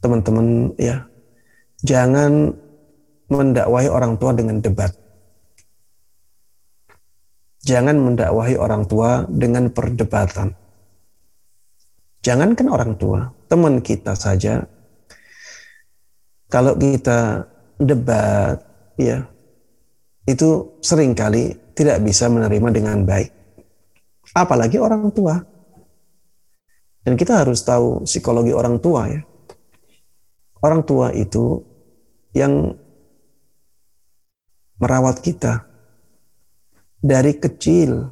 [0.00, 1.06] teman-teman, ya,
[1.82, 2.52] jangan
[3.30, 4.92] mendakwahi orang tua dengan debat.
[7.66, 10.54] Jangan mendakwahi orang tua dengan perdebatan.
[12.22, 14.62] Jangankan orang tua, teman kita saja.
[16.46, 17.42] Kalau kita
[17.82, 18.62] debat,
[18.94, 19.26] ya,
[20.26, 23.30] itu sering kali tidak bisa menerima dengan baik.
[24.34, 25.38] Apalagi orang tua.
[27.06, 29.22] Dan kita harus tahu psikologi orang tua ya.
[30.66, 31.62] Orang tua itu
[32.34, 32.74] yang
[34.82, 35.62] merawat kita
[36.98, 38.10] dari kecil,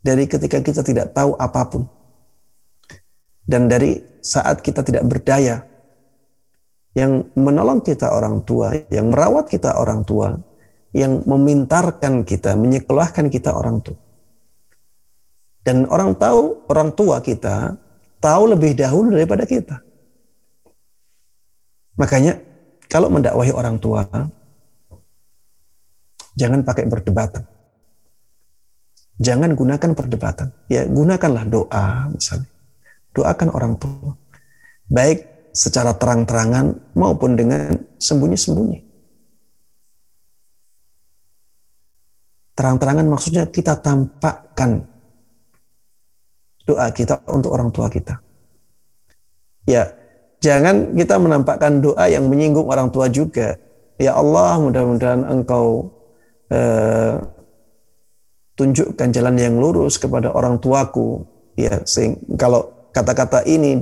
[0.00, 1.84] dari ketika kita tidak tahu apa pun.
[3.44, 5.62] Dan dari saat kita tidak berdaya,
[6.96, 10.32] yang menolong kita orang tua, yang merawat kita orang tua,
[10.96, 14.00] yang memintarkan kita, menyekolahkan kita orang tua.
[15.60, 17.76] Dan orang tahu, orang tua kita
[18.16, 19.85] tahu lebih dahulu daripada kita.
[21.96, 22.38] Makanya
[22.86, 24.04] kalau mendakwahi orang tua,
[26.36, 27.44] jangan pakai perdebatan.
[29.16, 30.52] Jangan gunakan perdebatan.
[30.68, 32.52] Ya, gunakanlah doa misalnya.
[33.16, 34.12] Doakan orang tua.
[34.92, 38.84] Baik secara terang-terangan maupun dengan sembunyi-sembunyi.
[42.56, 44.84] Terang-terangan maksudnya kita tampakkan
[46.68, 48.20] doa kita untuk orang tua kita.
[49.64, 49.96] Ya,
[50.40, 53.56] jangan kita menampakkan doa yang menyinggung orang tua juga.
[53.96, 55.88] Ya Allah, mudah-mudahan Engkau
[56.52, 57.16] eh,
[58.56, 61.24] tunjukkan jalan yang lurus kepada orang tuaku.
[61.56, 63.80] Ya, sehingga kalau kata-kata ini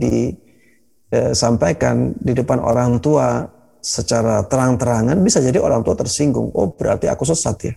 [1.10, 3.50] disampaikan eh, di depan orang tua
[3.84, 6.50] secara terang-terangan bisa jadi orang tua tersinggung.
[6.54, 7.74] Oh, berarti aku sesat ya.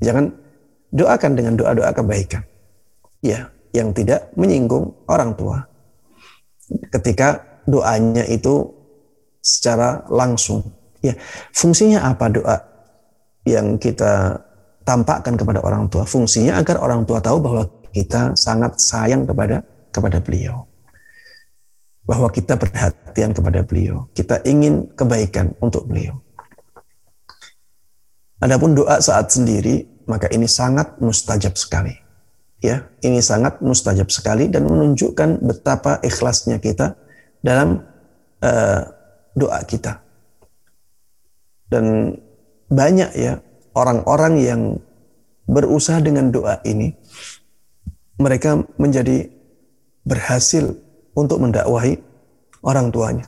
[0.00, 0.32] Jangan
[0.90, 2.42] doakan dengan doa-doa kebaikan.
[3.20, 5.69] Ya, yang tidak menyinggung orang tua.
[6.90, 8.68] Ketika doanya itu
[9.40, 10.64] secara langsung.
[11.00, 11.16] Ya,
[11.56, 12.56] fungsinya apa doa
[13.48, 14.36] yang kita
[14.84, 16.04] tampakkan kepada orang tua?
[16.04, 20.68] Fungsinya agar orang tua tahu bahwa kita sangat sayang kepada kepada beliau.
[22.04, 24.10] Bahwa kita perhatian kepada beliau.
[24.12, 26.20] Kita ingin kebaikan untuk beliau.
[28.40, 32.09] Adapun doa saat sendiri, maka ini sangat mustajab sekali.
[32.60, 36.92] Ya, ini sangat mustajab sekali dan menunjukkan betapa ikhlasnya kita
[37.40, 37.80] dalam
[38.44, 38.82] uh,
[39.32, 40.04] doa kita.
[41.72, 42.16] Dan
[42.68, 43.40] banyak ya
[43.72, 44.62] orang-orang yang
[45.48, 46.92] berusaha dengan doa ini,
[48.20, 49.32] mereka menjadi
[50.04, 50.76] berhasil
[51.16, 51.96] untuk mendakwahi
[52.60, 53.24] orang tuanya.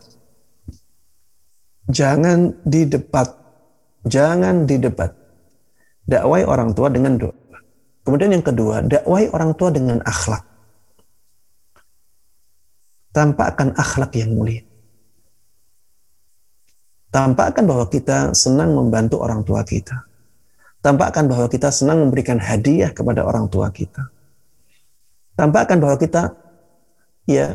[1.89, 3.43] Jangan didebat
[4.07, 5.15] Jangan didebat.
[6.03, 7.35] Dakwai orang tua dengan doa.
[8.03, 10.43] Kemudian yang kedua, dakwai orang tua dengan akhlak.
[13.15, 14.65] Tampakkan akhlak yang mulia.
[17.12, 20.09] Tampakkan bahwa kita senang membantu orang tua kita.
[20.83, 24.09] Tampakkan bahwa kita senang memberikan hadiah kepada orang tua kita.
[25.37, 26.35] Tampakkan bahwa kita
[27.29, 27.55] ya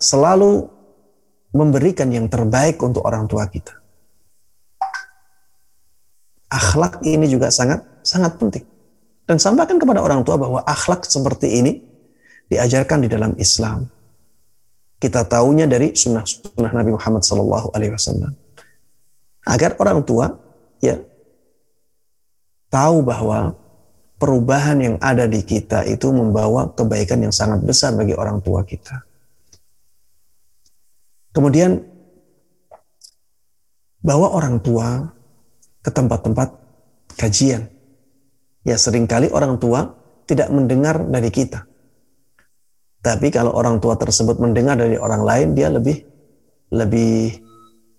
[0.00, 0.66] selalu
[1.54, 3.80] memberikan yang terbaik untuk orang tua kita
[6.50, 8.66] akhlak ini juga sangat sangat penting.
[9.30, 11.78] Dan sampaikan kepada orang tua bahwa akhlak seperti ini
[12.50, 13.86] diajarkan di dalam Islam.
[14.98, 18.34] Kita tahunya dari sunnah-sunnah Nabi Muhammad Sallallahu Alaihi Wasallam.
[19.46, 20.34] Agar orang tua
[20.82, 20.98] ya
[22.74, 23.54] tahu bahwa
[24.18, 28.98] perubahan yang ada di kita itu membawa kebaikan yang sangat besar bagi orang tua kita.
[31.30, 31.78] Kemudian
[34.02, 35.06] bawa orang tua
[35.86, 36.50] ke tempat-tempat
[37.14, 37.78] kajian.
[38.64, 39.96] Ya sering kali orang tua
[40.28, 41.64] tidak mendengar dari kita.
[43.00, 46.04] Tapi kalau orang tua tersebut mendengar dari orang lain, dia lebih
[46.70, 47.40] lebih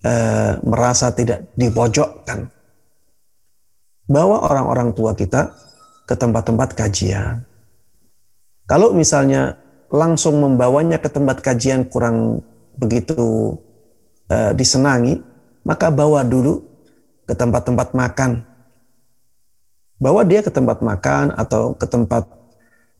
[0.05, 2.45] eh, merasa tidak dipojokkan.
[4.05, 5.49] Bawa orang-orang tua kita
[6.05, 7.41] ke tempat-tempat kajian.
[8.69, 9.57] Kalau misalnya
[9.91, 12.39] langsung membawanya ke tempat kajian kurang
[12.79, 13.59] begitu
[14.31, 15.19] uh, disenangi,
[15.67, 16.63] maka bawa dulu
[17.27, 18.47] ke tempat-tempat makan.
[20.01, 22.25] Bawa dia ke tempat makan atau ke tempat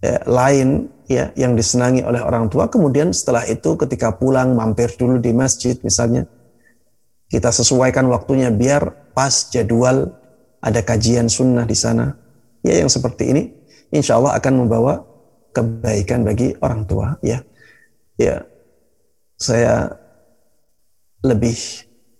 [0.05, 2.69] ya, lain ya yang disenangi oleh orang tua.
[2.69, 6.29] Kemudian setelah itu ketika pulang mampir dulu di masjid misalnya.
[7.25, 10.13] Kita sesuaikan waktunya biar pas jadwal
[10.61, 12.13] ada kajian sunnah di sana.
[12.61, 13.49] Ya yang seperti ini
[13.89, 15.01] insya Allah akan membawa
[15.57, 17.41] kebaikan bagi orang tua ya.
[18.13, 18.45] Ya
[19.41, 19.89] saya
[21.25, 21.57] lebih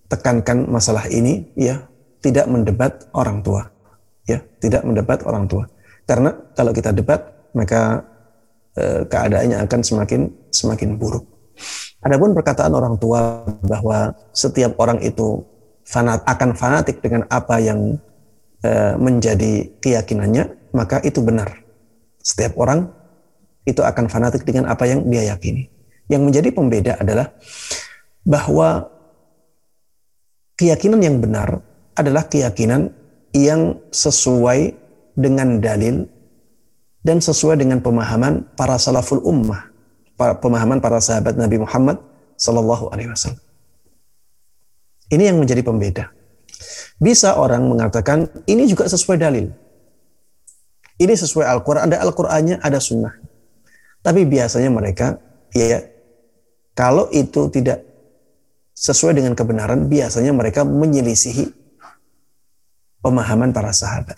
[0.09, 1.85] tekankan masalah ini ya
[2.25, 3.69] tidak mendebat orang tua
[4.25, 5.65] ya tidak mendebat orang tua.
[6.05, 7.21] Karena kalau kita debat
[7.55, 8.03] maka
[8.75, 10.21] e, keadaannya akan semakin
[10.51, 11.25] semakin buruk.
[12.01, 15.45] Adapun perkataan orang tua bahwa setiap orang itu
[15.85, 17.99] fanat akan fanatik dengan apa yang
[18.65, 21.61] e, menjadi keyakinannya maka itu benar.
[22.21, 22.89] Setiap orang
[23.65, 25.69] itu akan fanatik dengan apa yang dia yakini.
[26.09, 27.31] Yang menjadi pembeda adalah
[28.25, 28.89] bahwa
[30.57, 31.61] keyakinan yang benar
[31.97, 32.93] adalah keyakinan
[33.31, 34.75] yang sesuai
[35.15, 36.07] dengan dalil
[37.01, 39.71] dan sesuai dengan pemahaman para salaful ummah,
[40.17, 41.97] pemahaman para sahabat Nabi Muhammad
[42.37, 43.41] Sallallahu Alaihi Wasallam.
[45.11, 46.05] Ini yang menjadi pembeda.
[47.01, 49.49] Bisa orang mengatakan ini juga sesuai dalil.
[51.01, 53.17] Ini sesuai Al-Quran, ada Al-Qurannya, ada Sunnah.
[54.05, 55.17] Tapi biasanya mereka
[55.49, 55.81] ya
[56.77, 57.81] kalau itu tidak
[58.77, 61.60] sesuai dengan kebenaran, biasanya mereka menyelisihi
[63.01, 64.17] pemahaman para sahabat.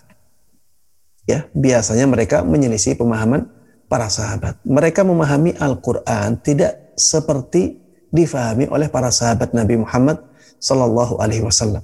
[1.23, 3.47] Ya, biasanya mereka menyelisihi pemahaman
[3.87, 4.59] para sahabat.
[4.67, 7.79] Mereka memahami Al-Qur'an tidak seperti
[8.13, 10.19] difahami oleh para sahabat Nabi Muhammad
[10.59, 11.81] sallallahu alaihi wasallam.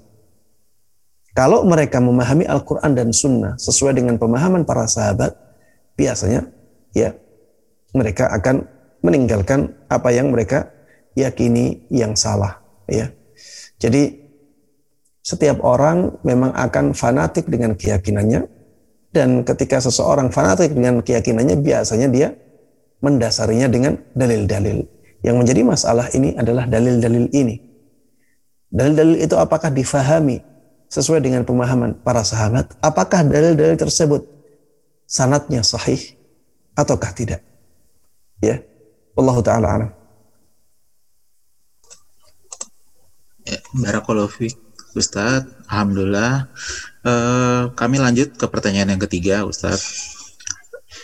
[1.33, 5.31] Kalau mereka memahami Al-Qur'an dan sunnah sesuai dengan pemahaman para sahabat,
[5.95, 6.51] biasanya
[6.91, 7.15] ya
[7.95, 8.67] mereka akan
[8.99, 10.67] meninggalkan apa yang mereka
[11.15, 12.59] yakini yang salah
[12.91, 13.07] ya.
[13.79, 14.28] Jadi
[15.19, 18.47] setiap orang memang akan fanatik dengan keyakinannya
[19.09, 22.29] dan ketika seseorang fanatik dengan keyakinannya biasanya dia
[23.01, 24.85] mendasarinya dengan dalil-dalil.
[25.19, 27.59] Yang menjadi masalah ini adalah dalil-dalil ini.
[28.71, 30.39] Dalil-dalil itu apakah difahami
[30.87, 32.71] sesuai dengan pemahaman para sahabat?
[32.79, 34.23] Apakah dalil-dalil tersebut
[35.03, 35.99] sanatnya sahih
[36.77, 37.43] ataukah tidak?
[38.39, 38.63] Ya,
[39.17, 39.91] Allah taala alam.
[43.43, 45.67] Ya, Barakallahu Ustadz.
[45.69, 46.49] Alhamdulillah.
[47.05, 50.17] Uh, kami lanjut ke pertanyaan yang ketiga, Ustadz.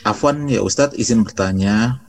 [0.05, 2.05] Afwan ya Ustadz izin bertanya,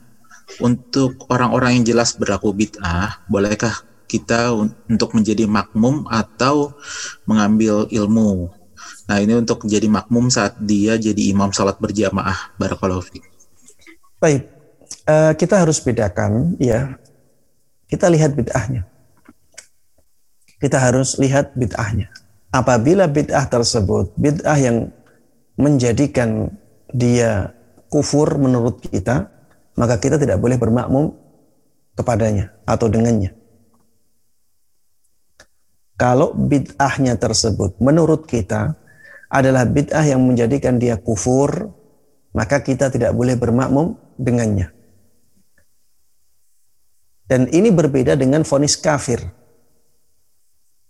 [0.57, 4.55] untuk orang-orang yang jelas berlaku bid'ah, bolehkah kita
[4.89, 6.73] untuk menjadi makmum atau
[7.29, 8.49] mengambil ilmu?
[9.07, 12.55] Nah ini untuk jadi makmum saat dia jadi imam salat berjamaah.
[12.59, 13.05] Barakallahu
[14.17, 14.49] Baik,
[15.05, 16.97] uh, kita harus bedakan ya.
[17.87, 18.83] Kita lihat bid'ahnya.
[20.57, 22.09] Kita harus lihat bid'ahnya.
[22.49, 24.89] Apabila bid'ah tersebut bid'ah yang
[25.57, 26.49] menjadikan
[26.89, 27.53] dia
[27.93, 29.29] kufur menurut kita,
[29.77, 31.13] maka kita tidak boleh bermakmum
[31.93, 33.33] kepadanya atau dengannya.
[35.97, 38.77] Kalau bid'ahnya tersebut menurut kita
[39.27, 41.73] adalah bid'ah yang menjadikan dia kufur,
[42.37, 44.71] maka kita tidak boleh bermakmum dengannya.
[47.27, 49.19] Dan ini berbeda dengan fonis kafir.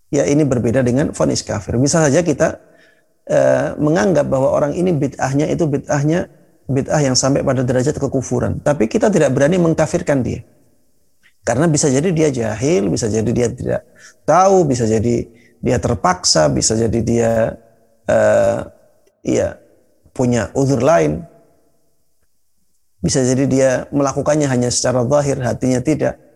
[0.08, 1.76] Ya ini berbeda dengan fonis kafir.
[1.76, 2.64] Bisa saja kita
[3.28, 6.32] uh, menganggap bahwa orang ini bid'ahnya itu bid'ahnya
[6.68, 8.64] bid'ah yang sampai pada derajat kekufuran.
[8.64, 10.48] Tapi kita tidak berani mengkafirkan dia.
[11.44, 13.82] Karena bisa jadi dia jahil, bisa jadi dia tidak
[14.28, 15.28] tahu, bisa jadi
[15.64, 17.32] dia terpaksa, bisa jadi dia
[18.08, 18.68] uh,
[19.24, 19.56] ya
[20.12, 21.24] punya uzur lain.
[23.00, 26.27] Bisa jadi dia melakukannya hanya secara zahir, hatinya tidak.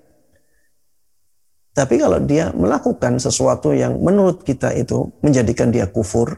[1.72, 6.36] Tapi kalau dia melakukan sesuatu yang menurut kita itu menjadikan dia kufur,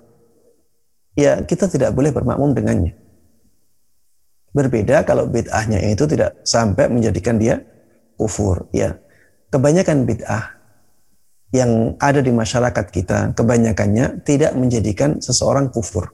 [1.18, 2.94] ya kita tidak boleh bermakmum dengannya.
[4.54, 7.66] Berbeda kalau bid'ahnya itu tidak sampai menjadikan dia
[8.14, 8.70] kufur.
[8.70, 9.02] Ya,
[9.50, 10.54] kebanyakan bid'ah
[11.50, 16.14] yang ada di masyarakat kita, kebanyakannya tidak menjadikan seseorang kufur.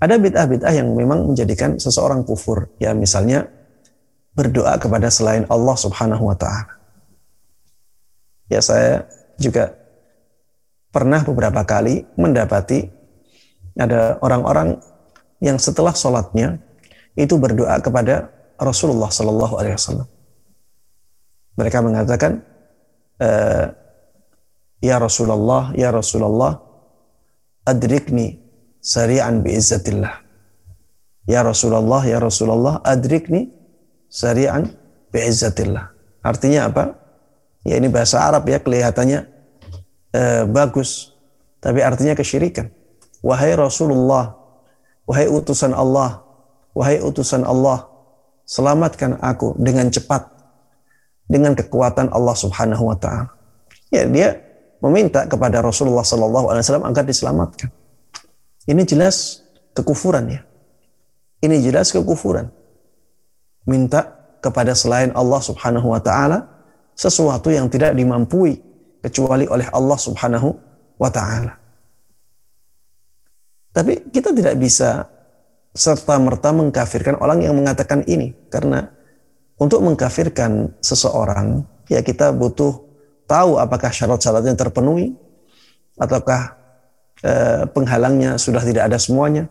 [0.00, 2.72] Ada bid'ah-bid'ah yang memang menjadikan seseorang kufur.
[2.80, 3.50] Ya misalnya
[4.32, 6.77] berdoa kepada selain Allah Subhanahu wa taala.
[8.48, 9.04] Ya saya
[9.36, 9.76] juga
[10.88, 12.88] pernah beberapa kali mendapati
[13.78, 14.82] ada orang-orang
[15.38, 16.58] yang setelah sholatnya
[17.14, 20.08] itu berdoa kepada Rasulullah Sallallahu Alaihi Wasallam.
[21.54, 22.42] Mereka mengatakan,
[23.18, 23.30] e,
[24.78, 26.58] Ya Rasulullah, Ya Rasulullah,
[27.66, 28.38] adrikni
[28.78, 30.22] sari'an biizzatillah.
[31.26, 33.50] Ya Rasulullah, Ya Rasulullah, adrikni
[34.10, 34.70] sari'an
[35.10, 35.90] biizzatillah.
[36.22, 36.97] Artinya apa?
[37.66, 39.26] Ya ini bahasa Arab ya kelihatannya
[40.14, 41.14] eh, bagus,
[41.58, 42.70] tapi artinya kesyirikan.
[43.18, 44.38] Wahai Rasulullah,
[45.04, 46.22] wahai utusan Allah,
[46.74, 47.90] wahai utusan Allah,
[48.46, 50.38] selamatkan aku dengan cepat
[51.28, 53.28] dengan kekuatan Allah Subhanahu wa taala.
[53.92, 54.40] Ya, dia
[54.80, 57.68] meminta kepada Rasulullah sallallahu alaihi wasallam agar diselamatkan.
[58.64, 59.44] Ini jelas
[59.76, 60.40] kekufuran ya.
[61.44, 62.48] Ini jelas kekufuran.
[63.68, 66.57] Minta kepada selain Allah Subhanahu wa taala
[66.98, 68.58] sesuatu yang tidak dimampui
[68.98, 70.50] kecuali oleh Allah Subhanahu
[70.98, 71.54] wa taala.
[73.70, 75.06] Tapi kita tidak bisa
[75.70, 78.90] serta merta mengkafirkan orang yang mengatakan ini karena
[79.62, 82.82] untuk mengkafirkan seseorang, ya kita butuh
[83.30, 85.14] tahu apakah syarat-syaratnya terpenuhi,
[85.94, 86.58] ataukah
[87.22, 89.46] eh, penghalangnya sudah tidak ada semuanya.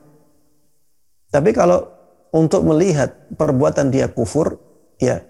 [1.32, 1.88] Tapi kalau
[2.32, 4.60] untuk melihat perbuatan dia kufur,
[5.00, 5.24] ya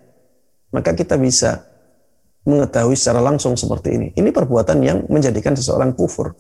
[0.74, 1.66] maka kita bisa
[2.48, 4.08] mengetahui secara langsung seperti ini.
[4.16, 6.32] Ini perbuatan yang menjadikan seseorang kufur.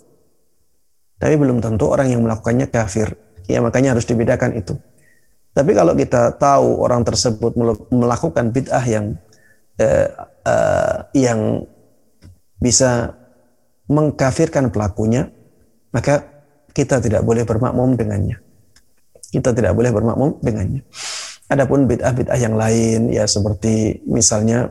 [1.20, 3.12] Tapi belum tentu orang yang melakukannya kafir.
[3.52, 4.80] Ya makanya harus dibedakan itu.
[5.52, 7.58] Tapi kalau kita tahu orang tersebut
[7.92, 9.20] melakukan bid'ah yang
[9.82, 10.08] eh,
[10.48, 11.66] eh, yang
[12.62, 13.18] bisa
[13.90, 15.28] mengkafirkan pelakunya,
[15.92, 16.24] maka
[16.72, 18.38] kita tidak boleh bermakmum dengannya.
[19.28, 20.86] Kita tidak boleh bermakmum dengannya.
[21.48, 24.70] Adapun bid'ah-bid'ah yang lain ya seperti misalnya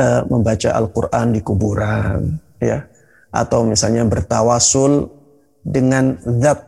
[0.00, 2.88] eh, membaca Al-Qur'an di kuburan ya
[3.28, 5.12] atau misalnya bertawasul
[5.60, 6.64] dengan zat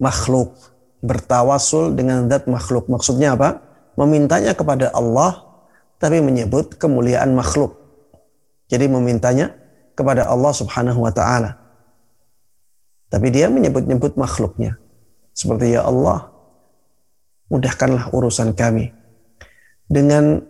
[0.00, 0.56] makhluk
[1.06, 2.90] bertawasul dengan zat makhluk.
[2.90, 3.62] Maksudnya apa?
[3.94, 5.44] Memintanya kepada Allah
[5.96, 7.78] tapi menyebut kemuliaan makhluk.
[8.66, 9.54] Jadi memintanya
[9.96, 11.56] kepada Allah Subhanahu wa taala.
[13.06, 14.76] Tapi dia menyebut-nyebut makhluknya.
[15.30, 16.32] Seperti ya Allah,
[17.48, 18.90] mudahkanlah urusan kami
[19.86, 20.42] dengan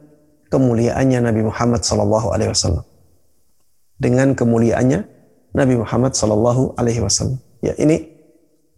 [0.56, 2.84] kemuliaannya Nabi Muhammad sallallahu alaihi wasallam.
[4.00, 5.00] Dengan kemuliaannya
[5.52, 7.36] Nabi Muhammad sallallahu alaihi wasallam.
[7.60, 8.08] Ya, ini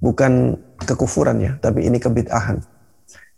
[0.02, 2.58] bukan kekufuran ya, tapi ini kebid'ahan.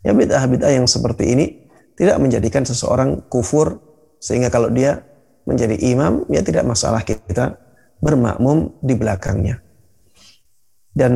[0.01, 3.85] Ya bid'ah-bid'ah yang seperti ini tidak menjadikan seseorang kufur
[4.17, 5.05] sehingga kalau dia
[5.45, 7.61] menjadi imam ya tidak masalah kita
[8.01, 9.61] bermakmum di belakangnya.
[10.97, 11.13] Dan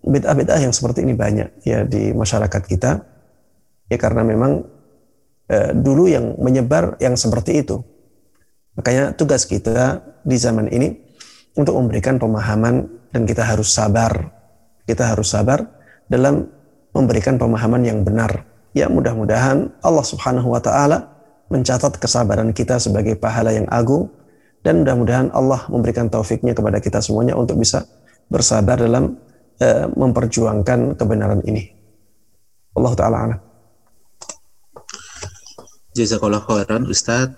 [0.00, 3.04] bid'ah-bid'ah yang seperti ini banyak ya di masyarakat kita
[3.92, 4.64] ya karena memang
[5.48, 7.80] eh, dulu yang menyebar yang seperti itu.
[8.78, 10.94] Makanya tugas kita di zaman ini
[11.58, 14.38] untuk memberikan pemahaman dan kita harus sabar
[14.88, 15.68] kita harus sabar
[16.08, 16.48] dalam
[16.96, 18.48] memberikan pemahaman yang benar.
[18.72, 21.12] Ya mudah-mudahan Allah Subhanahu wa taala
[21.52, 24.08] mencatat kesabaran kita sebagai pahala yang agung
[24.64, 27.84] dan mudah-mudahan Allah memberikan taufiknya kepada kita semuanya untuk bisa
[28.32, 29.20] bersabar dalam
[29.60, 31.68] uh, memperjuangkan kebenaran ini.
[32.72, 33.40] Allah taala alam.
[35.98, 37.34] Jazakallah khairan Ustadz.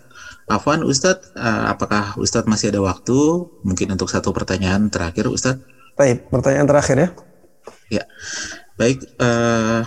[0.51, 3.17] Afwan Ustadz, uh, apakah Ustadz masih ada waktu
[3.65, 5.63] mungkin untuk satu pertanyaan terakhir Ustadz?
[5.97, 7.09] Baik, pertanyaan terakhir ya.
[7.89, 8.05] Ya,
[8.77, 9.01] baik.
[9.17, 9.87] Uh,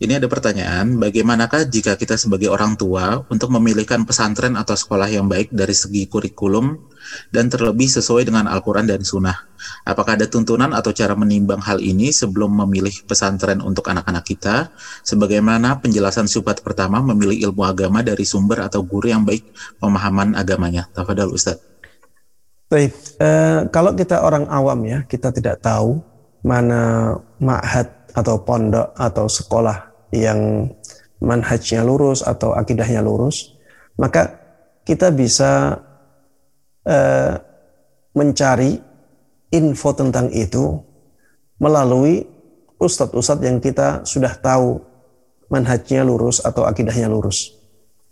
[0.00, 5.28] ini ada pertanyaan, bagaimanakah jika kita sebagai orang tua untuk memilihkan pesantren atau sekolah yang
[5.28, 6.72] baik dari segi kurikulum
[7.28, 9.36] dan terlebih sesuai dengan Al-Quran dan Sunnah?
[9.84, 14.72] Apakah ada tuntunan atau cara menimbang hal ini sebelum memilih pesantren untuk anak-anak kita?
[15.04, 19.44] Sebagaimana penjelasan subat pertama memilih ilmu agama dari sumber atau guru yang baik
[19.84, 20.88] pemahaman agamanya.
[20.96, 21.60] Tafadhal Ustaz.
[22.72, 26.00] Baik, uh, kalau kita orang awam ya, kita tidak tahu
[26.40, 30.70] mana ma'had atau pondok atau sekolah yang
[31.20, 33.54] manhajnya lurus atau akidahnya lurus,
[34.00, 34.40] maka
[34.82, 35.78] kita bisa
[36.88, 37.34] uh,
[38.16, 38.80] mencari
[39.52, 40.80] info tentang itu
[41.60, 42.24] melalui
[42.80, 44.80] ustadz-ustadz yang kita sudah tahu
[45.52, 47.52] manhajnya lurus atau akidahnya lurus.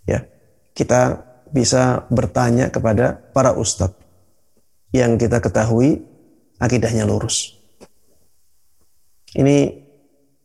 [0.05, 0.29] Ya,
[0.77, 3.97] kita bisa bertanya kepada para ustadz
[4.93, 6.05] yang kita ketahui
[6.61, 7.57] akidahnya lurus.
[9.33, 9.85] Ini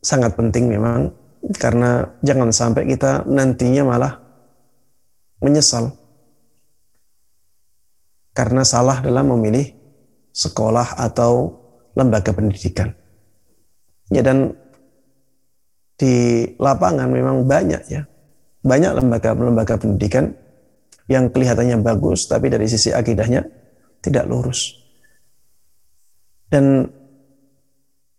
[0.00, 1.12] sangat penting memang
[1.52, 4.12] karena jangan sampai kita nantinya malah
[5.44, 5.92] menyesal
[8.34, 9.70] karena salah dalam memilih
[10.34, 11.54] sekolah atau
[11.94, 12.90] lembaga pendidikan.
[14.10, 14.52] Ya dan
[15.94, 18.02] di lapangan memang banyak ya.
[18.64, 20.34] Banyak lembaga-lembaga pendidikan
[21.06, 23.46] yang kelihatannya bagus tapi dari sisi akidahnya
[24.02, 24.74] tidak lurus.
[26.50, 26.88] Dan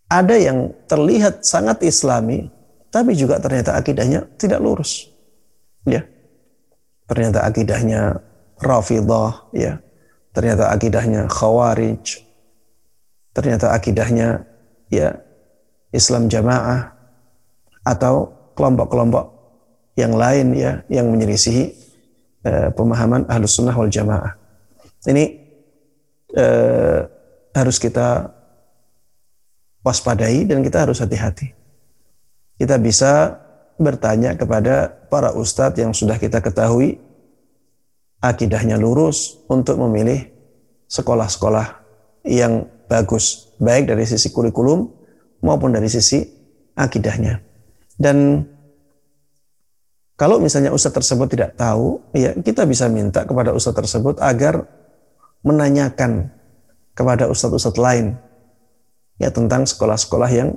[0.07, 2.47] ada yang terlihat sangat islami
[2.95, 5.11] tapi juga ternyata akidahnya tidak lurus.
[5.83, 6.07] Ya.
[7.11, 8.23] Ternyata akidahnya
[8.55, 9.83] Rafidah ya.
[10.31, 12.23] Ternyata akidahnya Khawarij.
[13.35, 14.47] Ternyata akidahnya
[14.87, 15.19] ya
[15.91, 16.95] Islam Jamaah
[17.83, 19.25] atau kelompok-kelompok
[19.99, 21.75] yang lain ya yang menyelisihi
[22.47, 24.39] uh, pemahaman ahlus sunnah wal jamaah.
[25.03, 25.23] Ini
[26.31, 26.99] uh,
[27.51, 28.31] harus kita
[29.83, 31.54] waspadai dan kita harus hati-hati.
[32.55, 33.41] Kita bisa
[33.75, 36.99] bertanya kepada para ustadz yang sudah kita ketahui
[38.23, 40.31] akidahnya lurus untuk memilih
[40.87, 41.83] sekolah-sekolah
[42.25, 44.87] yang bagus, baik dari sisi kurikulum
[45.43, 46.23] maupun dari sisi
[46.79, 47.43] akidahnya.
[47.99, 48.47] Dan
[50.15, 54.63] kalau misalnya ustadz tersebut tidak tahu, ya kita bisa minta kepada ustadz tersebut agar
[55.45, 56.31] menanyakan
[56.97, 58.17] kepada ustadz-ustadz lain
[59.21, 60.49] ya tentang sekolah-sekolah yang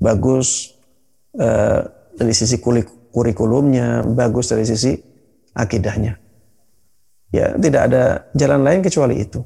[0.00, 0.75] bagus
[1.36, 1.80] eh,
[2.16, 2.56] dari sisi
[3.12, 4.96] kurikulumnya, bagus dari sisi
[5.56, 6.16] akidahnya.
[7.32, 9.40] Ya tidak ada jalan lain kecuali itu.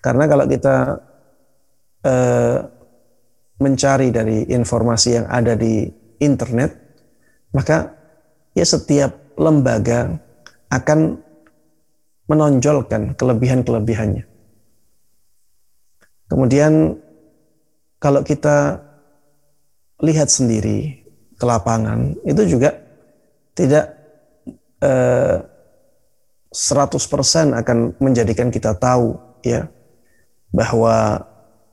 [0.00, 0.76] Karena kalau kita
[2.04, 2.58] eh,
[3.60, 5.84] mencari dari informasi yang ada di
[6.20, 6.70] internet,
[7.52, 7.92] maka
[8.56, 10.16] ya setiap lembaga
[10.72, 11.20] akan
[12.30, 14.24] menonjolkan kelebihan-kelebihannya.
[16.30, 16.94] Kemudian
[17.98, 18.78] kalau kita
[20.00, 21.04] lihat sendiri
[21.36, 22.76] ke lapangan itu juga
[23.56, 23.96] tidak
[24.80, 25.36] eh,
[26.50, 29.14] 100% akan menjadikan kita tahu
[29.46, 29.70] ya
[30.50, 31.22] bahwa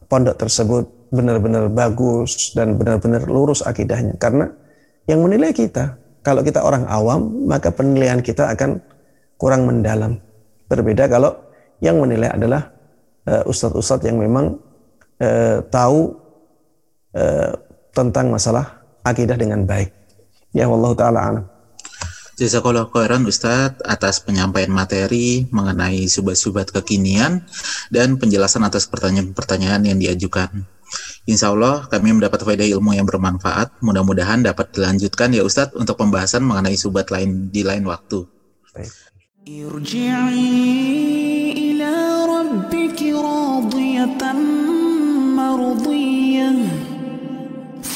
[0.05, 4.53] pondok tersebut benar-benar bagus dan benar-benar lurus akidahnya karena
[5.07, 5.97] yang menilai kita
[6.27, 8.83] kalau kita orang awam, maka penilaian kita akan
[9.39, 10.19] kurang mendalam.
[10.67, 11.39] Berbeda kalau
[11.79, 12.67] yang menilai adalah
[13.23, 14.59] uh, ustadz-ustadz yang memang
[15.23, 16.19] uh, tahu
[17.15, 17.55] uh,
[17.97, 19.89] tentang masalah akidah dengan baik.
[20.53, 21.45] Ya Allah taala alam.
[22.37, 27.41] Jazakallah khairan Ustadz atas penyampaian materi mengenai subat-subat kekinian
[27.89, 30.69] dan penjelasan atas pertanyaan-pertanyaan yang diajukan.
[31.25, 33.81] Insya Allah kami mendapat faedah ilmu yang bermanfaat.
[33.81, 38.21] Mudah-mudahan dapat dilanjutkan ya Ustadz untuk pembahasan mengenai subat lain di lain waktu.